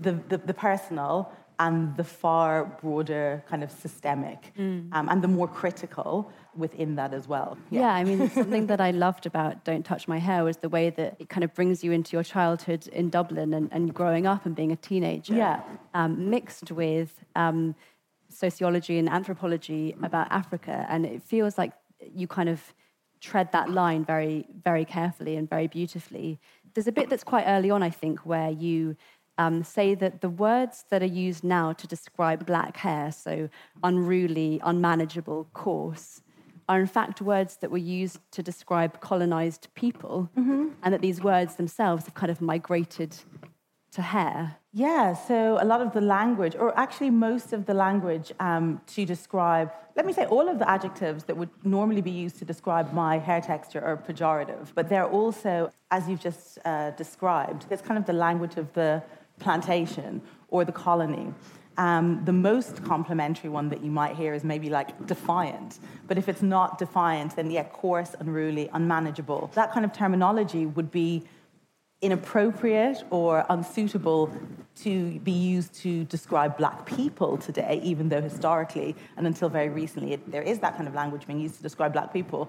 the, 0.00 0.12
the, 0.28 0.38
the 0.38 0.54
personal 0.54 1.32
and 1.60 1.94
the 1.96 2.04
far 2.04 2.64
broader 2.80 3.44
kind 3.46 3.62
of 3.62 3.70
systemic 3.70 4.52
mm. 4.58 4.88
um, 4.92 5.08
and 5.10 5.22
the 5.22 5.28
more 5.28 5.46
critical 5.46 6.32
within 6.56 6.96
that 6.96 7.12
as 7.12 7.28
well. 7.28 7.58
Yeah, 7.68 7.82
yeah 7.82 7.92
I 7.92 8.02
mean, 8.02 8.30
something 8.30 8.66
that 8.68 8.80
I 8.80 8.90
loved 8.92 9.26
about 9.26 9.62
Don't 9.62 9.84
Touch 9.84 10.08
My 10.08 10.18
Hair 10.18 10.42
was 10.42 10.56
the 10.56 10.70
way 10.70 10.88
that 10.88 11.16
it 11.18 11.28
kind 11.28 11.44
of 11.44 11.52
brings 11.54 11.84
you 11.84 11.92
into 11.92 12.16
your 12.16 12.24
childhood 12.24 12.86
in 12.88 13.10
Dublin 13.10 13.52
and, 13.52 13.68
and 13.72 13.92
growing 13.92 14.26
up 14.26 14.46
and 14.46 14.56
being 14.56 14.72
a 14.72 14.76
teenager. 14.76 15.34
Yeah. 15.34 15.62
Um, 15.92 16.30
mixed 16.30 16.72
with 16.72 17.12
um, 17.36 17.74
sociology 18.30 18.98
and 18.98 19.08
anthropology 19.10 19.94
about 20.02 20.28
Africa. 20.30 20.86
And 20.88 21.04
it 21.04 21.22
feels 21.22 21.58
like 21.58 21.72
you 22.14 22.26
kind 22.26 22.48
of 22.48 22.72
tread 23.20 23.52
that 23.52 23.68
line 23.68 24.02
very, 24.02 24.46
very 24.64 24.86
carefully 24.86 25.36
and 25.36 25.48
very 25.48 25.66
beautifully. 25.66 26.40
There's 26.72 26.86
a 26.86 26.92
bit 26.92 27.10
that's 27.10 27.24
quite 27.24 27.44
early 27.46 27.70
on, 27.70 27.82
I 27.82 27.90
think, 27.90 28.20
where 28.20 28.50
you 28.50 28.96
um, 29.40 29.64
say 29.64 29.94
that 29.94 30.20
the 30.20 30.28
words 30.46 30.84
that 30.90 31.02
are 31.02 31.14
used 31.26 31.42
now 31.42 31.72
to 31.72 31.86
describe 31.86 32.44
black 32.44 32.76
hair, 32.86 33.10
so 33.10 33.48
unruly, 33.82 34.60
unmanageable, 34.62 35.48
coarse, 35.54 36.22
are 36.68 36.78
in 36.78 36.86
fact 36.86 37.22
words 37.22 37.52
that 37.60 37.70
were 37.70 37.86
used 38.00 38.18
to 38.36 38.42
describe 38.42 39.00
colonized 39.00 39.64
people, 39.74 40.28
mm-hmm. 40.36 40.68
and 40.82 40.92
that 40.92 41.00
these 41.00 41.20
words 41.22 41.56
themselves 41.56 42.04
have 42.04 42.14
kind 42.14 42.30
of 42.30 42.40
migrated 42.40 43.12
to 43.96 44.02
hair. 44.02 44.56
Yeah, 44.72 45.14
so 45.14 45.36
a 45.60 45.66
lot 45.72 45.80
of 45.80 45.92
the 45.92 46.04
language, 46.18 46.54
or 46.54 46.68
actually 46.78 47.10
most 47.10 47.52
of 47.52 47.64
the 47.64 47.74
language 47.74 48.28
um, 48.38 48.80
to 48.94 49.04
describe, 49.04 49.72
let 49.96 50.04
me 50.06 50.12
say, 50.12 50.26
all 50.26 50.46
of 50.48 50.58
the 50.58 50.68
adjectives 50.76 51.24
that 51.24 51.36
would 51.40 51.50
normally 51.64 52.02
be 52.02 52.16
used 52.24 52.36
to 52.40 52.44
describe 52.44 52.92
my 52.92 53.18
hair 53.18 53.40
texture 53.40 53.82
are 53.88 53.96
pejorative, 53.96 54.68
but 54.74 54.88
they're 54.90 55.10
also, 55.20 55.72
as 55.90 56.08
you've 56.08 56.24
just 56.30 56.58
uh, 56.64 56.90
described, 56.90 57.60
it's 57.70 57.82
kind 57.82 57.98
of 57.98 58.04
the 58.04 58.18
language 58.26 58.56
of 58.56 58.72
the 58.74 59.02
plantation 59.40 60.22
or 60.48 60.64
the 60.64 60.72
colony. 60.72 61.34
Um, 61.76 62.22
the 62.24 62.32
most 62.32 62.84
complimentary 62.84 63.48
one 63.48 63.70
that 63.70 63.82
you 63.82 63.90
might 63.90 64.14
hear 64.14 64.34
is 64.34 64.44
maybe 64.44 64.68
like 64.68 65.06
defiant. 65.06 65.78
But 66.06 66.18
if 66.18 66.28
it's 66.28 66.42
not 66.42 66.78
defiant, 66.78 67.36
then 67.36 67.50
yeah, 67.50 67.64
coarse, 67.64 68.14
unruly, 68.20 68.68
unmanageable. 68.72 69.50
That 69.54 69.72
kind 69.72 69.84
of 69.86 69.92
terminology 69.92 70.66
would 70.66 70.90
be 70.90 71.24
inappropriate 72.02 73.04
or 73.10 73.44
unsuitable 73.50 74.32
to 74.74 75.18
be 75.20 75.32
used 75.32 75.74
to 75.74 76.04
describe 76.04 76.56
black 76.56 76.86
people 76.86 77.36
today, 77.36 77.78
even 77.82 78.08
though 78.08 78.22
historically 78.22 78.96
and 79.18 79.26
until 79.26 79.50
very 79.50 79.68
recently 79.68 80.14
it, 80.14 80.30
there 80.30 80.42
is 80.42 80.58
that 80.60 80.76
kind 80.76 80.88
of 80.88 80.94
language 80.94 81.26
being 81.26 81.38
used 81.38 81.56
to 81.56 81.62
describe 81.62 81.92
black 81.92 82.10
people. 82.12 82.48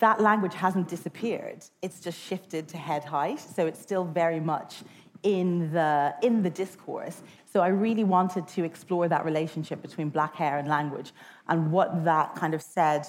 That 0.00 0.20
language 0.20 0.54
hasn't 0.54 0.88
disappeared, 0.88 1.64
it's 1.80 2.00
just 2.00 2.18
shifted 2.18 2.66
to 2.68 2.76
head 2.76 3.04
height. 3.04 3.38
So 3.38 3.66
it's 3.66 3.80
still 3.80 4.04
very 4.04 4.40
much 4.40 4.82
in 5.22 5.72
the, 5.72 6.14
in 6.22 6.42
the 6.42 6.50
discourse. 6.50 7.22
So 7.52 7.60
I 7.60 7.68
really 7.68 8.04
wanted 8.04 8.46
to 8.48 8.64
explore 8.64 9.08
that 9.08 9.24
relationship 9.24 9.82
between 9.82 10.10
black 10.10 10.34
hair 10.34 10.58
and 10.58 10.68
language 10.68 11.12
and 11.48 11.72
what 11.72 12.04
that 12.04 12.34
kind 12.36 12.54
of 12.54 12.62
said 12.62 13.08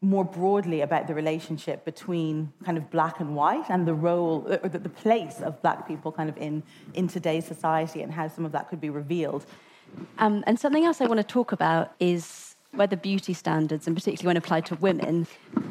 more 0.00 0.24
broadly 0.24 0.80
about 0.80 1.06
the 1.06 1.14
relationship 1.14 1.84
between 1.84 2.52
kind 2.64 2.76
of 2.76 2.90
black 2.90 3.20
and 3.20 3.36
white 3.36 3.64
and 3.68 3.86
the 3.86 3.94
role 3.94 4.44
or 4.62 4.68
the, 4.68 4.78
the 4.78 4.88
place 4.88 5.40
of 5.40 5.62
black 5.62 5.86
people 5.86 6.10
kind 6.10 6.28
of 6.28 6.36
in, 6.38 6.62
in 6.94 7.06
today's 7.06 7.46
society 7.46 8.02
and 8.02 8.12
how 8.12 8.26
some 8.26 8.44
of 8.44 8.50
that 8.50 8.68
could 8.68 8.80
be 8.80 8.90
revealed. 8.90 9.46
Um, 10.18 10.42
and 10.46 10.58
something 10.58 10.84
else 10.84 11.00
I 11.00 11.06
want 11.06 11.18
to 11.18 11.24
talk 11.26 11.52
about 11.52 11.92
is 12.00 12.51
whether 12.74 12.96
beauty 12.96 13.34
standards, 13.34 13.86
and 13.86 13.96
particularly 13.96 14.26
when 14.26 14.36
applied 14.36 14.66
to 14.66 14.74
women, 14.76 15.26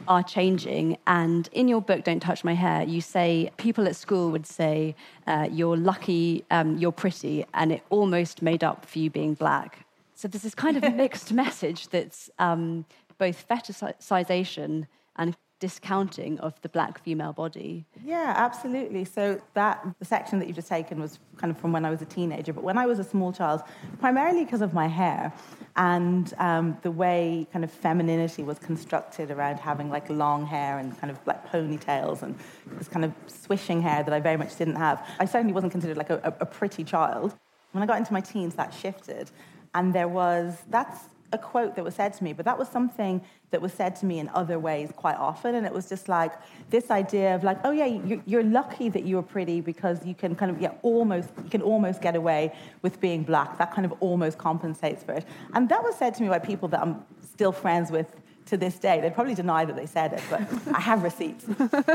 are 0.07 0.23
changing. 0.23 0.97
And 1.07 1.49
in 1.51 1.67
your 1.67 1.81
book, 1.81 2.03
Don't 2.03 2.19
Touch 2.19 2.43
My 2.43 2.53
Hair, 2.53 2.83
you 2.83 3.01
say 3.01 3.51
people 3.57 3.87
at 3.87 3.95
school 3.95 4.31
would 4.31 4.45
say, 4.45 4.95
uh, 5.27 5.47
You're 5.51 5.77
lucky, 5.77 6.45
um, 6.51 6.77
you're 6.77 6.91
pretty, 6.91 7.45
and 7.53 7.71
it 7.71 7.83
almost 7.89 8.41
made 8.41 8.63
up 8.63 8.85
for 8.85 8.99
you 8.99 9.09
being 9.09 9.33
black. 9.33 9.85
So 10.15 10.27
there's 10.27 10.43
this 10.43 10.55
kind 10.55 10.77
of 10.77 10.95
mixed 10.95 11.33
message 11.33 11.89
that's 11.89 12.29
um, 12.37 12.85
both 13.17 13.47
fetishization 13.47 14.87
and 15.15 15.35
discounting 15.61 16.39
of 16.39 16.59
the 16.63 16.67
black 16.69 17.01
female 17.01 17.31
body. 17.31 17.85
Yeah, 18.03 18.33
absolutely. 18.35 19.05
So 19.05 19.39
that 19.53 19.85
the 19.99 20.05
section 20.05 20.39
that 20.39 20.47
you've 20.47 20.57
just 20.57 20.67
taken 20.67 20.99
was 20.99 21.19
kind 21.37 21.51
of 21.51 21.57
from 21.57 21.71
when 21.71 21.85
I 21.85 21.89
was 21.89 22.01
a 22.01 22.05
teenager, 22.05 22.51
but 22.51 22.63
when 22.63 22.77
I 22.77 22.85
was 22.87 22.99
a 22.99 23.03
small 23.03 23.31
child, 23.31 23.61
primarily 23.99 24.43
because 24.43 24.61
of 24.61 24.73
my 24.73 24.87
hair 24.87 25.31
and 25.77 26.33
um, 26.39 26.77
the 26.81 26.91
way 26.91 27.47
kind 27.53 27.63
of 27.63 27.71
femininity 27.71 28.43
was 28.43 28.59
constructed 28.59 29.31
around 29.31 29.59
having 29.59 29.89
like 29.89 30.09
long 30.09 30.45
hair 30.45 30.79
and 30.79 30.99
kind 30.99 31.11
of 31.11 31.19
like 31.25 31.49
ponytails 31.49 32.23
and 32.23 32.37
this 32.77 32.89
kind 32.89 33.05
of 33.05 33.13
swishing 33.27 33.81
hair 33.81 34.03
that 34.03 34.13
I 34.13 34.19
very 34.19 34.37
much 34.37 34.57
didn't 34.57 34.75
have. 34.75 35.07
I 35.19 35.25
certainly 35.25 35.53
wasn't 35.53 35.71
considered 35.71 35.95
like 35.95 36.09
a, 36.09 36.35
a 36.41 36.45
pretty 36.45 36.83
child. 36.83 37.37
When 37.71 37.83
I 37.83 37.85
got 37.85 37.99
into 37.99 38.11
my 38.11 38.21
teens, 38.21 38.55
that 38.55 38.73
shifted. 38.73 39.29
And 39.73 39.93
there 39.93 40.09
was, 40.09 40.57
that's 40.69 40.99
a 41.33 41.37
quote 41.37 41.75
that 41.75 41.83
was 41.83 41.95
said 41.95 42.13
to 42.13 42.23
me, 42.23 42.33
but 42.33 42.45
that 42.45 42.57
was 42.57 42.67
something 42.67 43.21
that 43.51 43.61
was 43.61 43.73
said 43.73 43.95
to 43.97 44.05
me 44.05 44.19
in 44.19 44.29
other 44.29 44.59
ways 44.59 44.91
quite 44.95 45.17
often. 45.17 45.55
And 45.55 45.65
it 45.65 45.73
was 45.73 45.87
just 45.87 46.09
like 46.09 46.33
this 46.69 46.89
idea 46.91 47.35
of 47.35 47.43
like, 47.43 47.59
oh 47.63 47.71
yeah, 47.71 47.85
you're, 48.25 48.43
lucky 48.43 48.89
that 48.89 49.05
you're 49.05 49.21
pretty 49.21 49.61
because 49.61 50.05
you 50.05 50.15
can 50.15 50.35
kind 50.35 50.51
of 50.51 50.59
yeah 50.59 50.73
almost 50.81 51.29
you 51.43 51.49
can 51.49 51.61
almost 51.61 52.01
get 52.01 52.15
away 52.15 52.53
with 52.81 52.99
being 52.99 53.23
black. 53.23 53.57
That 53.57 53.71
kind 53.71 53.85
of 53.85 53.93
almost 53.99 54.37
compensates 54.37 55.03
for 55.03 55.13
it. 55.13 55.25
And 55.53 55.69
that 55.69 55.83
was 55.83 55.95
said 55.95 56.15
to 56.15 56.23
me 56.23 56.29
by 56.29 56.39
people 56.39 56.67
that 56.69 56.81
I'm 56.81 57.03
still 57.21 57.51
friends 57.51 57.91
with 57.91 58.15
to 58.47 58.57
this 58.57 58.77
day. 58.79 58.99
They'd 58.99 59.13
probably 59.13 59.35
deny 59.35 59.65
that 59.65 59.75
they 59.75 59.85
said 59.85 60.13
it, 60.13 60.21
but 60.29 60.41
I 60.75 60.79
have 60.79 61.03
receipts. 61.03 61.45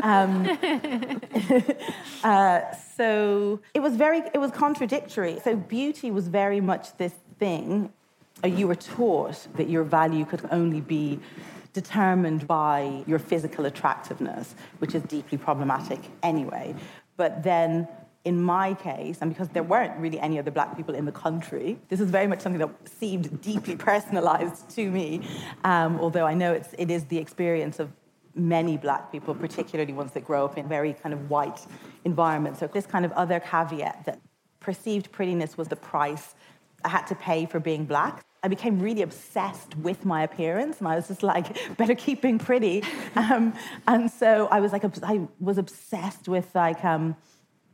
Um, 0.03 0.49
uh, 2.25 2.61
so 2.97 3.61
it 3.75 3.81
was 3.81 3.97
very, 3.97 4.23
it 4.33 4.39
was 4.39 4.51
contradictory. 4.53 5.39
So 5.43 5.57
beauty 5.57 6.11
was 6.11 6.29
very 6.29 6.61
much 6.61 6.97
this 6.97 7.15
thing 7.39 7.93
you 8.45 8.69
were 8.69 8.75
taught 8.75 9.47
that 9.57 9.69
your 9.69 9.85
value 9.85 10.25
could 10.25 10.47
only 10.51 10.81
be 10.81 11.19
determined 11.73 12.47
by 12.47 13.05
your 13.07 13.19
physical 13.19 13.67
attractiveness, 13.67 14.55
which 14.79 14.95
is 14.95 15.03
deeply 15.03 15.39
problematic 15.39 16.01
anyway. 16.23 16.75
But 17.17 17.43
then 17.43 17.89
in 18.27 18.43
my 18.43 18.75
case, 18.75 19.19
and 19.21 19.31
because 19.31 19.49
there 19.51 19.63
weren't 19.63 19.97
really 19.99 20.19
any 20.19 20.37
other 20.37 20.51
black 20.51 20.77
people 20.77 20.95
in 20.97 21.05
the 21.05 21.13
country, 21.13 21.79
this 21.89 22.01
is 22.01 22.11
very 22.11 22.27
much 22.27 22.41
something 22.41 22.59
that 22.59 22.89
seemed 22.89 23.41
deeply 23.41 23.77
personalized 23.91 24.69
to 24.71 24.91
me, 24.91 25.21
um, 25.63 25.99
although 26.01 26.27
I 26.27 26.35
know 26.35 26.53
it's, 26.53 26.75
it 26.77 26.91
is 26.91 27.05
the 27.05 27.19
experience 27.19 27.79
of 27.79 27.93
many 28.35 28.77
black 28.77 29.13
people, 29.13 29.35
particularly 29.35 29.93
ones 29.93 30.11
that 30.13 30.25
grow 30.25 30.45
up 30.45 30.59
in 30.59 30.69
very 30.69 30.93
kind 30.93 31.15
of 31.15 31.31
white 31.31 31.61
environments. 32.05 32.59
So, 32.59 32.67
this 32.67 32.85
kind 32.85 33.05
of 33.05 33.13
other 33.13 33.39
caveat 33.39 34.05
that 34.07 34.21
perceived 34.59 35.13
prettiness 35.13 35.57
was 35.57 35.69
the 35.69 35.77
price 35.77 36.35
I 36.85 36.89
had 36.89 37.07
to 37.07 37.15
pay 37.15 37.47
for 37.47 37.61
being 37.61 37.85
black. 37.85 38.26
I 38.43 38.49
became 38.49 38.79
really 38.81 39.03
obsessed 39.03 39.77
with 39.79 40.05
my 40.05 40.23
appearance, 40.23 40.79
and 40.79 40.89
I 40.89 40.97
was 40.97 41.09
just 41.09 41.23
like, 41.23 41.47
better 41.77 41.95
keep 41.95 42.23
being 42.23 42.39
pretty. 42.39 42.83
Um, 43.15 43.55
and 43.87 44.11
so 44.11 44.47
I 44.51 44.61
was 44.61 44.73
like, 44.73 44.85
I 45.03 45.21
was 45.41 45.59
obsessed 45.59 46.29
with 46.29 46.55
like. 46.55 46.85
Um, 46.85 47.17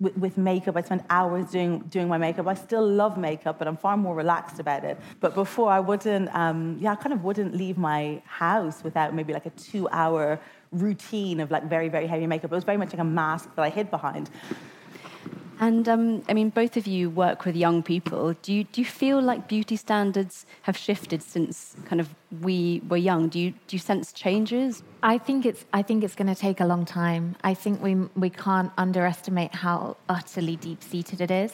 with, 0.00 0.16
with, 0.16 0.36
makeup, 0.36 0.76
I 0.76 0.80
spent 0.80 1.04
hours 1.10 1.52
doing 1.52 1.78
doing 1.88 2.08
my 2.08 2.18
makeup. 2.18 2.48
I 2.48 2.54
still 2.54 2.84
love 2.84 3.16
makeup, 3.16 3.60
but 3.60 3.68
I'm 3.68 3.76
far 3.76 3.96
more 3.96 4.16
relaxed 4.16 4.58
about 4.58 4.82
it. 4.82 4.98
But 5.20 5.32
before, 5.34 5.70
I 5.70 5.78
wouldn't, 5.78 6.28
um, 6.34 6.76
yeah, 6.80 6.90
I 6.90 6.96
kind 6.96 7.12
of 7.12 7.22
wouldn't 7.22 7.54
leave 7.54 7.78
my 7.78 8.20
house 8.26 8.82
without 8.82 9.14
maybe 9.14 9.32
like 9.32 9.46
a 9.46 9.50
two-hour 9.50 10.40
routine 10.72 11.38
of 11.38 11.52
like 11.52 11.64
very 11.68 11.88
very 11.88 12.08
heavy 12.08 12.26
makeup. 12.26 12.50
It 12.50 12.54
was 12.56 12.64
very 12.64 12.78
much 12.78 12.92
like 12.92 12.98
a 12.98 13.04
mask 13.04 13.54
that 13.54 13.62
I 13.62 13.68
hid 13.68 13.92
behind. 13.92 14.28
And 15.62 15.88
um, 15.88 16.24
I 16.28 16.34
mean, 16.34 16.50
both 16.50 16.76
of 16.76 16.88
you 16.88 17.08
work 17.08 17.44
with 17.44 17.54
young 17.54 17.84
people. 17.84 18.34
Do 18.42 18.52
you, 18.52 18.64
do 18.64 18.80
you 18.80 18.84
feel 18.84 19.22
like 19.22 19.46
beauty 19.46 19.76
standards 19.76 20.44
have 20.62 20.76
shifted 20.76 21.22
since 21.22 21.76
kind 21.84 22.00
of 22.00 22.08
we 22.40 22.82
were 22.88 22.96
young? 22.96 23.28
Do 23.28 23.38
you, 23.38 23.52
do 23.52 23.76
you 23.76 23.78
sense 23.78 24.12
changes? 24.12 24.82
I 25.04 25.18
think 25.18 25.46
it's 25.46 25.64
I 25.72 25.82
think 25.82 26.02
it's 26.02 26.16
going 26.16 26.26
to 26.26 26.34
take 26.34 26.58
a 26.58 26.64
long 26.64 26.84
time. 26.84 27.36
I 27.44 27.54
think 27.54 27.80
we 27.80 27.94
we 28.16 28.28
can't 28.28 28.72
underestimate 28.76 29.54
how 29.54 29.96
utterly 30.08 30.56
deep 30.56 30.82
seated 30.82 31.20
it 31.20 31.30
is, 31.30 31.52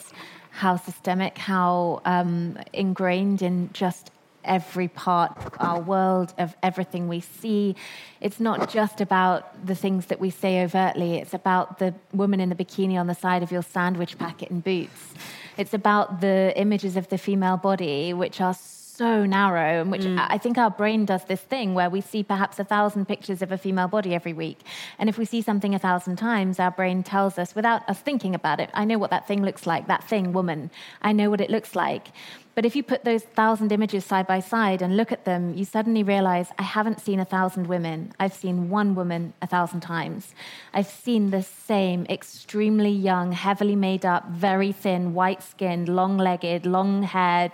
how 0.52 0.76
systemic, 0.76 1.36
how 1.36 2.00
um, 2.06 2.56
ingrained 2.72 3.42
in 3.42 3.68
just 3.74 4.10
every 4.48 4.88
part 4.88 5.36
of 5.46 5.54
our 5.60 5.80
world, 5.80 6.34
of 6.38 6.56
everything 6.62 7.06
we 7.06 7.20
see. 7.20 7.76
It's 8.20 8.40
not 8.40 8.70
just 8.70 9.00
about 9.00 9.66
the 9.66 9.74
things 9.74 10.06
that 10.06 10.18
we 10.18 10.30
say 10.30 10.62
overtly, 10.64 11.18
it's 11.18 11.34
about 11.34 11.78
the 11.78 11.94
woman 12.12 12.40
in 12.40 12.48
the 12.48 12.56
bikini 12.56 12.98
on 12.98 13.06
the 13.06 13.14
side 13.14 13.42
of 13.42 13.52
your 13.52 13.62
sandwich 13.62 14.18
packet 14.18 14.50
and 14.50 14.64
boots. 14.64 15.14
It's 15.56 15.74
about 15.74 16.20
the 16.20 16.52
images 16.56 16.96
of 16.96 17.08
the 17.08 17.18
female 17.18 17.56
body, 17.56 18.12
which 18.12 18.40
are 18.40 18.54
so 18.54 18.77
narrow, 19.04 19.80
and 19.80 19.90
which 19.90 20.02
mm. 20.02 20.26
I 20.28 20.38
think 20.38 20.58
our 20.58 20.70
brain 20.70 21.04
does 21.04 21.24
this 21.24 21.40
thing 21.40 21.74
where 21.74 21.90
we 21.90 22.00
see 22.00 22.22
perhaps 22.22 22.58
a 22.58 22.64
thousand 22.64 23.06
pictures 23.06 23.42
of 23.42 23.52
a 23.52 23.58
female 23.58 23.88
body 23.88 24.14
every 24.14 24.32
week. 24.32 24.60
And 24.98 25.08
if 25.08 25.18
we 25.18 25.24
see 25.24 25.42
something 25.42 25.74
a 25.74 25.78
thousand 25.78 26.16
times, 26.16 26.58
our 26.58 26.70
brain 26.70 27.02
tells 27.02 27.38
us 27.38 27.54
without 27.54 27.88
us 27.88 28.00
thinking 28.00 28.34
about 28.34 28.60
it, 28.60 28.70
I 28.74 28.84
know 28.84 28.98
what 28.98 29.10
that 29.10 29.26
thing 29.26 29.42
looks 29.44 29.66
like, 29.66 29.86
that 29.88 30.04
thing, 30.04 30.32
woman. 30.32 30.70
I 31.02 31.12
know 31.12 31.30
what 31.30 31.40
it 31.40 31.50
looks 31.50 31.74
like. 31.74 32.08
But 32.58 32.66
if 32.66 32.74
you 32.74 32.82
put 32.82 33.04
those 33.04 33.22
thousand 33.22 33.70
images 33.70 34.04
side 34.04 34.26
by 34.26 34.40
side 34.40 34.82
and 34.82 34.96
look 34.96 35.12
at 35.12 35.24
them, 35.24 35.54
you 35.54 35.64
suddenly 35.64 36.02
realize 36.02 36.48
I 36.58 36.64
haven't 36.64 37.00
seen 37.00 37.20
a 37.20 37.24
thousand 37.24 37.68
women. 37.68 38.12
I've 38.18 38.32
seen 38.32 38.68
one 38.68 38.96
woman 38.96 39.32
a 39.40 39.46
thousand 39.46 39.82
times. 39.82 40.34
I've 40.74 40.88
seen 40.88 41.30
the 41.30 41.44
same 41.44 42.04
extremely 42.06 42.90
young, 42.90 43.30
heavily 43.30 43.76
made 43.76 44.04
up, 44.04 44.28
very 44.30 44.72
thin, 44.72 45.14
white 45.14 45.40
skinned, 45.40 45.88
long 45.88 46.18
legged, 46.18 46.66
long 46.66 47.04
haired, 47.04 47.52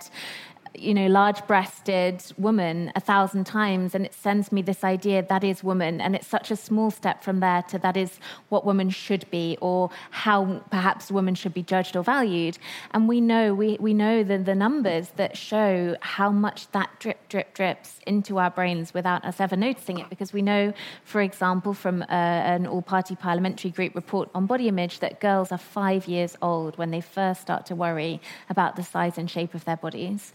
you 0.77 0.93
know, 0.93 1.07
large 1.07 1.45
breasted 1.47 2.23
woman 2.37 2.91
a 2.95 2.99
thousand 2.99 3.45
times, 3.45 3.95
and 3.95 4.05
it 4.05 4.13
sends 4.13 4.51
me 4.51 4.61
this 4.61 4.83
idea 4.83 5.23
that 5.23 5.43
is 5.43 5.63
woman. 5.63 6.01
And 6.01 6.15
it's 6.15 6.27
such 6.27 6.51
a 6.51 6.55
small 6.55 6.91
step 6.91 7.23
from 7.23 7.39
there 7.39 7.61
to 7.63 7.79
that 7.79 7.97
is 7.97 8.19
what 8.49 8.65
women 8.65 8.89
should 8.89 9.29
be, 9.29 9.57
or 9.61 9.89
how 10.11 10.63
perhaps 10.71 11.11
women 11.11 11.35
should 11.35 11.53
be 11.53 11.63
judged 11.63 11.95
or 11.95 12.03
valued. 12.03 12.57
And 12.91 13.07
we 13.07 13.21
know, 13.21 13.53
we, 13.53 13.77
we 13.79 13.93
know 13.93 14.23
the, 14.23 14.37
the 14.37 14.55
numbers 14.55 15.09
that 15.15 15.37
show 15.37 15.95
how 16.01 16.31
much 16.31 16.71
that 16.71 16.89
drip, 16.99 17.27
drip, 17.29 17.53
drips 17.53 17.99
into 18.05 18.37
our 18.37 18.49
brains 18.49 18.93
without 18.93 19.23
us 19.25 19.39
ever 19.39 19.55
noticing 19.55 19.99
it. 19.99 20.09
Because 20.09 20.33
we 20.33 20.41
know, 20.41 20.73
for 21.03 21.21
example, 21.21 21.73
from 21.73 22.01
uh, 22.03 22.05
an 22.09 22.67
all 22.67 22.81
party 22.81 23.15
parliamentary 23.15 23.71
group 23.71 23.95
report 23.95 24.29
on 24.33 24.45
body 24.45 24.67
image, 24.67 24.99
that 24.99 25.19
girls 25.19 25.51
are 25.51 25.57
five 25.57 26.07
years 26.07 26.35
old 26.41 26.77
when 26.77 26.91
they 26.91 27.01
first 27.01 27.41
start 27.41 27.65
to 27.65 27.75
worry 27.75 28.21
about 28.49 28.75
the 28.75 28.83
size 28.83 29.17
and 29.17 29.29
shape 29.29 29.53
of 29.53 29.65
their 29.65 29.77
bodies. 29.77 30.33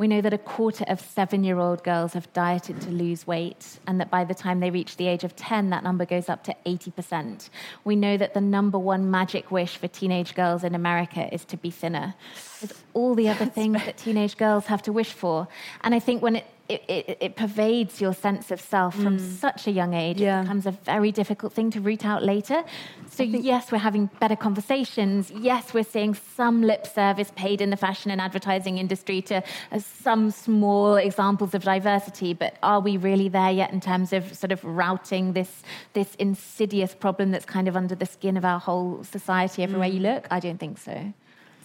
We 0.00 0.08
know 0.08 0.22
that 0.22 0.32
a 0.32 0.38
quarter 0.38 0.86
of 0.88 0.98
seven 0.98 1.44
year 1.44 1.58
old 1.58 1.84
girls 1.84 2.14
have 2.14 2.32
dieted 2.32 2.80
to 2.80 2.88
lose 2.88 3.26
weight, 3.26 3.78
and 3.86 4.00
that 4.00 4.10
by 4.10 4.24
the 4.24 4.32
time 4.32 4.60
they 4.60 4.70
reach 4.70 4.96
the 4.96 5.06
age 5.06 5.24
of 5.24 5.36
10, 5.36 5.68
that 5.68 5.84
number 5.84 6.06
goes 6.06 6.30
up 6.30 6.42
to 6.44 6.56
80%. 6.64 7.50
We 7.84 7.96
know 7.96 8.16
that 8.16 8.32
the 8.32 8.40
number 8.40 8.78
one 8.78 9.10
magic 9.10 9.50
wish 9.50 9.76
for 9.76 9.88
teenage 9.88 10.34
girls 10.34 10.64
in 10.64 10.74
America 10.74 11.28
is 11.34 11.44
to 11.44 11.58
be 11.58 11.70
thinner. 11.70 12.14
There's 12.62 12.82
all 12.94 13.14
the 13.14 13.28
other 13.28 13.44
things 13.44 13.74
that 13.84 13.98
teenage 13.98 14.38
girls 14.38 14.64
have 14.68 14.80
to 14.84 14.92
wish 14.92 15.12
for. 15.12 15.48
And 15.82 15.94
I 15.94 15.98
think 15.98 16.22
when 16.22 16.36
it 16.36 16.46
it, 16.70 16.84
it, 16.88 17.18
it, 17.20 17.36
pervades 17.36 18.00
your 18.00 18.14
sense 18.14 18.50
of 18.50 18.60
self 18.60 18.94
from 18.94 19.18
mm. 19.18 19.36
such 19.38 19.66
a 19.66 19.70
young 19.70 19.92
age. 19.94 20.20
Yeah. 20.20 20.40
It 20.40 20.42
becomes 20.44 20.66
a 20.66 20.70
very 20.70 21.10
difficult 21.10 21.52
thing 21.52 21.70
to 21.72 21.80
root 21.80 22.04
out 22.04 22.22
later. 22.22 22.62
So, 23.10 23.24
yes, 23.24 23.72
we're 23.72 23.78
having 23.78 24.06
better 24.20 24.36
conversations. 24.36 25.30
Yes, 25.30 25.74
we're 25.74 25.84
seeing 25.84 26.14
some 26.14 26.62
lip 26.62 26.86
service 26.86 27.32
paid 27.34 27.60
in 27.60 27.70
the 27.70 27.76
fashion 27.76 28.10
and 28.10 28.20
advertising 28.20 28.78
industry 28.78 29.20
to 29.22 29.42
uh, 29.72 29.78
some 29.80 30.30
small 30.30 30.94
examples 30.94 31.54
of 31.54 31.64
diversity. 31.64 32.34
But 32.34 32.56
are 32.62 32.80
we 32.80 32.96
really 32.96 33.28
there 33.28 33.50
yet 33.50 33.72
in 33.72 33.80
terms 33.80 34.12
of 34.12 34.34
sort 34.36 34.52
of 34.52 34.64
routing 34.64 35.32
this, 35.32 35.62
this 35.94 36.14
insidious 36.16 36.94
problem 36.94 37.32
that's 37.32 37.44
kind 37.44 37.66
of 37.66 37.76
under 37.76 37.96
the 37.96 38.06
skin 38.06 38.36
of 38.36 38.44
our 38.44 38.60
whole 38.60 39.02
society 39.02 39.62
everywhere 39.64 39.88
mm. 39.88 39.94
you 39.94 40.00
look? 40.00 40.28
I 40.30 40.38
don't 40.38 40.58
think 40.58 40.78
so. 40.78 41.12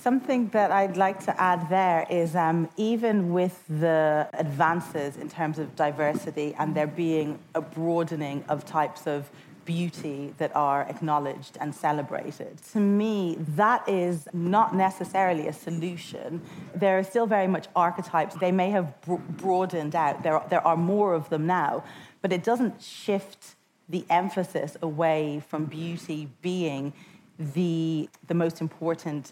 Something 0.06 0.50
that 0.50 0.70
I'd 0.70 0.98
like 0.98 1.26
to 1.26 1.42
add 1.42 1.68
there 1.68 2.06
is 2.12 2.36
um, 2.36 2.70
even 2.78 3.34
with 3.34 3.64
the 3.68 4.30
advances 4.34 5.18
in 5.18 5.30
terms 5.30 5.58
of 5.58 5.76
diversity 5.76 6.54
and 6.60 6.76
there 6.76 6.86
being 6.86 7.40
a 7.56 7.62
broadening 7.62 8.44
of 8.48 8.68
types 8.68 9.08
of 9.08 9.28
beauty 9.66 10.36
that 10.38 10.56
are 10.56 10.84
acknowledged 10.84 11.58
and 11.60 11.74
celebrated. 11.74 12.60
To 12.74 12.80
me, 12.80 13.38
that 13.56 13.90
is 13.90 14.28
not 14.32 14.76
necessarily 14.76 15.48
a 15.48 15.54
solution. 15.54 16.40
There 16.76 17.00
are 17.00 17.04
still 17.04 17.26
very 17.26 17.48
much 17.48 17.66
archetypes. 17.76 18.36
They 18.36 18.52
may 18.52 18.70
have 18.70 18.94
broadened 19.02 19.96
out, 19.96 20.22
there 20.22 20.38
are, 20.38 20.48
there 20.52 20.68
are 20.68 20.78
more 20.78 21.16
of 21.16 21.30
them 21.30 21.48
now, 21.48 21.84
but 22.22 22.32
it 22.32 22.44
doesn't 22.44 22.80
shift 22.80 23.56
the 23.90 24.06
emphasis 24.12 24.78
away 24.84 25.42
from 25.50 25.66
beauty 25.66 26.30
being 26.44 26.94
the, 27.40 28.08
the 28.28 28.36
most 28.36 28.62
important 28.62 29.32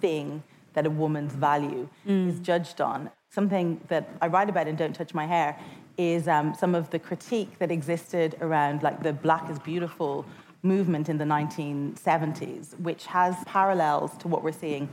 thing 0.00 0.42
that 0.74 0.86
a 0.86 0.90
woman's 0.90 1.34
value 1.34 1.88
mm. 2.06 2.28
is 2.28 2.38
judged 2.40 2.80
on. 2.80 3.10
Something 3.30 3.80
that 3.88 4.08
I 4.20 4.28
write 4.28 4.48
about 4.48 4.68
in 4.68 4.76
Don't 4.76 4.94
Touch 4.94 5.14
My 5.14 5.26
Hair 5.26 5.58
is 5.98 6.28
um, 6.28 6.54
some 6.54 6.74
of 6.74 6.90
the 6.90 6.98
critique 6.98 7.58
that 7.58 7.70
existed 7.70 8.36
around 8.40 8.82
like 8.82 9.02
the 9.02 9.12
Black 9.12 9.50
is 9.50 9.58
Beautiful 9.58 10.26
movement 10.62 11.08
in 11.08 11.18
the 11.18 11.24
1970s, 11.24 12.78
which 12.80 13.06
has 13.06 13.36
parallels 13.46 14.16
to 14.18 14.28
what 14.28 14.42
we're 14.42 14.52
seeing 14.52 14.88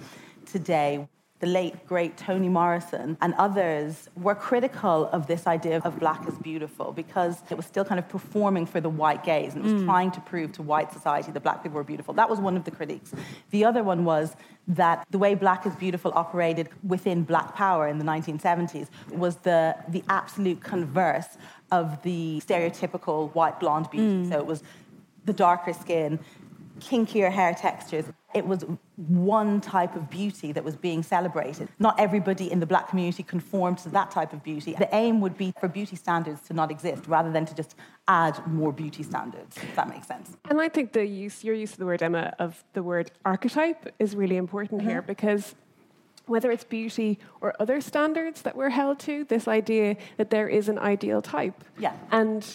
today 0.45 1.07
the 1.43 1.49
late, 1.49 1.85
great 1.85 2.15
Toni 2.15 2.47
Morrison 2.47 3.17
and 3.19 3.33
others 3.33 4.09
were 4.15 4.33
critical 4.33 5.09
of 5.11 5.27
this 5.27 5.45
idea 5.45 5.79
of 5.79 5.99
black 5.99 6.25
as 6.25 6.37
beautiful 6.37 6.93
because 6.93 7.41
it 7.49 7.57
was 7.57 7.65
still 7.65 7.83
kind 7.83 7.99
of 7.99 8.07
performing 8.07 8.65
for 8.65 8.79
the 8.79 8.87
white 8.87 9.25
gaze 9.25 9.53
and 9.53 9.65
it 9.65 9.73
was 9.73 9.81
mm. 9.81 9.85
trying 9.85 10.09
to 10.11 10.21
prove 10.21 10.53
to 10.53 10.61
white 10.61 10.93
society 10.93 11.33
that 11.33 11.43
black 11.43 11.61
people 11.61 11.75
were 11.75 11.83
beautiful. 11.83 12.13
That 12.13 12.29
was 12.29 12.39
one 12.39 12.55
of 12.55 12.63
the 12.63 12.71
critiques. 12.71 13.11
The 13.49 13.65
other 13.65 13.83
one 13.83 14.05
was 14.05 14.37
that 14.67 15.05
the 15.09 15.17
way 15.17 15.35
black 15.35 15.65
is 15.65 15.75
beautiful 15.75 16.11
operated 16.15 16.69
within 16.87 17.23
black 17.23 17.53
power 17.53 17.87
in 17.87 17.97
the 17.97 18.05
1970s 18.05 18.87
was 19.11 19.35
the, 19.37 19.75
the 19.89 20.03
absolute 20.07 20.61
converse 20.61 21.37
of 21.71 22.01
the 22.03 22.41
stereotypical 22.45 23.33
white 23.35 23.59
blonde 23.59 23.89
beauty. 23.91 24.25
Mm. 24.25 24.29
So 24.29 24.37
it 24.37 24.45
was 24.45 24.63
the 25.25 25.33
darker 25.33 25.73
skin, 25.73 26.19
kinkier 26.79 27.31
hair 27.31 27.53
textures. 27.53 28.05
It 28.33 28.45
was 28.45 28.65
one 28.97 29.61
type 29.61 29.95
of 29.95 30.09
beauty 30.09 30.51
that 30.51 30.63
was 30.63 30.75
being 30.75 31.03
celebrated. 31.03 31.69
Not 31.79 31.99
everybody 31.99 32.51
in 32.51 32.59
the 32.59 32.65
black 32.65 32.89
community 32.89 33.23
conformed 33.23 33.77
to 33.79 33.89
that 33.89 34.11
type 34.11 34.33
of 34.33 34.43
beauty. 34.43 34.75
The 34.77 34.93
aim 34.95 35.21
would 35.21 35.37
be 35.37 35.53
for 35.59 35.67
beauty 35.67 35.95
standards 35.95 36.41
to 36.47 36.53
not 36.53 36.71
exist 36.71 37.07
rather 37.07 37.31
than 37.31 37.45
to 37.45 37.55
just 37.55 37.75
add 38.07 38.45
more 38.47 38.73
beauty 38.73 39.03
standards, 39.03 39.57
if 39.57 39.75
that 39.75 39.87
makes 39.89 40.07
sense. 40.07 40.35
And 40.49 40.59
I 40.59 40.69
think 40.69 40.93
the 40.93 41.05
use, 41.05 41.43
your 41.43 41.55
use 41.55 41.73
of 41.73 41.79
the 41.79 41.85
word, 41.85 42.01
Emma, 42.01 42.33
of 42.39 42.63
the 42.73 42.83
word 42.83 43.11
archetype 43.25 43.93
is 43.99 44.15
really 44.15 44.37
important 44.37 44.81
mm-hmm. 44.81 44.89
here 44.89 45.01
because 45.01 45.55
whether 46.25 46.51
it's 46.51 46.63
beauty 46.63 47.19
or 47.41 47.53
other 47.59 47.81
standards 47.81 48.43
that 48.43 48.55
we're 48.55 48.69
held 48.69 48.99
to, 48.99 49.25
this 49.25 49.47
idea 49.47 49.97
that 50.17 50.29
there 50.29 50.47
is 50.47 50.69
an 50.69 50.79
ideal 50.79 51.21
type. 51.21 51.63
Yeah. 51.77 51.95
And, 52.11 52.45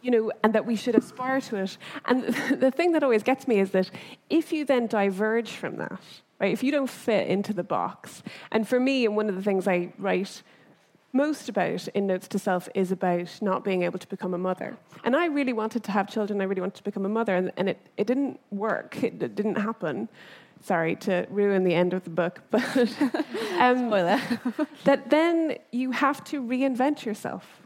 you 0.00 0.10
know, 0.10 0.32
and 0.44 0.54
that 0.54 0.64
we 0.64 0.76
should 0.76 0.94
aspire 0.94 1.40
to 1.42 1.56
it. 1.56 1.76
And 2.04 2.24
the 2.60 2.70
thing 2.70 2.92
that 2.92 3.02
always 3.02 3.22
gets 3.22 3.48
me 3.48 3.58
is 3.58 3.70
that 3.70 3.90
if 4.30 4.52
you 4.52 4.64
then 4.64 4.86
diverge 4.86 5.50
from 5.50 5.76
that, 5.76 6.00
right, 6.40 6.52
if 6.52 6.62
you 6.62 6.70
don't 6.70 6.90
fit 6.90 7.26
into 7.26 7.52
the 7.52 7.64
box, 7.64 8.22
and 8.52 8.66
for 8.68 8.78
me, 8.78 9.04
and 9.06 9.16
one 9.16 9.28
of 9.28 9.34
the 9.34 9.42
things 9.42 9.66
I 9.66 9.92
write 9.98 10.42
most 11.12 11.48
about 11.48 11.88
in 11.88 12.06
Notes 12.06 12.28
to 12.28 12.38
Self 12.38 12.68
is 12.74 12.92
about 12.92 13.38
not 13.40 13.64
being 13.64 13.82
able 13.82 13.98
to 13.98 14.06
become 14.06 14.34
a 14.34 14.38
mother. 14.38 14.76
And 15.02 15.16
I 15.16 15.26
really 15.26 15.54
wanted 15.54 15.82
to 15.84 15.92
have 15.92 16.08
children, 16.08 16.40
I 16.40 16.44
really 16.44 16.60
wanted 16.60 16.76
to 16.76 16.84
become 16.84 17.06
a 17.06 17.08
mother, 17.08 17.34
and, 17.34 17.52
and 17.56 17.70
it, 17.70 17.78
it 17.96 18.06
didn't 18.06 18.38
work, 18.50 19.02
it, 19.02 19.20
it 19.22 19.34
didn't 19.34 19.56
happen 19.56 20.08
sorry 20.62 20.96
to 20.96 21.26
ruin 21.30 21.64
the 21.64 21.74
end 21.74 21.92
of 21.92 22.04
the 22.04 22.10
book, 22.10 22.42
but 22.50 22.64
um, 23.58 23.88
spoiler. 23.88 24.20
that 24.84 25.10
then 25.10 25.56
you 25.72 25.92
have 25.92 26.24
to 26.24 26.42
reinvent 26.42 27.04
yourself. 27.04 27.62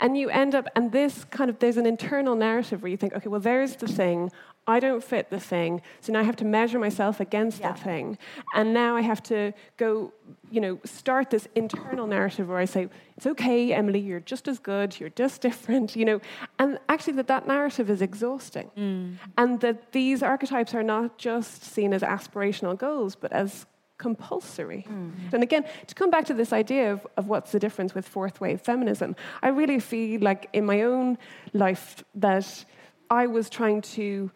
And 0.00 0.16
you 0.16 0.28
end 0.28 0.54
up, 0.54 0.66
and 0.76 0.92
this 0.92 1.24
kind 1.24 1.48
of, 1.48 1.58
there's 1.58 1.76
an 1.76 1.86
internal 1.86 2.34
narrative 2.34 2.82
where 2.82 2.90
you 2.90 2.96
think, 2.96 3.14
okay, 3.14 3.28
well, 3.28 3.40
there's 3.40 3.76
the 3.76 3.88
thing. 3.88 4.30
I 4.70 4.80
don't 4.80 5.02
fit 5.02 5.30
the 5.30 5.40
thing, 5.40 5.82
so 6.00 6.12
now 6.12 6.20
I 6.20 6.22
have 6.22 6.36
to 6.36 6.44
measure 6.44 6.78
myself 6.78 7.20
against 7.20 7.60
yeah. 7.60 7.72
that 7.72 7.80
thing. 7.80 8.18
And 8.54 8.72
now 8.72 8.96
I 8.96 9.02
have 9.02 9.22
to 9.24 9.52
go, 9.76 10.12
you 10.50 10.60
know, 10.60 10.78
start 10.84 11.30
this 11.30 11.48
internal 11.54 12.06
narrative 12.06 12.48
where 12.48 12.58
I 12.58 12.64
say, 12.64 12.88
it's 13.16 13.26
okay, 13.26 13.72
Emilie, 13.72 14.00
you're 14.00 14.20
just 14.20 14.48
as 14.48 14.58
good, 14.58 14.98
you're 14.98 15.10
just 15.10 15.40
different, 15.48 15.96
you 15.96 16.04
know. 16.04 16.20
And 16.58 16.78
actually, 16.88 17.14
that 17.14 17.26
that 17.28 17.46
narrative 17.46 17.90
is 17.90 18.02
exhausting. 18.02 18.70
Mm. 18.76 19.16
And 19.36 19.60
that 19.60 19.92
these 19.92 20.22
archetypes 20.22 20.74
are 20.74 20.82
not 20.82 21.18
just 21.18 21.64
seen 21.64 21.92
as 21.92 22.02
aspirational 22.02 22.78
goals, 22.78 23.14
but 23.14 23.32
as 23.32 23.66
compulsory. 24.00 24.86
Mm. 24.88 25.12
And 25.32 25.42
again, 25.42 25.64
to 25.86 25.94
come 25.94 26.10
back 26.10 26.24
to 26.24 26.34
this 26.34 26.52
idea 26.52 26.92
of, 26.92 27.06
of 27.16 27.28
what's 27.28 27.52
the 27.52 27.60
difference 27.60 27.94
with 27.94 28.08
fourth 28.08 28.40
wave 28.40 28.60
feminism, 28.60 29.14
I 29.42 29.48
really 29.48 29.78
feel 29.78 30.20
like 30.20 30.48
in 30.52 30.64
my 30.64 30.82
own 30.82 31.18
life 31.52 32.02
that 32.14 32.64
I 33.10 33.26
was 33.26 33.50
trying 33.50 33.82
to 33.98 34.30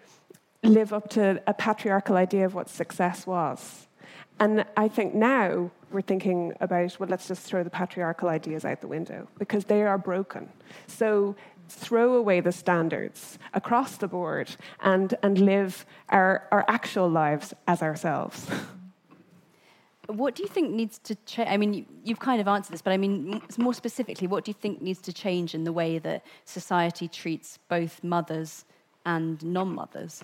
live 0.64 0.92
up 0.92 1.08
to 1.10 1.42
a 1.46 1.54
patriarchal 1.54 2.16
idea 2.16 2.44
of 2.44 2.54
what 2.54 2.68
success 2.68 3.26
was. 3.26 3.86
And 4.40 4.64
I 4.76 4.88
think 4.88 5.14
now 5.14 5.70
we're 5.92 6.02
thinking 6.02 6.52
about, 6.60 6.98
well, 6.98 7.08
let's 7.08 7.28
just 7.28 7.42
throw 7.42 7.62
the 7.62 7.70
patriarchal 7.70 8.28
ideas 8.28 8.64
out 8.64 8.80
the 8.80 8.88
window 8.88 9.28
because 9.38 9.66
they 9.66 9.82
are 9.82 9.98
broken. 9.98 10.48
So 10.88 11.36
throw 11.68 12.14
away 12.14 12.40
the 12.40 12.52
standards 12.52 13.38
across 13.52 13.96
the 13.96 14.08
board 14.08 14.56
and, 14.80 15.14
and 15.22 15.38
live 15.38 15.86
our, 16.08 16.46
our 16.50 16.64
actual 16.68 17.08
lives 17.08 17.54
as 17.68 17.82
ourselves. 17.82 18.46
What 20.06 20.34
do 20.34 20.42
you 20.42 20.48
think 20.48 20.70
needs 20.70 20.98
to 20.98 21.14
change? 21.24 21.48
I 21.48 21.56
mean, 21.56 21.86
you've 22.04 22.18
kind 22.18 22.40
of 22.40 22.48
answered 22.48 22.74
this, 22.74 22.82
but 22.82 22.92
I 22.92 22.98
mean, 22.98 23.40
more 23.56 23.72
specifically, 23.72 24.26
what 24.26 24.44
do 24.44 24.50
you 24.50 24.54
think 24.54 24.82
needs 24.82 25.00
to 25.02 25.12
change 25.12 25.54
in 25.54 25.64
the 25.64 25.72
way 25.72 25.98
that 25.98 26.26
society 26.44 27.08
treats 27.08 27.58
both 27.68 28.04
mothers 28.04 28.66
and 29.06 29.42
non 29.42 29.74
mothers? 29.74 30.22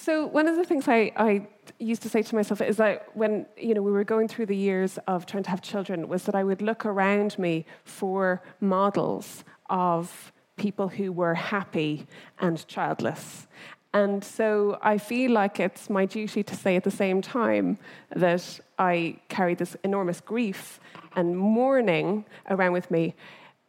So 0.00 0.26
one 0.26 0.46
of 0.46 0.56
the 0.56 0.64
things 0.64 0.86
I, 0.86 1.12
I 1.16 1.46
used 1.78 2.02
to 2.02 2.08
say 2.08 2.22
to 2.22 2.34
myself 2.34 2.60
is 2.60 2.76
that 2.76 3.08
when 3.14 3.46
you 3.56 3.74
know 3.74 3.82
we 3.82 3.90
were 3.90 4.04
going 4.04 4.28
through 4.28 4.46
the 4.46 4.56
years 4.56 4.98
of 5.08 5.26
trying 5.26 5.42
to 5.42 5.50
have 5.50 5.60
children 5.60 6.08
was 6.08 6.22
that 6.24 6.34
I 6.34 6.44
would 6.44 6.62
look 6.62 6.86
around 6.86 7.38
me 7.38 7.66
for 7.84 8.42
models 8.60 9.44
of 9.68 10.32
people 10.56 10.88
who 10.88 11.10
were 11.12 11.34
happy 11.34 12.06
and 12.38 12.66
childless. 12.68 13.46
And 13.94 14.22
so 14.22 14.78
I 14.82 14.98
feel 14.98 15.32
like 15.32 15.58
it's 15.58 15.88
my 15.88 16.04
duty 16.04 16.42
to 16.42 16.54
say 16.54 16.76
at 16.76 16.84
the 16.84 16.90
same 16.90 17.22
time 17.22 17.78
that 18.14 18.60
I 18.78 19.16
carry 19.28 19.54
this 19.54 19.76
enormous 19.82 20.20
grief 20.20 20.78
and 21.16 21.36
mourning 21.36 22.24
around 22.50 22.72
with 22.72 22.90
me 22.90 23.14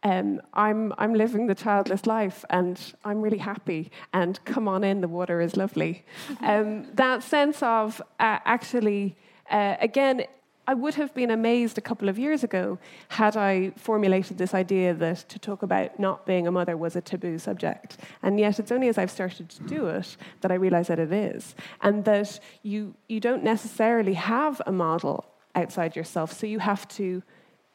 um, 0.02 0.40
I'm, 0.54 0.92
I'm 0.98 1.14
living 1.14 1.46
the 1.46 1.54
childless 1.54 2.06
life 2.06 2.44
and 2.50 2.80
I'm 3.04 3.20
really 3.20 3.38
happy. 3.38 3.90
And 4.12 4.42
come 4.44 4.68
on 4.68 4.84
in, 4.84 5.00
the 5.00 5.08
water 5.08 5.40
is 5.40 5.56
lovely. 5.56 6.04
Um, 6.40 6.86
that 6.94 7.22
sense 7.22 7.62
of 7.62 8.00
uh, 8.18 8.38
actually, 8.44 9.16
uh, 9.50 9.76
again, 9.80 10.24
I 10.66 10.74
would 10.74 10.94
have 10.94 11.12
been 11.14 11.32
amazed 11.32 11.78
a 11.78 11.80
couple 11.80 12.08
of 12.08 12.18
years 12.18 12.44
ago 12.44 12.78
had 13.08 13.36
I 13.36 13.72
formulated 13.76 14.38
this 14.38 14.54
idea 14.54 14.94
that 14.94 15.28
to 15.28 15.38
talk 15.38 15.62
about 15.62 15.98
not 15.98 16.24
being 16.26 16.46
a 16.46 16.52
mother 16.52 16.76
was 16.76 16.94
a 16.94 17.00
taboo 17.00 17.38
subject. 17.38 17.98
And 18.22 18.38
yet 18.38 18.60
it's 18.60 18.70
only 18.70 18.88
as 18.88 18.96
I've 18.96 19.10
started 19.10 19.48
to 19.50 19.62
do 19.64 19.88
it 19.88 20.16
that 20.42 20.52
I 20.52 20.54
realize 20.54 20.86
that 20.86 21.00
it 21.00 21.12
is. 21.12 21.56
And 21.82 22.04
that 22.04 22.38
you, 22.62 22.94
you 23.08 23.18
don't 23.18 23.42
necessarily 23.42 24.14
have 24.14 24.62
a 24.64 24.72
model 24.72 25.26
outside 25.56 25.96
yourself, 25.96 26.32
so 26.32 26.46
you 26.46 26.60
have 26.60 26.86
to 26.86 27.22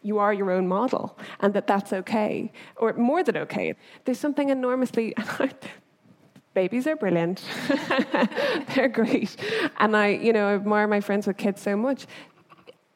you 0.05 0.19
are 0.19 0.33
your 0.33 0.51
own 0.51 0.67
model 0.67 1.17
and 1.39 1.53
that 1.53 1.67
that's 1.67 1.91
okay, 1.91 2.51
or 2.77 2.93
more 2.93 3.23
than 3.23 3.37
okay. 3.37 3.75
There's 4.05 4.19
something 4.19 4.49
enormously. 4.49 5.13
babies 6.53 6.87
are 6.87 6.95
brilliant. 6.95 7.43
They're 8.75 8.87
great. 8.87 9.35
And 9.77 9.95
I, 9.95 10.07
you 10.07 10.31
know, 10.31 10.55
admire 10.55 10.87
my 10.87 11.01
friends 11.01 11.27
with 11.27 11.37
kids 11.37 11.61
so 11.61 11.75
much. 11.75 12.07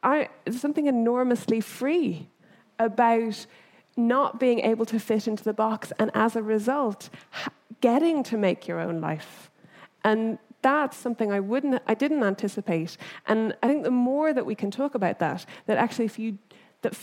I, 0.02 0.30
there's 0.46 0.62
something 0.62 0.88
enormously 0.88 1.60
free 1.60 2.30
about 2.80 3.46
not 3.98 4.40
being 4.40 4.60
able 4.62 4.86
to 4.86 5.00
fit 5.00 5.28
into 5.28 5.44
the 5.44 5.54
box 5.54 5.92
and 6.00 6.10
as 6.14 6.38
a 6.38 6.42
result, 6.42 7.10
getting 7.82 8.24
to 8.24 8.38
make 8.38 8.68
your 8.68 8.80
own 8.80 9.02
life. 9.02 9.52
And 10.06 10.40
that's 10.62 10.98
something 10.98 11.32
I 11.32 11.40
wouldn't 11.40 11.82
I 11.88 11.94
didn't 11.94 12.24
anticipate. 12.24 12.98
And 13.28 13.56
I 13.64 13.68
think 13.68 13.84
the 13.84 13.92
more 13.92 14.34
that 14.34 14.46
we 14.46 14.56
can 14.56 14.72
talk 14.72 14.96
about 14.96 15.20
that, 15.20 15.46
that 15.68 15.78
actually 15.78 16.06
if 16.06 16.20
you 16.20 16.38
that, 16.82 16.94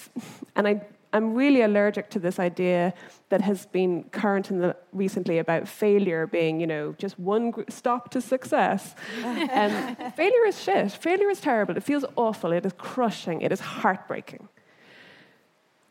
and 0.55 0.67
I, 0.67 0.81
I'm 1.13 1.35
really 1.35 1.63
allergic 1.63 2.11
to 2.11 2.19
this 2.19 2.39
idea 2.39 2.93
that 3.29 3.41
has 3.41 3.67
been 3.67 4.05
current 4.05 4.51
in 4.51 4.59
the, 4.59 4.77
recently 4.93 5.39
about 5.39 5.69
failure 5.69 6.27
being, 6.27 6.61
you 6.61 6.67
know, 6.67 6.95
just 6.99 7.19
one 7.19 7.53
stop 7.69 8.11
to 8.11 8.21
success. 8.21 8.95
um, 9.25 9.97
failure 10.17 10.45
is 10.47 10.61
shit. 10.63 10.93
Failure 10.93 11.31
is 11.31 11.41
terrible. 11.41 11.77
It 11.77 11.83
feels 11.83 12.05
awful. 12.17 12.53
It 12.53 12.67
is 12.67 12.73
crushing. 12.77 13.41
It 13.41 13.53
is 13.53 13.61
heartbreaking. 13.61 14.49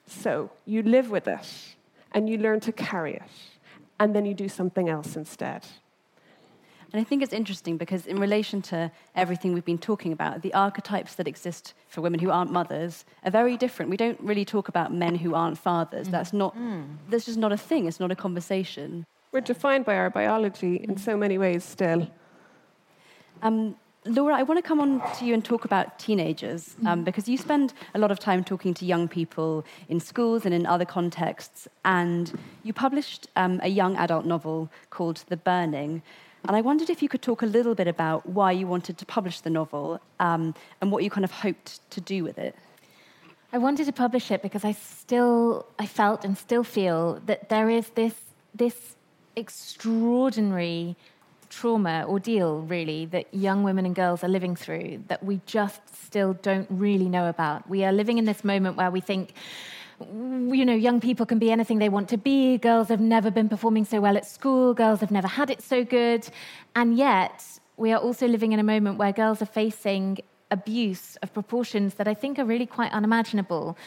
So 0.08 0.52
you 0.66 0.84
live 0.84 1.10
with 1.10 1.28
it 1.28 1.48
and 2.12 2.30
you 2.30 2.38
learn 2.38 2.60
to 2.62 2.72
carry 2.72 3.16
it, 3.16 3.24
and 4.00 4.16
then 4.16 4.26
you 4.26 4.34
do 4.34 4.48
something 4.48 4.88
else 4.88 5.16
instead. 5.16 5.66
And 6.96 7.02
I 7.02 7.04
think 7.04 7.22
it's 7.22 7.34
interesting 7.34 7.76
because, 7.76 8.08
in 8.08 8.22
relation 8.22 8.62
to 8.72 8.90
everything 9.16 9.52
we've 9.54 9.66
been 9.66 9.78
talking 9.78 10.14
about, 10.14 10.44
the 10.44 10.54
archetypes 10.54 11.16
that 11.16 11.28
exist 11.28 11.74
for 11.90 12.00
women 12.00 12.22
who 12.22 12.30
aren't 12.30 12.54
mothers 12.54 13.04
are 13.26 13.32
very 13.32 13.58
different. 13.58 13.92
We 13.92 13.98
don't 13.98 14.18
really 14.22 14.46
talk 14.46 14.70
about 14.70 14.94
men 14.94 15.16
who 15.16 15.36
aren't 15.36 15.58
fathers. 15.58 16.08
That's 16.08 16.32
not, 16.32 16.58
mm. 16.58 16.86
that's 17.10 17.26
just 17.26 17.38
not 17.38 17.52
a 17.52 17.58
thing, 17.58 17.88
it's 17.88 18.00
not 18.00 18.12
a 18.12 18.16
conversation. 18.16 19.06
We're 19.34 19.42
defined 19.42 19.84
by 19.84 19.98
our 19.98 20.10
biology 20.10 20.78
in 20.78 20.96
so 20.96 21.18
many 21.18 21.38
ways 21.38 21.66
still. 21.66 22.08
Um, 23.42 23.76
Laura, 24.06 24.38
I 24.38 24.44
want 24.44 24.60
to 24.60 24.62
come 24.62 24.80
on 24.80 25.02
to 25.18 25.26
you 25.26 25.34
and 25.34 25.44
talk 25.44 25.66
about 25.66 26.00
teenagers 26.00 26.78
um, 26.86 27.04
because 27.04 27.28
you 27.28 27.38
spend 27.38 27.74
a 27.94 28.00
lot 28.00 28.10
of 28.10 28.20
time 28.20 28.42
talking 28.42 28.74
to 28.76 28.86
young 28.86 29.10
people 29.10 29.66
in 29.90 30.00
schools 30.00 30.46
and 30.46 30.54
in 30.54 30.66
other 30.66 30.86
contexts. 30.86 31.68
And 31.84 32.40
you 32.64 32.72
published 32.72 33.28
um, 33.36 33.60
a 33.64 33.68
young 33.68 33.98
adult 33.98 34.26
novel 34.26 34.70
called 34.92 35.26
The 35.28 35.36
Burning, 35.36 36.02
And 36.48 36.56
I 36.56 36.62
wondered 36.62 36.90
if 36.90 37.02
you 37.02 37.10
could 37.10 37.22
talk 37.22 37.42
a 37.42 37.46
little 37.46 37.76
bit 37.76 37.88
about 37.88 38.28
why 38.28 38.52
you 38.52 38.68
wanted 38.68 38.98
to 39.00 39.06
publish 39.06 39.42
the 39.42 39.50
novel 39.50 40.00
um, 40.20 40.54
and 40.80 40.92
what 40.92 41.04
you 41.04 41.10
kind 41.10 41.26
of 41.26 41.32
hoped 41.32 41.90
to 41.92 42.02
do 42.02 42.24
with 42.24 42.38
it. 42.38 42.56
I 43.52 43.58
wanted 43.58 43.86
to 43.86 43.94
publish 43.94 44.32
it 44.32 44.42
because 44.42 44.64
I 44.66 44.74
still, 44.74 45.66
I 45.80 45.86
felt 45.86 46.26
and 46.26 46.38
still 46.38 46.64
feel 46.64 47.22
that 47.26 47.50
there 47.50 47.70
is 47.70 47.90
this, 47.96 48.14
this 48.54 48.96
extraordinary 49.36 50.96
trauma 51.50 52.06
ordeal, 52.08 52.62
really, 52.62 53.06
that 53.08 53.34
young 53.34 53.64
women 53.64 53.86
and 53.86 53.96
girls 53.96 54.24
are 54.24 54.28
living 54.28 54.56
through 54.56 55.04
that 55.08 55.24
we 55.24 55.40
just 55.46 55.82
still 56.06 56.34
don't 56.34 56.68
really 56.70 57.08
know 57.08 57.30
about. 57.30 57.70
We 57.70 57.86
are 57.86 57.94
living 57.94 58.18
in 58.18 58.26
this 58.26 58.44
moment 58.44 58.78
where 58.78 58.92
we 58.92 59.00
think, 59.00 59.34
you 60.00 60.66
know, 60.66 60.76
young 60.76 61.00
people 61.00 61.26
can 61.26 61.40
be 61.40 61.52
anything 61.52 61.80
they 61.80 61.90
want 61.90 62.10
to 62.10 62.18
be. 62.18 62.58
Girls 62.58 62.90
have 62.90 63.00
never 63.00 63.32
been 63.32 63.50
performing 63.50 63.86
so 63.86 64.02
well 64.02 64.18
at 64.18 64.26
school. 64.26 64.74
Girls 64.74 65.00
have 65.00 65.12
never 65.12 65.28
had 65.28 65.50
it 65.50 65.62
so 65.62 65.84
good. 65.84 66.28
And 66.76 66.98
yet, 66.98 67.44
we 67.78 67.92
are 67.92 68.00
also 68.00 68.28
living 68.28 68.52
in 68.52 68.60
a 68.60 68.64
moment 68.64 68.98
where 68.98 69.12
girls 69.12 69.42
are 69.42 69.48
facing 69.48 70.20
abuse 70.52 71.16
of 71.24 71.34
proportions 71.34 71.96
that 71.96 72.08
I 72.08 72.14
think 72.14 72.40
are 72.40 72.46
really 72.46 72.66
quite 72.66 72.92
unimaginable 72.92 73.78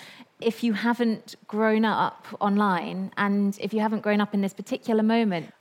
if 0.40 0.62
you 0.62 0.72
haven't 0.72 1.36
grown 1.46 1.84
up 1.84 2.26
online 2.40 3.12
and 3.16 3.56
if 3.60 3.72
you 3.72 3.80
haven't 3.80 4.02
grown 4.02 4.20
up 4.20 4.34
in 4.34 4.40
this 4.40 4.54
particular 4.54 5.02
moment 5.02 5.52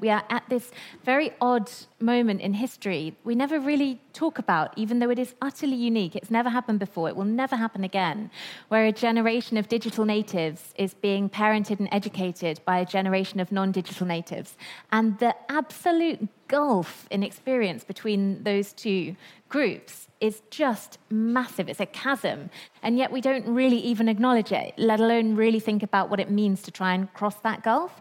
we 0.00 0.10
are 0.10 0.24
at 0.30 0.48
this 0.48 0.70
very 1.04 1.32
odd 1.40 1.70
moment 2.00 2.40
in 2.40 2.54
history 2.54 3.14
we 3.24 3.34
never 3.34 3.60
really 3.60 4.00
talk 4.12 4.38
about, 4.38 4.76
even 4.76 4.98
though 4.98 5.10
it 5.10 5.18
is 5.18 5.34
utterly 5.40 5.76
unique. 5.76 6.16
It's 6.16 6.30
never 6.30 6.48
happened 6.48 6.78
before, 6.78 7.08
it 7.08 7.16
will 7.16 7.24
never 7.24 7.56
happen 7.56 7.84
again, 7.84 8.30
where 8.68 8.86
a 8.86 8.92
generation 8.92 9.56
of 9.56 9.68
digital 9.68 10.04
natives 10.04 10.74
is 10.76 10.94
being 10.94 11.28
parented 11.28 11.78
and 11.78 11.88
educated 11.92 12.60
by 12.64 12.78
a 12.78 12.86
generation 12.86 13.40
of 13.40 13.52
non 13.52 13.72
digital 13.72 14.06
natives. 14.06 14.56
And 14.90 15.18
the 15.18 15.34
absolute 15.48 16.28
gulf 16.48 17.06
in 17.10 17.22
experience 17.22 17.84
between 17.84 18.42
those 18.42 18.72
two 18.72 19.14
groups 19.48 20.08
is 20.20 20.42
just 20.50 20.98
massive. 21.10 21.68
It's 21.68 21.80
a 21.80 21.86
chasm. 21.86 22.50
And 22.82 22.98
yet 22.98 23.10
we 23.10 23.20
don't 23.20 23.46
really 23.46 23.78
even 23.78 24.08
acknowledge 24.08 24.52
it, 24.52 24.74
let 24.76 25.00
alone 25.00 25.36
really 25.36 25.60
think 25.60 25.82
about 25.82 26.10
what 26.10 26.20
it 26.20 26.30
means 26.30 26.62
to 26.62 26.70
try 26.70 26.94
and 26.94 27.12
cross 27.14 27.36
that 27.40 27.62
gulf 27.62 28.00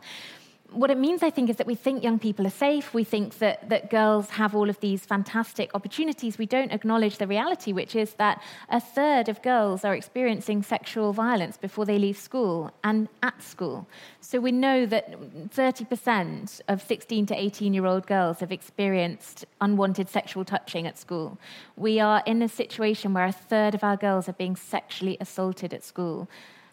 what 0.72 0.92
it 0.92 0.98
means, 0.98 1.24
I 1.24 1.30
think, 1.30 1.50
is 1.50 1.56
that 1.58 1.68
we 1.68 1.76
think 1.76 2.04
young 2.04 2.20
people 2.20 2.46
are 2.46 2.52
safe. 2.52 2.94
We 2.94 3.04
think 3.04 3.40
that, 3.40 3.70
that 3.70 3.90
girls 3.90 4.30
have 4.32 4.56
all 4.56 4.70
of 4.70 4.80
these 4.80 5.06
fantastic 5.06 5.72
opportunities. 5.74 6.38
We 6.38 6.46
don't 6.46 6.72
acknowledge 6.72 7.18
the 7.18 7.28
reality, 7.28 7.74
which 7.74 7.96
is 7.96 8.14
that 8.14 8.42
a 8.70 8.80
third 8.80 9.30
of 9.30 9.42
girls 9.42 9.84
are 9.84 9.96
experiencing 9.96 10.64
sexual 10.64 11.12
violence 11.14 11.58
before 11.58 11.86
they 11.86 11.98
leave 11.98 12.18
school 12.18 12.72
and 12.84 13.10
at 13.24 13.42
school. 13.42 13.88
So 14.22 14.40
we 14.40 14.52
know 14.52 14.86
that 14.86 15.20
30% 15.50 16.62
of 16.68 16.82
16 16.82 17.26
to 17.28 17.36
18 17.36 17.74
year 17.74 17.86
old 17.86 18.06
girls 18.06 18.40
have 18.40 18.52
experienced 18.52 19.46
unwanted 19.62 20.10
sexual 20.10 20.46
touching 20.46 20.86
at 20.86 20.98
school. 20.98 21.38
We 21.78 22.00
are 22.00 22.22
in 22.26 22.42
a 22.42 22.50
situation 22.50 23.14
where 23.14 23.26
a 23.26 23.32
third 23.32 23.76
of 23.76 23.84
our 23.84 23.98
girls 23.98 24.30
are 24.30 24.34
being 24.34 24.56
sexually 24.56 25.18
assaulted 25.20 25.74
at 25.74 25.84
school 25.84 26.28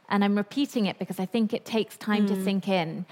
and 0.08 0.24
I'm 0.24 0.36
repeating 0.36 0.86
it 0.86 0.98
because 0.98 1.18
I 1.18 1.26
think 1.26 1.52
it 1.52 1.64
takes 1.64 1.96
time 1.96 2.24
mm. 2.24 2.28
to 2.28 2.34
hmm. 2.34 2.44
sink 2.44 2.68
in. 2.68 3.06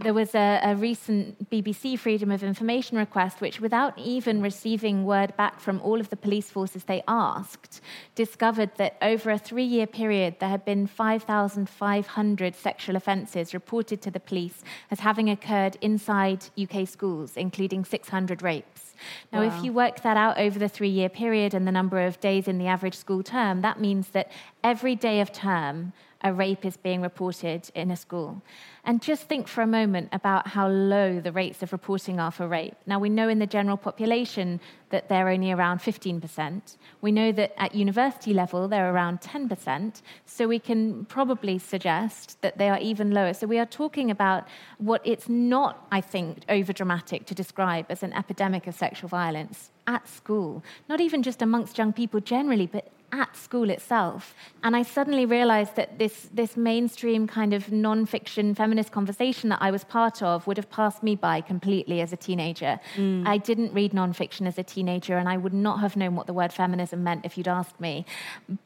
There 0.00 0.14
was 0.14 0.34
a, 0.34 0.60
a, 0.62 0.74
recent 0.76 1.50
BBC 1.50 1.98
Freedom 1.98 2.30
of 2.30 2.42
Information 2.42 2.96
request, 2.96 3.40
which, 3.40 3.60
without 3.60 3.98
even 3.98 4.40
receiving 4.40 5.04
word 5.04 5.36
back 5.36 5.60
from 5.60 5.80
all 5.82 6.00
of 6.00 6.08
the 6.08 6.16
police 6.16 6.50
forces 6.50 6.84
they 6.84 7.02
asked, 7.06 7.80
discovered 8.14 8.70
that 8.76 8.96
over 9.02 9.30
a 9.30 9.38
three 9.38 9.64
year 9.64 9.86
period, 9.86 10.36
there 10.40 10.48
had 10.48 10.64
been 10.64 10.86
5,500 10.86 12.56
sexual 12.56 12.96
offences 12.96 13.52
reported 13.52 14.00
to 14.02 14.10
the 14.10 14.20
police 14.20 14.62
as 14.90 15.00
having 15.00 15.28
occurred 15.28 15.76
inside 15.80 16.46
UK 16.60 16.88
schools, 16.88 17.36
including 17.36 17.84
600 17.84 18.42
rapes. 18.42 18.94
Now, 19.32 19.42
wow. 19.42 19.56
if 19.56 19.64
you 19.64 19.72
work 19.72 20.02
that 20.02 20.16
out 20.16 20.38
over 20.38 20.58
the 20.58 20.68
three 20.68 20.88
year 20.88 21.08
period 21.08 21.54
and 21.54 21.66
the 21.66 21.72
number 21.72 22.00
of 22.00 22.20
days 22.20 22.48
in 22.48 22.58
the 22.58 22.66
average 22.66 22.96
school 22.96 23.22
term, 23.22 23.60
that 23.62 23.80
means 23.80 24.08
that 24.08 24.30
every 24.64 24.94
day 24.94 25.20
of 25.20 25.32
term, 25.32 25.92
a 26.22 26.32
rape 26.32 26.64
is 26.64 26.76
being 26.76 27.00
reported 27.00 27.70
in 27.74 27.90
a 27.90 27.96
school. 27.96 28.42
And 28.84 29.00
just 29.00 29.24
think 29.24 29.46
for 29.46 29.62
a 29.62 29.66
moment 29.66 30.08
about 30.12 30.48
how 30.48 30.68
low 30.68 31.20
the 31.20 31.30
rates 31.30 31.62
of 31.62 31.72
reporting 31.72 32.18
are 32.18 32.32
for 32.32 32.48
rape. 32.48 32.74
Now, 32.86 32.98
we 32.98 33.08
know 33.08 33.28
in 33.28 33.38
the 33.38 33.46
general 33.46 33.76
population 33.76 34.60
that 34.90 35.08
they're 35.08 35.28
only 35.28 35.52
around 35.52 35.78
15%. 35.78 36.76
We 37.02 37.12
know 37.12 37.30
that 37.32 37.52
at 37.56 37.74
university 37.74 38.32
level, 38.34 38.66
they're 38.66 38.92
around 38.92 39.20
10%. 39.20 40.02
So 40.26 40.48
we 40.48 40.58
can 40.58 41.04
probably 41.04 41.58
suggest 41.58 42.40
that 42.40 42.58
they 42.58 42.68
are 42.68 42.78
even 42.78 43.12
lower. 43.12 43.34
So 43.34 43.46
we 43.46 43.58
are 43.58 43.66
talking 43.66 44.10
about 44.10 44.48
what 44.78 45.02
it's 45.04 45.28
not, 45.28 45.86
I 45.92 46.00
think, 46.00 46.44
over 46.48 46.72
dramatic 46.72 47.26
to 47.26 47.34
describe 47.34 47.86
as 47.90 48.02
an 48.02 48.12
epidemic 48.12 48.66
of 48.66 48.74
sexual 48.74 49.08
violence 49.08 49.70
at 49.86 50.08
school, 50.08 50.64
not 50.88 51.00
even 51.00 51.22
just 51.22 51.42
amongst 51.42 51.78
young 51.78 51.92
people 51.92 52.20
generally, 52.20 52.66
but 52.66 52.90
at 53.12 53.36
school 53.36 53.70
itself. 53.70 54.34
And 54.62 54.76
I 54.76 54.82
suddenly 54.82 55.24
realized 55.24 55.76
that 55.76 55.98
this, 55.98 56.28
this 56.32 56.56
mainstream 56.56 57.26
kind 57.26 57.54
of 57.54 57.72
non-fiction 57.72 58.54
feminist 58.54 58.92
conversation 58.92 59.48
that 59.50 59.62
I 59.62 59.70
was 59.70 59.84
part 59.84 60.22
of 60.22 60.46
would 60.46 60.56
have 60.56 60.70
passed 60.70 61.02
me 61.02 61.14
by 61.14 61.40
completely 61.40 62.00
as 62.00 62.12
a 62.12 62.16
teenager. 62.16 62.78
Mm. 62.96 63.26
I 63.26 63.38
didn't 63.38 63.72
read 63.72 63.94
non-fiction 63.94 64.46
as 64.46 64.58
a 64.58 64.62
teenager, 64.62 65.16
and 65.16 65.28
I 65.28 65.36
would 65.36 65.54
not 65.54 65.80
have 65.80 65.96
known 65.96 66.16
what 66.16 66.26
the 66.26 66.32
word 66.32 66.52
feminism 66.52 67.02
meant 67.02 67.24
if 67.24 67.38
you'd 67.38 67.48
asked 67.48 67.80
me. 67.80 68.04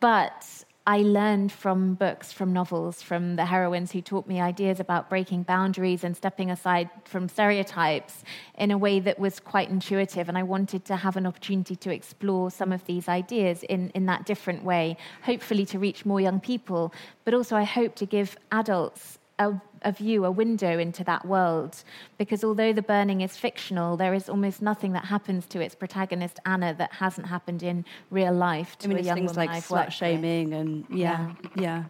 But 0.00 0.64
I 0.84 0.98
learned 0.98 1.52
from 1.52 1.94
books, 1.94 2.32
from 2.32 2.52
novels, 2.52 3.02
from 3.02 3.36
the 3.36 3.44
heroines 3.44 3.92
who 3.92 4.00
taught 4.00 4.26
me 4.26 4.40
ideas 4.40 4.80
about 4.80 5.08
breaking 5.08 5.44
boundaries 5.44 6.02
and 6.02 6.16
stepping 6.16 6.50
aside 6.50 6.90
from 7.04 7.28
stereotypes 7.28 8.24
in 8.58 8.72
a 8.72 8.78
way 8.78 8.98
that 8.98 9.16
was 9.16 9.38
quite 9.38 9.70
intuitive. 9.70 10.28
And 10.28 10.36
I 10.36 10.42
wanted 10.42 10.84
to 10.86 10.96
have 10.96 11.16
an 11.16 11.24
opportunity 11.24 11.76
to 11.76 11.94
explore 11.94 12.50
some 12.50 12.72
of 12.72 12.84
these 12.86 13.08
ideas 13.08 13.62
in, 13.62 13.90
in 13.90 14.06
that 14.06 14.26
different 14.26 14.64
way, 14.64 14.96
hopefully 15.22 15.64
to 15.66 15.78
reach 15.78 16.04
more 16.04 16.20
young 16.20 16.40
people. 16.40 16.92
But 17.24 17.34
also, 17.34 17.54
I 17.54 17.62
hope 17.62 17.94
to 17.96 18.06
give 18.06 18.36
adults 18.50 19.18
a, 19.38 19.54
a, 19.84 19.92
view, 19.92 20.24
a 20.24 20.30
window 20.30 20.78
into 20.78 21.04
that 21.04 21.26
world. 21.26 21.82
Because 22.18 22.44
although 22.44 22.72
the 22.72 22.82
burning 22.82 23.20
is 23.20 23.36
fictional, 23.36 23.96
there 23.96 24.14
is 24.14 24.28
almost 24.28 24.62
nothing 24.62 24.92
that 24.92 25.06
happens 25.06 25.46
to 25.46 25.60
its 25.60 25.74
protagonist 25.74 26.40
Anna 26.46 26.74
that 26.74 26.92
hasn't 26.92 27.26
happened 27.26 27.62
in 27.62 27.84
real 28.10 28.32
life 28.32 28.78
to 28.78 28.86
I 28.86 28.88
mean, 28.88 28.98
a 28.98 29.02
young 29.02 29.16
things 29.16 29.32
woman 29.32 29.46
like 29.46 29.56
I've 29.56 29.66
slut 29.66 29.90
shaming 29.92 30.50
with. 30.50 30.58
and 30.60 30.86
yeah, 30.90 31.32
yeah, 31.54 31.62
yeah. 31.62 31.84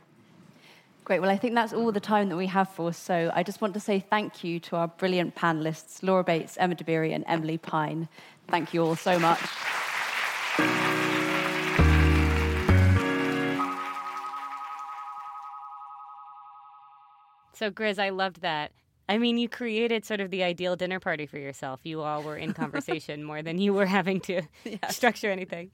Great. 1.05 1.20
Well, 1.20 1.30
I 1.30 1.36
think 1.36 1.55
that's 1.55 1.72
all 1.72 1.90
the 1.90 2.01
time 2.01 2.28
that 2.28 2.36
we 2.36 2.47
have 2.47 2.68
for. 2.68 2.93
So 2.93 3.32
I 3.34 3.43
just 3.43 3.61
want 3.61 3.74
to 3.74 3.80
say 3.80 3.99
thank 3.99 4.45
you 4.45 4.61
to 4.61 4.76
our 4.76 4.88
brilliant 4.88 5.34
panelists, 5.34 6.03
Laura 6.03 6.22
Bates, 6.22 6.57
Emma 6.59 6.76
Dabiri, 6.76 7.12
and 7.12 7.24
Emilie 7.26 7.59
Pine. 7.59 8.09
Thank 8.49 8.72
you 8.72 8.84
all 8.84 8.97
so 8.97 9.18
much. 9.18 9.40
So, 17.63 17.71
Grizz, 17.71 18.01
I 18.01 18.09
loved 18.09 18.41
that. 18.41 18.73
I 19.09 19.19
mean, 19.19 19.39
you 19.39 19.49
created 19.49 20.05
sort 20.05 20.19
of 20.19 20.33
the 20.33 20.43
ideal 20.43 20.75
dinner 20.75 20.99
party 20.99 21.27
for 21.27 21.39
yourself. 21.39 21.79
You 21.85 22.01
all 22.01 22.21
were 22.25 22.37
in 22.37 22.55
conversation 22.55 23.23
more 23.31 23.41
than 23.41 23.59
you 23.59 23.73
were 23.73 23.87
having 23.87 24.19
to 24.23 24.43
yes. 24.65 24.97
structure 24.97 25.31
anything. 25.31 25.71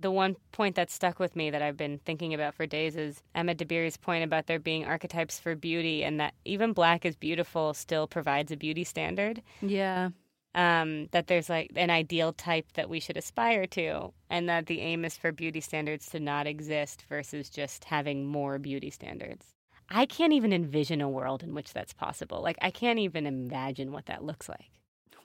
The 0.00 0.10
one 0.10 0.36
point 0.52 0.74
that 0.74 0.90
stuck 0.90 1.18
with 1.18 1.34
me 1.34 1.48
that 1.48 1.62
I've 1.62 1.78
been 1.78 1.98
thinking 2.04 2.34
about 2.34 2.52
for 2.52 2.66
days 2.66 2.94
is 2.94 3.22
Emma 3.34 3.54
Dabiri's 3.54 3.96
point 3.96 4.22
about 4.22 4.48
there 4.48 4.58
being 4.58 4.84
archetypes 4.84 5.40
for 5.40 5.56
beauty 5.56 6.04
and 6.04 6.20
that 6.20 6.34
even 6.44 6.74
black 6.74 7.06
is 7.06 7.16
beautiful 7.16 7.72
still 7.72 8.06
provides 8.06 8.52
a 8.52 8.56
beauty 8.58 8.84
standard. 8.84 9.40
Yeah. 9.62 10.10
Um, 10.54 11.06
that 11.12 11.26
there's 11.26 11.48
like 11.48 11.70
an 11.74 11.88
ideal 11.88 12.34
type 12.34 12.66
that 12.74 12.90
we 12.90 13.00
should 13.00 13.16
aspire 13.16 13.66
to, 13.68 14.12
and 14.28 14.46
that 14.50 14.66
the 14.66 14.82
aim 14.82 15.06
is 15.06 15.16
for 15.16 15.32
beauty 15.32 15.62
standards 15.62 16.10
to 16.10 16.20
not 16.20 16.46
exist 16.46 17.02
versus 17.08 17.48
just 17.48 17.84
having 17.84 18.26
more 18.26 18.58
beauty 18.58 18.90
standards. 18.90 19.53
I 19.88 20.06
can't 20.06 20.32
even 20.32 20.52
envision 20.52 21.00
a 21.00 21.08
world 21.08 21.42
in 21.42 21.54
which 21.54 21.72
that's 21.72 21.92
possible. 21.92 22.42
Like, 22.42 22.56
I 22.62 22.70
can't 22.70 22.98
even 22.98 23.26
imagine 23.26 23.92
what 23.92 24.06
that 24.06 24.24
looks 24.24 24.48
like. 24.48 24.70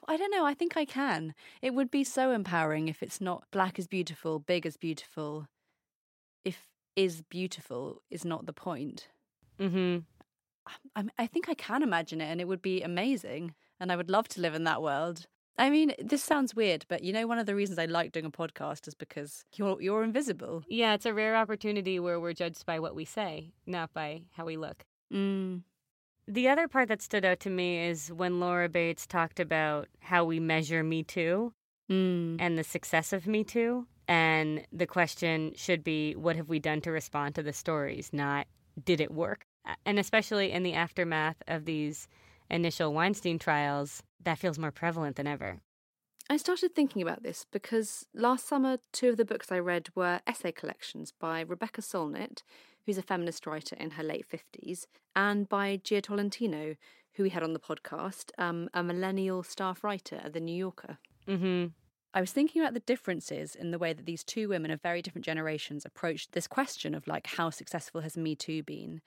I 0.07 0.17
don't 0.17 0.31
know. 0.31 0.45
I 0.45 0.53
think 0.53 0.75
I 0.75 0.85
can. 0.85 1.35
It 1.61 1.73
would 1.73 1.91
be 1.91 2.03
so 2.03 2.31
empowering 2.31 2.87
if 2.87 3.03
it's 3.03 3.21
not 3.21 3.43
black 3.51 3.77
is 3.77 3.87
beautiful, 3.87 4.39
big 4.39 4.65
is 4.65 4.75
beautiful. 4.75 5.47
If 6.43 6.67
is 6.95 7.21
beautiful 7.21 8.01
is 8.09 8.25
not 8.25 8.45
the 8.45 8.53
point. 8.53 9.07
Mm-hmm. 9.59 9.99
I, 10.95 11.05
I 11.17 11.27
think 11.27 11.47
I 11.47 11.53
can 11.53 11.83
imagine 11.83 12.21
it, 12.21 12.25
and 12.25 12.41
it 12.41 12.47
would 12.47 12.61
be 12.61 12.81
amazing. 12.81 13.53
And 13.79 13.91
I 13.91 13.95
would 13.95 14.09
love 14.09 14.27
to 14.29 14.41
live 14.41 14.55
in 14.55 14.63
that 14.65 14.81
world. 14.81 15.27
I 15.59 15.69
mean, 15.69 15.91
this 15.99 16.23
sounds 16.23 16.55
weird, 16.55 16.85
but 16.87 17.03
you 17.03 17.11
know, 17.11 17.27
one 17.27 17.37
of 17.37 17.45
the 17.45 17.53
reasons 17.53 17.77
I 17.77 17.85
like 17.85 18.13
doing 18.13 18.25
a 18.25 18.31
podcast 18.31 18.87
is 18.87 18.95
because 18.95 19.43
you're 19.55 19.79
you're 19.81 20.03
invisible. 20.03 20.63
Yeah, 20.69 20.93
it's 20.93 21.05
a 21.05 21.13
rare 21.13 21.35
opportunity 21.35 21.99
where 21.99 22.19
we're 22.19 22.33
judged 22.33 22.65
by 22.65 22.79
what 22.79 22.95
we 22.95 23.03
say, 23.03 23.51
not 23.67 23.93
by 23.93 24.23
how 24.31 24.45
we 24.45 24.55
look. 24.55 24.85
Mm. 25.13 25.63
The 26.27 26.47
other 26.47 26.67
part 26.67 26.87
that 26.87 27.01
stood 27.01 27.25
out 27.25 27.41
to 27.41 27.49
me 27.49 27.87
is 27.87 28.11
when 28.11 28.39
Laura 28.39 28.69
Bates 28.69 29.05
talked 29.05 29.39
about 29.39 29.89
how 29.99 30.23
we 30.23 30.39
measure 30.39 30.81
Me 30.81 31.03
Too 31.03 31.51
mm. 31.91 32.37
and 32.39 32.57
the 32.57 32.63
success 32.63 33.11
of 33.11 33.27
Me 33.27 33.43
Too. 33.43 33.85
And 34.07 34.65
the 34.71 34.87
question 34.87 35.53
should 35.55 35.83
be, 35.83 36.15
what 36.15 36.35
have 36.35 36.49
we 36.49 36.59
done 36.59 36.81
to 36.81 36.91
respond 36.91 37.35
to 37.35 37.43
the 37.43 37.53
stories, 37.53 38.11
not 38.13 38.47
did 38.83 39.01
it 39.01 39.11
work? 39.11 39.45
And 39.85 39.99
especially 39.99 40.51
in 40.51 40.63
the 40.63 40.73
aftermath 40.73 41.35
of 41.47 41.65
these 41.65 42.07
initial 42.49 42.93
Weinstein 42.93 43.39
trials, 43.39 44.03
that 44.23 44.39
feels 44.39 44.59
more 44.59 44.71
prevalent 44.71 45.15
than 45.15 45.27
ever. 45.27 45.59
I 46.29 46.37
started 46.37 46.75
thinking 46.75 47.01
about 47.01 47.23
this 47.23 47.45
because 47.51 48.05
last 48.13 48.47
summer, 48.47 48.77
two 48.93 49.09
of 49.09 49.17
the 49.17 49.25
books 49.25 49.51
I 49.51 49.57
read 49.59 49.89
were 49.95 50.19
essay 50.27 50.51
collections 50.51 51.11
by 51.19 51.41
Rebecca 51.41 51.81
Solnit, 51.81 52.43
who's 52.85 52.99
a 52.99 53.03
feminist 53.03 53.47
writer 53.47 53.75
in 53.75 53.91
her 53.91 54.03
late 54.03 54.25
50s, 54.29 54.85
and 55.15 55.49
by 55.49 55.77
Jia 55.77 56.03
Tolentino, 56.03 56.75
who 57.13 57.23
we 57.23 57.29
had 57.29 57.41
on 57.41 57.53
the 57.53 57.59
podcast, 57.59 58.31
um, 58.37 58.69
a 58.73 58.83
millennial 58.83 59.41
staff 59.41 59.83
writer 59.83 60.21
at 60.23 60.33
The 60.33 60.39
New 60.39 60.55
Yorker. 60.55 60.99
Mm-hmm. 61.27 61.67
I 62.13 62.21
was 62.21 62.31
thinking 62.31 62.61
about 62.61 62.73
the 62.73 62.79
differences 62.79 63.55
in 63.55 63.71
the 63.71 63.77
way 63.77 63.93
that 63.93 64.05
these 64.05 64.23
two 64.23 64.49
women 64.49 64.71
of 64.71 64.81
very 64.81 65.01
different 65.01 65.25
generations 65.25 65.85
approached 65.85 66.31
this 66.31 66.47
question 66.47 66.95
of 66.95 67.07
like 67.07 67.27
how 67.27 67.49
successful 67.49 68.01
has 68.01 68.17
Me 68.17 68.35
Too 68.35 68.63
been. 68.63 69.01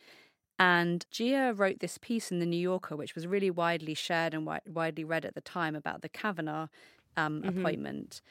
And 0.59 1.05
Jia 1.13 1.59
wrote 1.59 1.81
this 1.81 1.99
piece 1.99 2.31
in 2.31 2.39
the 2.39 2.47
New 2.47 2.57
Yorker, 2.61 2.95
which 2.97 3.15
was 3.15 3.27
really 3.27 3.51
widely 3.51 3.95
shared 3.95 4.33
and 4.35 4.45
wi- 4.45 4.61
widely 4.67 5.05
read 5.05 5.25
at 5.25 5.35
the 5.35 5.41
time 5.41 5.75
about 5.75 6.03
the 6.03 6.09
Kavanaugh 6.09 6.69
um, 7.17 7.43
Mhm. 7.43 7.59
appointment. 7.59 8.23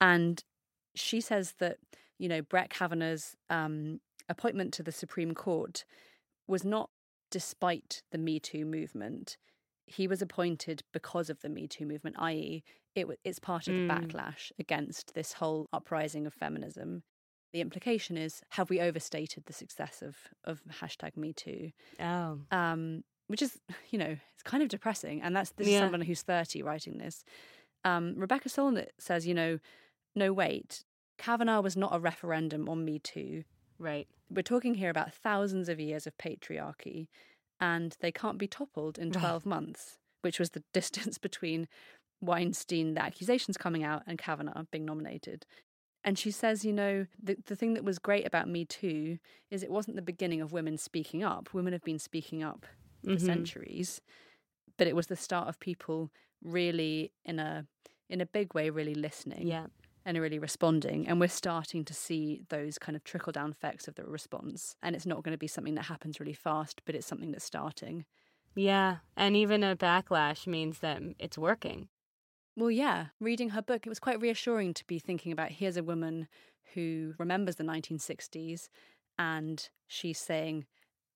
And 0.00 0.42
she 0.94 1.20
says 1.20 1.54
that 1.58 1.78
you 2.18 2.28
know 2.28 2.42
Brett 2.42 2.70
Kavanaugh's 2.70 3.36
um, 3.48 4.00
appointment 4.28 4.72
to 4.74 4.82
the 4.82 4.92
Supreme 4.92 5.34
Court 5.34 5.84
was 6.46 6.64
not 6.64 6.90
despite 7.30 8.02
the 8.12 8.18
Me 8.18 8.38
Too 8.40 8.64
movement. 8.64 9.36
He 9.86 10.06
was 10.06 10.22
appointed 10.22 10.82
because 10.92 11.28
of 11.30 11.40
the 11.40 11.48
Me 11.48 11.66
Too 11.66 11.86
movement, 11.86 12.16
i.e., 12.18 12.62
it, 12.94 13.06
it's 13.24 13.38
part 13.38 13.68
of 13.68 13.74
the 13.74 13.80
Mm. 13.82 13.88
backlash 14.10 14.52
against 14.58 15.14
this 15.14 15.34
whole 15.34 15.68
uprising 15.72 16.26
of 16.26 16.34
feminism. 16.34 17.02
The 17.52 17.60
implication 17.60 18.16
is 18.16 18.42
have 18.50 18.70
we 18.70 18.80
overstated 18.80 19.44
the 19.46 19.52
success 19.52 20.02
of, 20.02 20.16
of 20.44 20.62
hashtag 20.80 21.16
Me 21.16 21.32
Too? 21.32 21.72
Oh. 22.00 22.40
um, 22.50 23.02
which 23.26 23.42
is, 23.42 23.58
you 23.90 23.98
know, 23.98 24.16
it's 24.34 24.42
kind 24.42 24.62
of 24.62 24.68
depressing. 24.68 25.22
And 25.22 25.36
that's 25.36 25.50
this 25.52 25.68
is 25.68 25.78
someone 25.78 26.00
who's 26.00 26.22
30 26.22 26.62
writing 26.62 26.98
this. 26.98 27.24
Um, 27.84 28.14
Rebecca 28.16 28.48
Solnit 28.48 28.88
says, 28.98 29.26
you 29.26 29.34
know, 29.34 29.58
no, 30.14 30.32
wait, 30.32 30.84
Kavanaugh 31.16 31.60
was 31.60 31.76
not 31.76 31.94
a 31.94 32.00
referendum 32.00 32.68
on 32.68 32.84
Me 32.84 32.98
Too. 32.98 33.44
Right. 33.78 34.08
We're 34.28 34.42
talking 34.42 34.74
here 34.74 34.90
about 34.90 35.12
thousands 35.12 35.68
of 35.68 35.78
years 35.78 36.06
of 36.06 36.16
patriarchy, 36.18 37.08
and 37.60 37.96
they 38.00 38.10
can't 38.10 38.38
be 38.38 38.46
toppled 38.46 38.98
in 38.98 39.12
12 39.12 39.46
months, 39.46 39.98
which 40.22 40.38
was 40.38 40.50
the 40.50 40.62
distance 40.72 41.18
between 41.18 41.68
Weinstein, 42.20 42.94
the 42.94 43.02
accusations 43.02 43.56
coming 43.56 43.84
out, 43.84 44.02
and 44.06 44.18
Kavanaugh 44.18 44.64
being 44.70 44.84
nominated. 44.84 45.46
And 46.04 46.18
she 46.18 46.30
says, 46.30 46.64
you 46.64 46.72
know, 46.72 47.06
the, 47.22 47.36
the 47.46 47.54
thing 47.56 47.74
that 47.74 47.84
was 47.84 47.98
great 47.98 48.26
about 48.26 48.48
Me 48.48 48.64
Too 48.64 49.18
is 49.50 49.62
it 49.62 49.70
wasn't 49.70 49.96
the 49.96 50.02
beginning 50.02 50.40
of 50.40 50.52
women 50.52 50.78
speaking 50.78 51.22
up. 51.22 51.52
Women 51.52 51.72
have 51.74 51.84
been 51.84 51.98
speaking 51.98 52.42
up 52.42 52.66
for 53.04 53.12
Mhm. 53.12 53.20
centuries, 53.20 54.00
but 54.78 54.86
it 54.86 54.96
was 54.96 55.08
the 55.08 55.16
start 55.16 55.48
of 55.48 55.58
people 55.60 56.10
really 56.42 57.12
in 57.24 57.38
a 57.38 57.66
in 58.08 58.20
a 58.20 58.26
big 58.26 58.54
way 58.54 58.70
really 58.70 58.94
listening 58.94 59.46
Yeah. 59.46 59.66
and 60.04 60.18
really 60.18 60.38
responding. 60.38 61.06
And 61.06 61.20
we're 61.20 61.28
starting 61.28 61.84
to 61.84 61.94
see 61.94 62.42
those 62.48 62.76
kind 62.78 62.96
of 62.96 63.04
trickle 63.04 63.30
down 63.32 63.50
effects 63.52 63.86
of 63.86 63.94
the 63.94 64.04
response. 64.04 64.74
And 64.82 64.96
it's 64.96 65.06
not 65.06 65.22
going 65.22 65.32
to 65.34 65.38
be 65.38 65.46
something 65.46 65.76
that 65.76 65.84
happens 65.84 66.18
really 66.18 66.32
fast, 66.32 66.82
but 66.84 66.96
it's 66.96 67.06
something 67.06 67.30
that's 67.30 67.44
starting. 67.44 68.04
Yeah. 68.56 68.98
And 69.16 69.36
even 69.36 69.62
a 69.62 69.76
backlash 69.76 70.46
means 70.48 70.80
that 70.80 71.00
it's 71.20 71.38
working. 71.38 71.88
Well, 72.56 72.70
yeah, 72.70 73.06
reading 73.20 73.50
her 73.50 73.62
book, 73.62 73.86
it 73.86 73.88
was 73.88 73.98
quite 73.98 74.20
reassuring 74.20 74.74
to 74.74 74.86
be 74.86 74.98
thinking 74.98 75.32
about 75.32 75.50
here's 75.50 75.76
a 75.76 75.82
woman 75.82 76.28
who 76.74 77.14
remembers 77.18 77.56
the 77.56 77.64
1960s 77.64 78.68
and 79.18 79.68
she's 79.86 80.18
saying, 80.18 80.66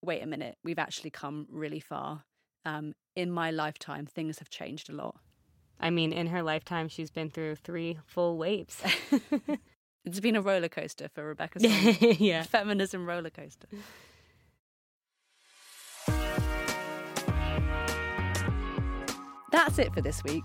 wait 0.02 0.22
a 0.22 0.26
minute, 0.26 0.56
we've 0.64 0.78
actually 0.78 1.10
come 1.10 1.46
really 1.50 1.80
far. 1.80 2.24
Um, 2.64 2.94
in 3.14 3.30
my 3.30 3.50
lifetime, 3.50 4.06
things 4.06 4.38
have 4.38 4.48
changed 4.48 4.88
a 4.88 4.94
lot. 4.94 5.16
I 5.80 5.90
mean, 5.90 6.12
in 6.12 6.28
her 6.28 6.42
lifetime, 6.42 6.88
she's 6.88 7.10
been 7.10 7.30
through 7.30 7.56
three 7.56 7.98
full 8.06 8.38
waves. 8.38 8.82
It's 10.04 10.20
been 10.20 10.36
a 10.36 10.42
roller 10.42 10.68
coaster 10.68 11.08
for 11.08 11.24
Rebecca. 11.24 11.60
Yeah. 12.18 12.42
Feminism 12.42 13.06
roller 13.06 13.30
coaster. 13.30 13.68
That's 19.50 19.78
it 19.78 19.94
for 19.94 20.02
this 20.02 20.22
week. 20.24 20.44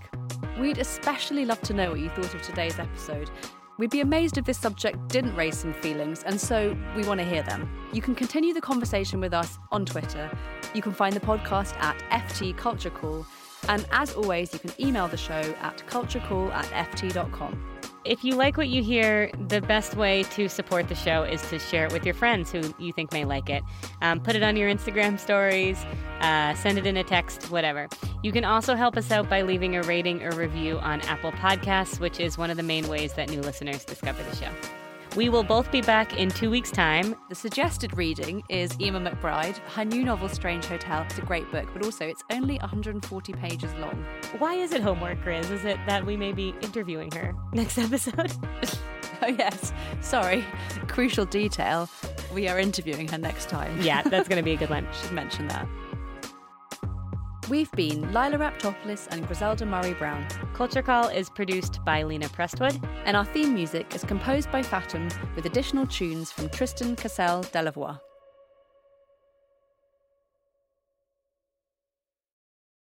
We'd 0.60 0.78
especially 0.78 1.46
love 1.46 1.62
to 1.62 1.74
know 1.74 1.92
what 1.92 2.02
you 2.02 2.10
thought 2.10 2.34
of 2.34 2.42
today's 2.42 2.80
episode. 2.80 3.32
We'd 3.78 3.92
be 3.92 4.02
amazed 4.02 4.38
if 4.38 4.44
this 4.44 4.60
subject 4.60 5.08
didn't 5.08 5.34
raise 5.36 5.58
some 5.58 5.74
feelings, 5.74 6.24
and 6.24 6.40
so 6.40 6.78
we 6.98 7.06
want 7.06 7.22
to 7.22 7.26
hear 7.26 7.44
them. 7.44 7.70
You 7.94 8.02
can 8.02 8.14
continue 8.14 8.54
the 8.54 8.60
conversation 8.60 9.22
with 9.22 9.34
us 9.34 9.58
on 9.72 9.86
Twitter. 9.86 10.30
You 10.74 10.82
can 10.82 10.92
find 10.92 11.16
the 11.16 11.22
podcast 11.22 11.78
at 11.78 11.98
FT 12.12 12.58
Culture 12.58 12.90
Call. 12.90 13.26
And 13.70 13.88
as 13.92 14.14
always, 14.16 14.52
you 14.52 14.60
can 14.60 14.72
email 14.82 15.08
the 15.08 15.16
show 15.16 15.56
at 15.62 15.82
culturecall 15.88 16.52
at 16.52 16.66
ft.com. 16.92 17.79
If 18.06 18.24
you 18.24 18.36
like 18.36 18.56
what 18.56 18.70
you 18.70 18.82
hear, 18.82 19.30
the 19.50 19.62
best 19.62 19.96
way 19.96 20.24
to 20.24 20.48
support 20.48 20.88
the 20.88 20.96
show 20.96 21.24
is 21.24 21.42
to 21.50 21.60
share 21.60 21.86
it 21.86 21.92
with 21.92 22.06
your 22.06 22.14
friends 22.14 22.52
who 22.52 22.62
you 22.80 22.94
think 22.94 23.12
may 23.12 23.26
like 23.26 23.50
it. 23.50 23.62
Um, 24.02 24.22
put 24.22 24.36
it 24.36 24.44
on 24.44 24.56
your 24.56 24.70
Instagram 24.70 25.20
stories, 25.20 25.78
uh, 26.22 26.56
send 26.56 26.78
it 26.78 26.88
in 26.88 26.96
a 26.96 27.04
text, 27.04 27.52
whatever. 27.52 27.90
You 28.24 28.32
can 28.32 28.46
also 28.46 28.76
help 28.76 28.96
us 28.96 29.12
out 29.12 29.30
by 29.30 29.42
leaving 29.42 29.76
a 29.76 29.84
rating 29.84 30.24
or 30.24 30.32
review 30.32 30.80
on 30.80 31.02
Apple 31.02 31.34
Podcasts, 31.34 32.00
which 32.00 32.20
is 32.20 32.38
one 32.38 32.50
of 32.50 32.58
the 32.58 32.64
main 32.64 32.88
ways 32.88 33.14
that 33.14 33.30
new 33.30 33.42
listeners 33.42 33.84
discover 33.84 34.24
the 34.24 34.36
show. 34.36 34.79
We 35.16 35.28
will 35.28 35.44
both 35.44 35.72
be 35.72 35.82
back 35.82 36.18
in 36.18 36.30
two 36.30 36.50
weeks' 36.52 36.72
time. 36.72 37.16
The 37.30 37.36
suggested 37.36 37.98
reading 37.98 38.44
is 38.48 38.72
Eimear 38.74 39.12
McBride. 39.12 39.58
Her 39.58 39.84
new 39.84 40.04
novel, 40.04 40.30
Strange 40.30 40.66
Hotel, 40.66 41.02
It's 41.10 41.18
a 41.18 41.22
great 41.22 41.52
book, 41.52 41.68
but 41.74 41.84
also 41.84 42.06
it's 42.06 42.24
only 42.32 42.58
140 42.60 43.34
pages 43.34 43.74
long. 43.80 44.06
Why 44.38 44.54
is 44.54 44.72
it 44.72 44.82
homework, 44.82 45.20
Grizz? 45.24 45.50
Is 45.52 45.66
it 45.66 45.78
that 45.88 46.06
we 46.06 46.16
may 46.16 46.32
be 46.32 46.54
interviewing 46.62 47.12
her 47.12 47.34
next 47.54 47.78
episode? 47.78 48.32
Oh, 49.22 49.28
yes. 49.28 49.74
Sorry. 50.00 50.46
Crucial 50.88 51.26
detail. 51.26 51.90
We 52.34 52.48
are 52.48 52.58
interviewing 52.58 53.10
her 53.10 53.18
next 53.18 53.50
time. 53.50 53.82
yeah, 53.82 54.02
that's 54.02 54.30
going 54.30 54.38
to 54.38 54.44
be 54.44 54.54
a 54.54 54.56
good 54.56 54.70
one. 54.78 54.88
Should 55.02 55.12
mention 55.12 55.50
that. 55.50 55.68
We've 57.50 57.72
been 57.72 58.14
Lila 58.14 58.38
Raptopoulos 58.38 59.08
and 59.10 59.26
Griselda 59.26 59.66
Murray 59.66 59.94
Brown, 59.94 60.28
Culture 60.54 60.84
Call 60.84 61.08
is 61.08 61.32
produced 61.32 61.84
by 61.84 62.04
Lena 62.04 62.30
Prestwood. 62.30 62.80
and 63.06 63.18
our 63.18 63.26
theme 63.26 63.56
music 63.56 63.96
is 63.96 64.04
composed 64.04 64.52
by 64.52 64.62
Fatum 64.62 65.10
with 65.36 65.48
additional 65.48 65.88
tunes 65.88 66.32
from 66.32 66.48
Tristan 66.50 66.96
Cassell 66.96 67.42
Delavoye. 67.46 68.00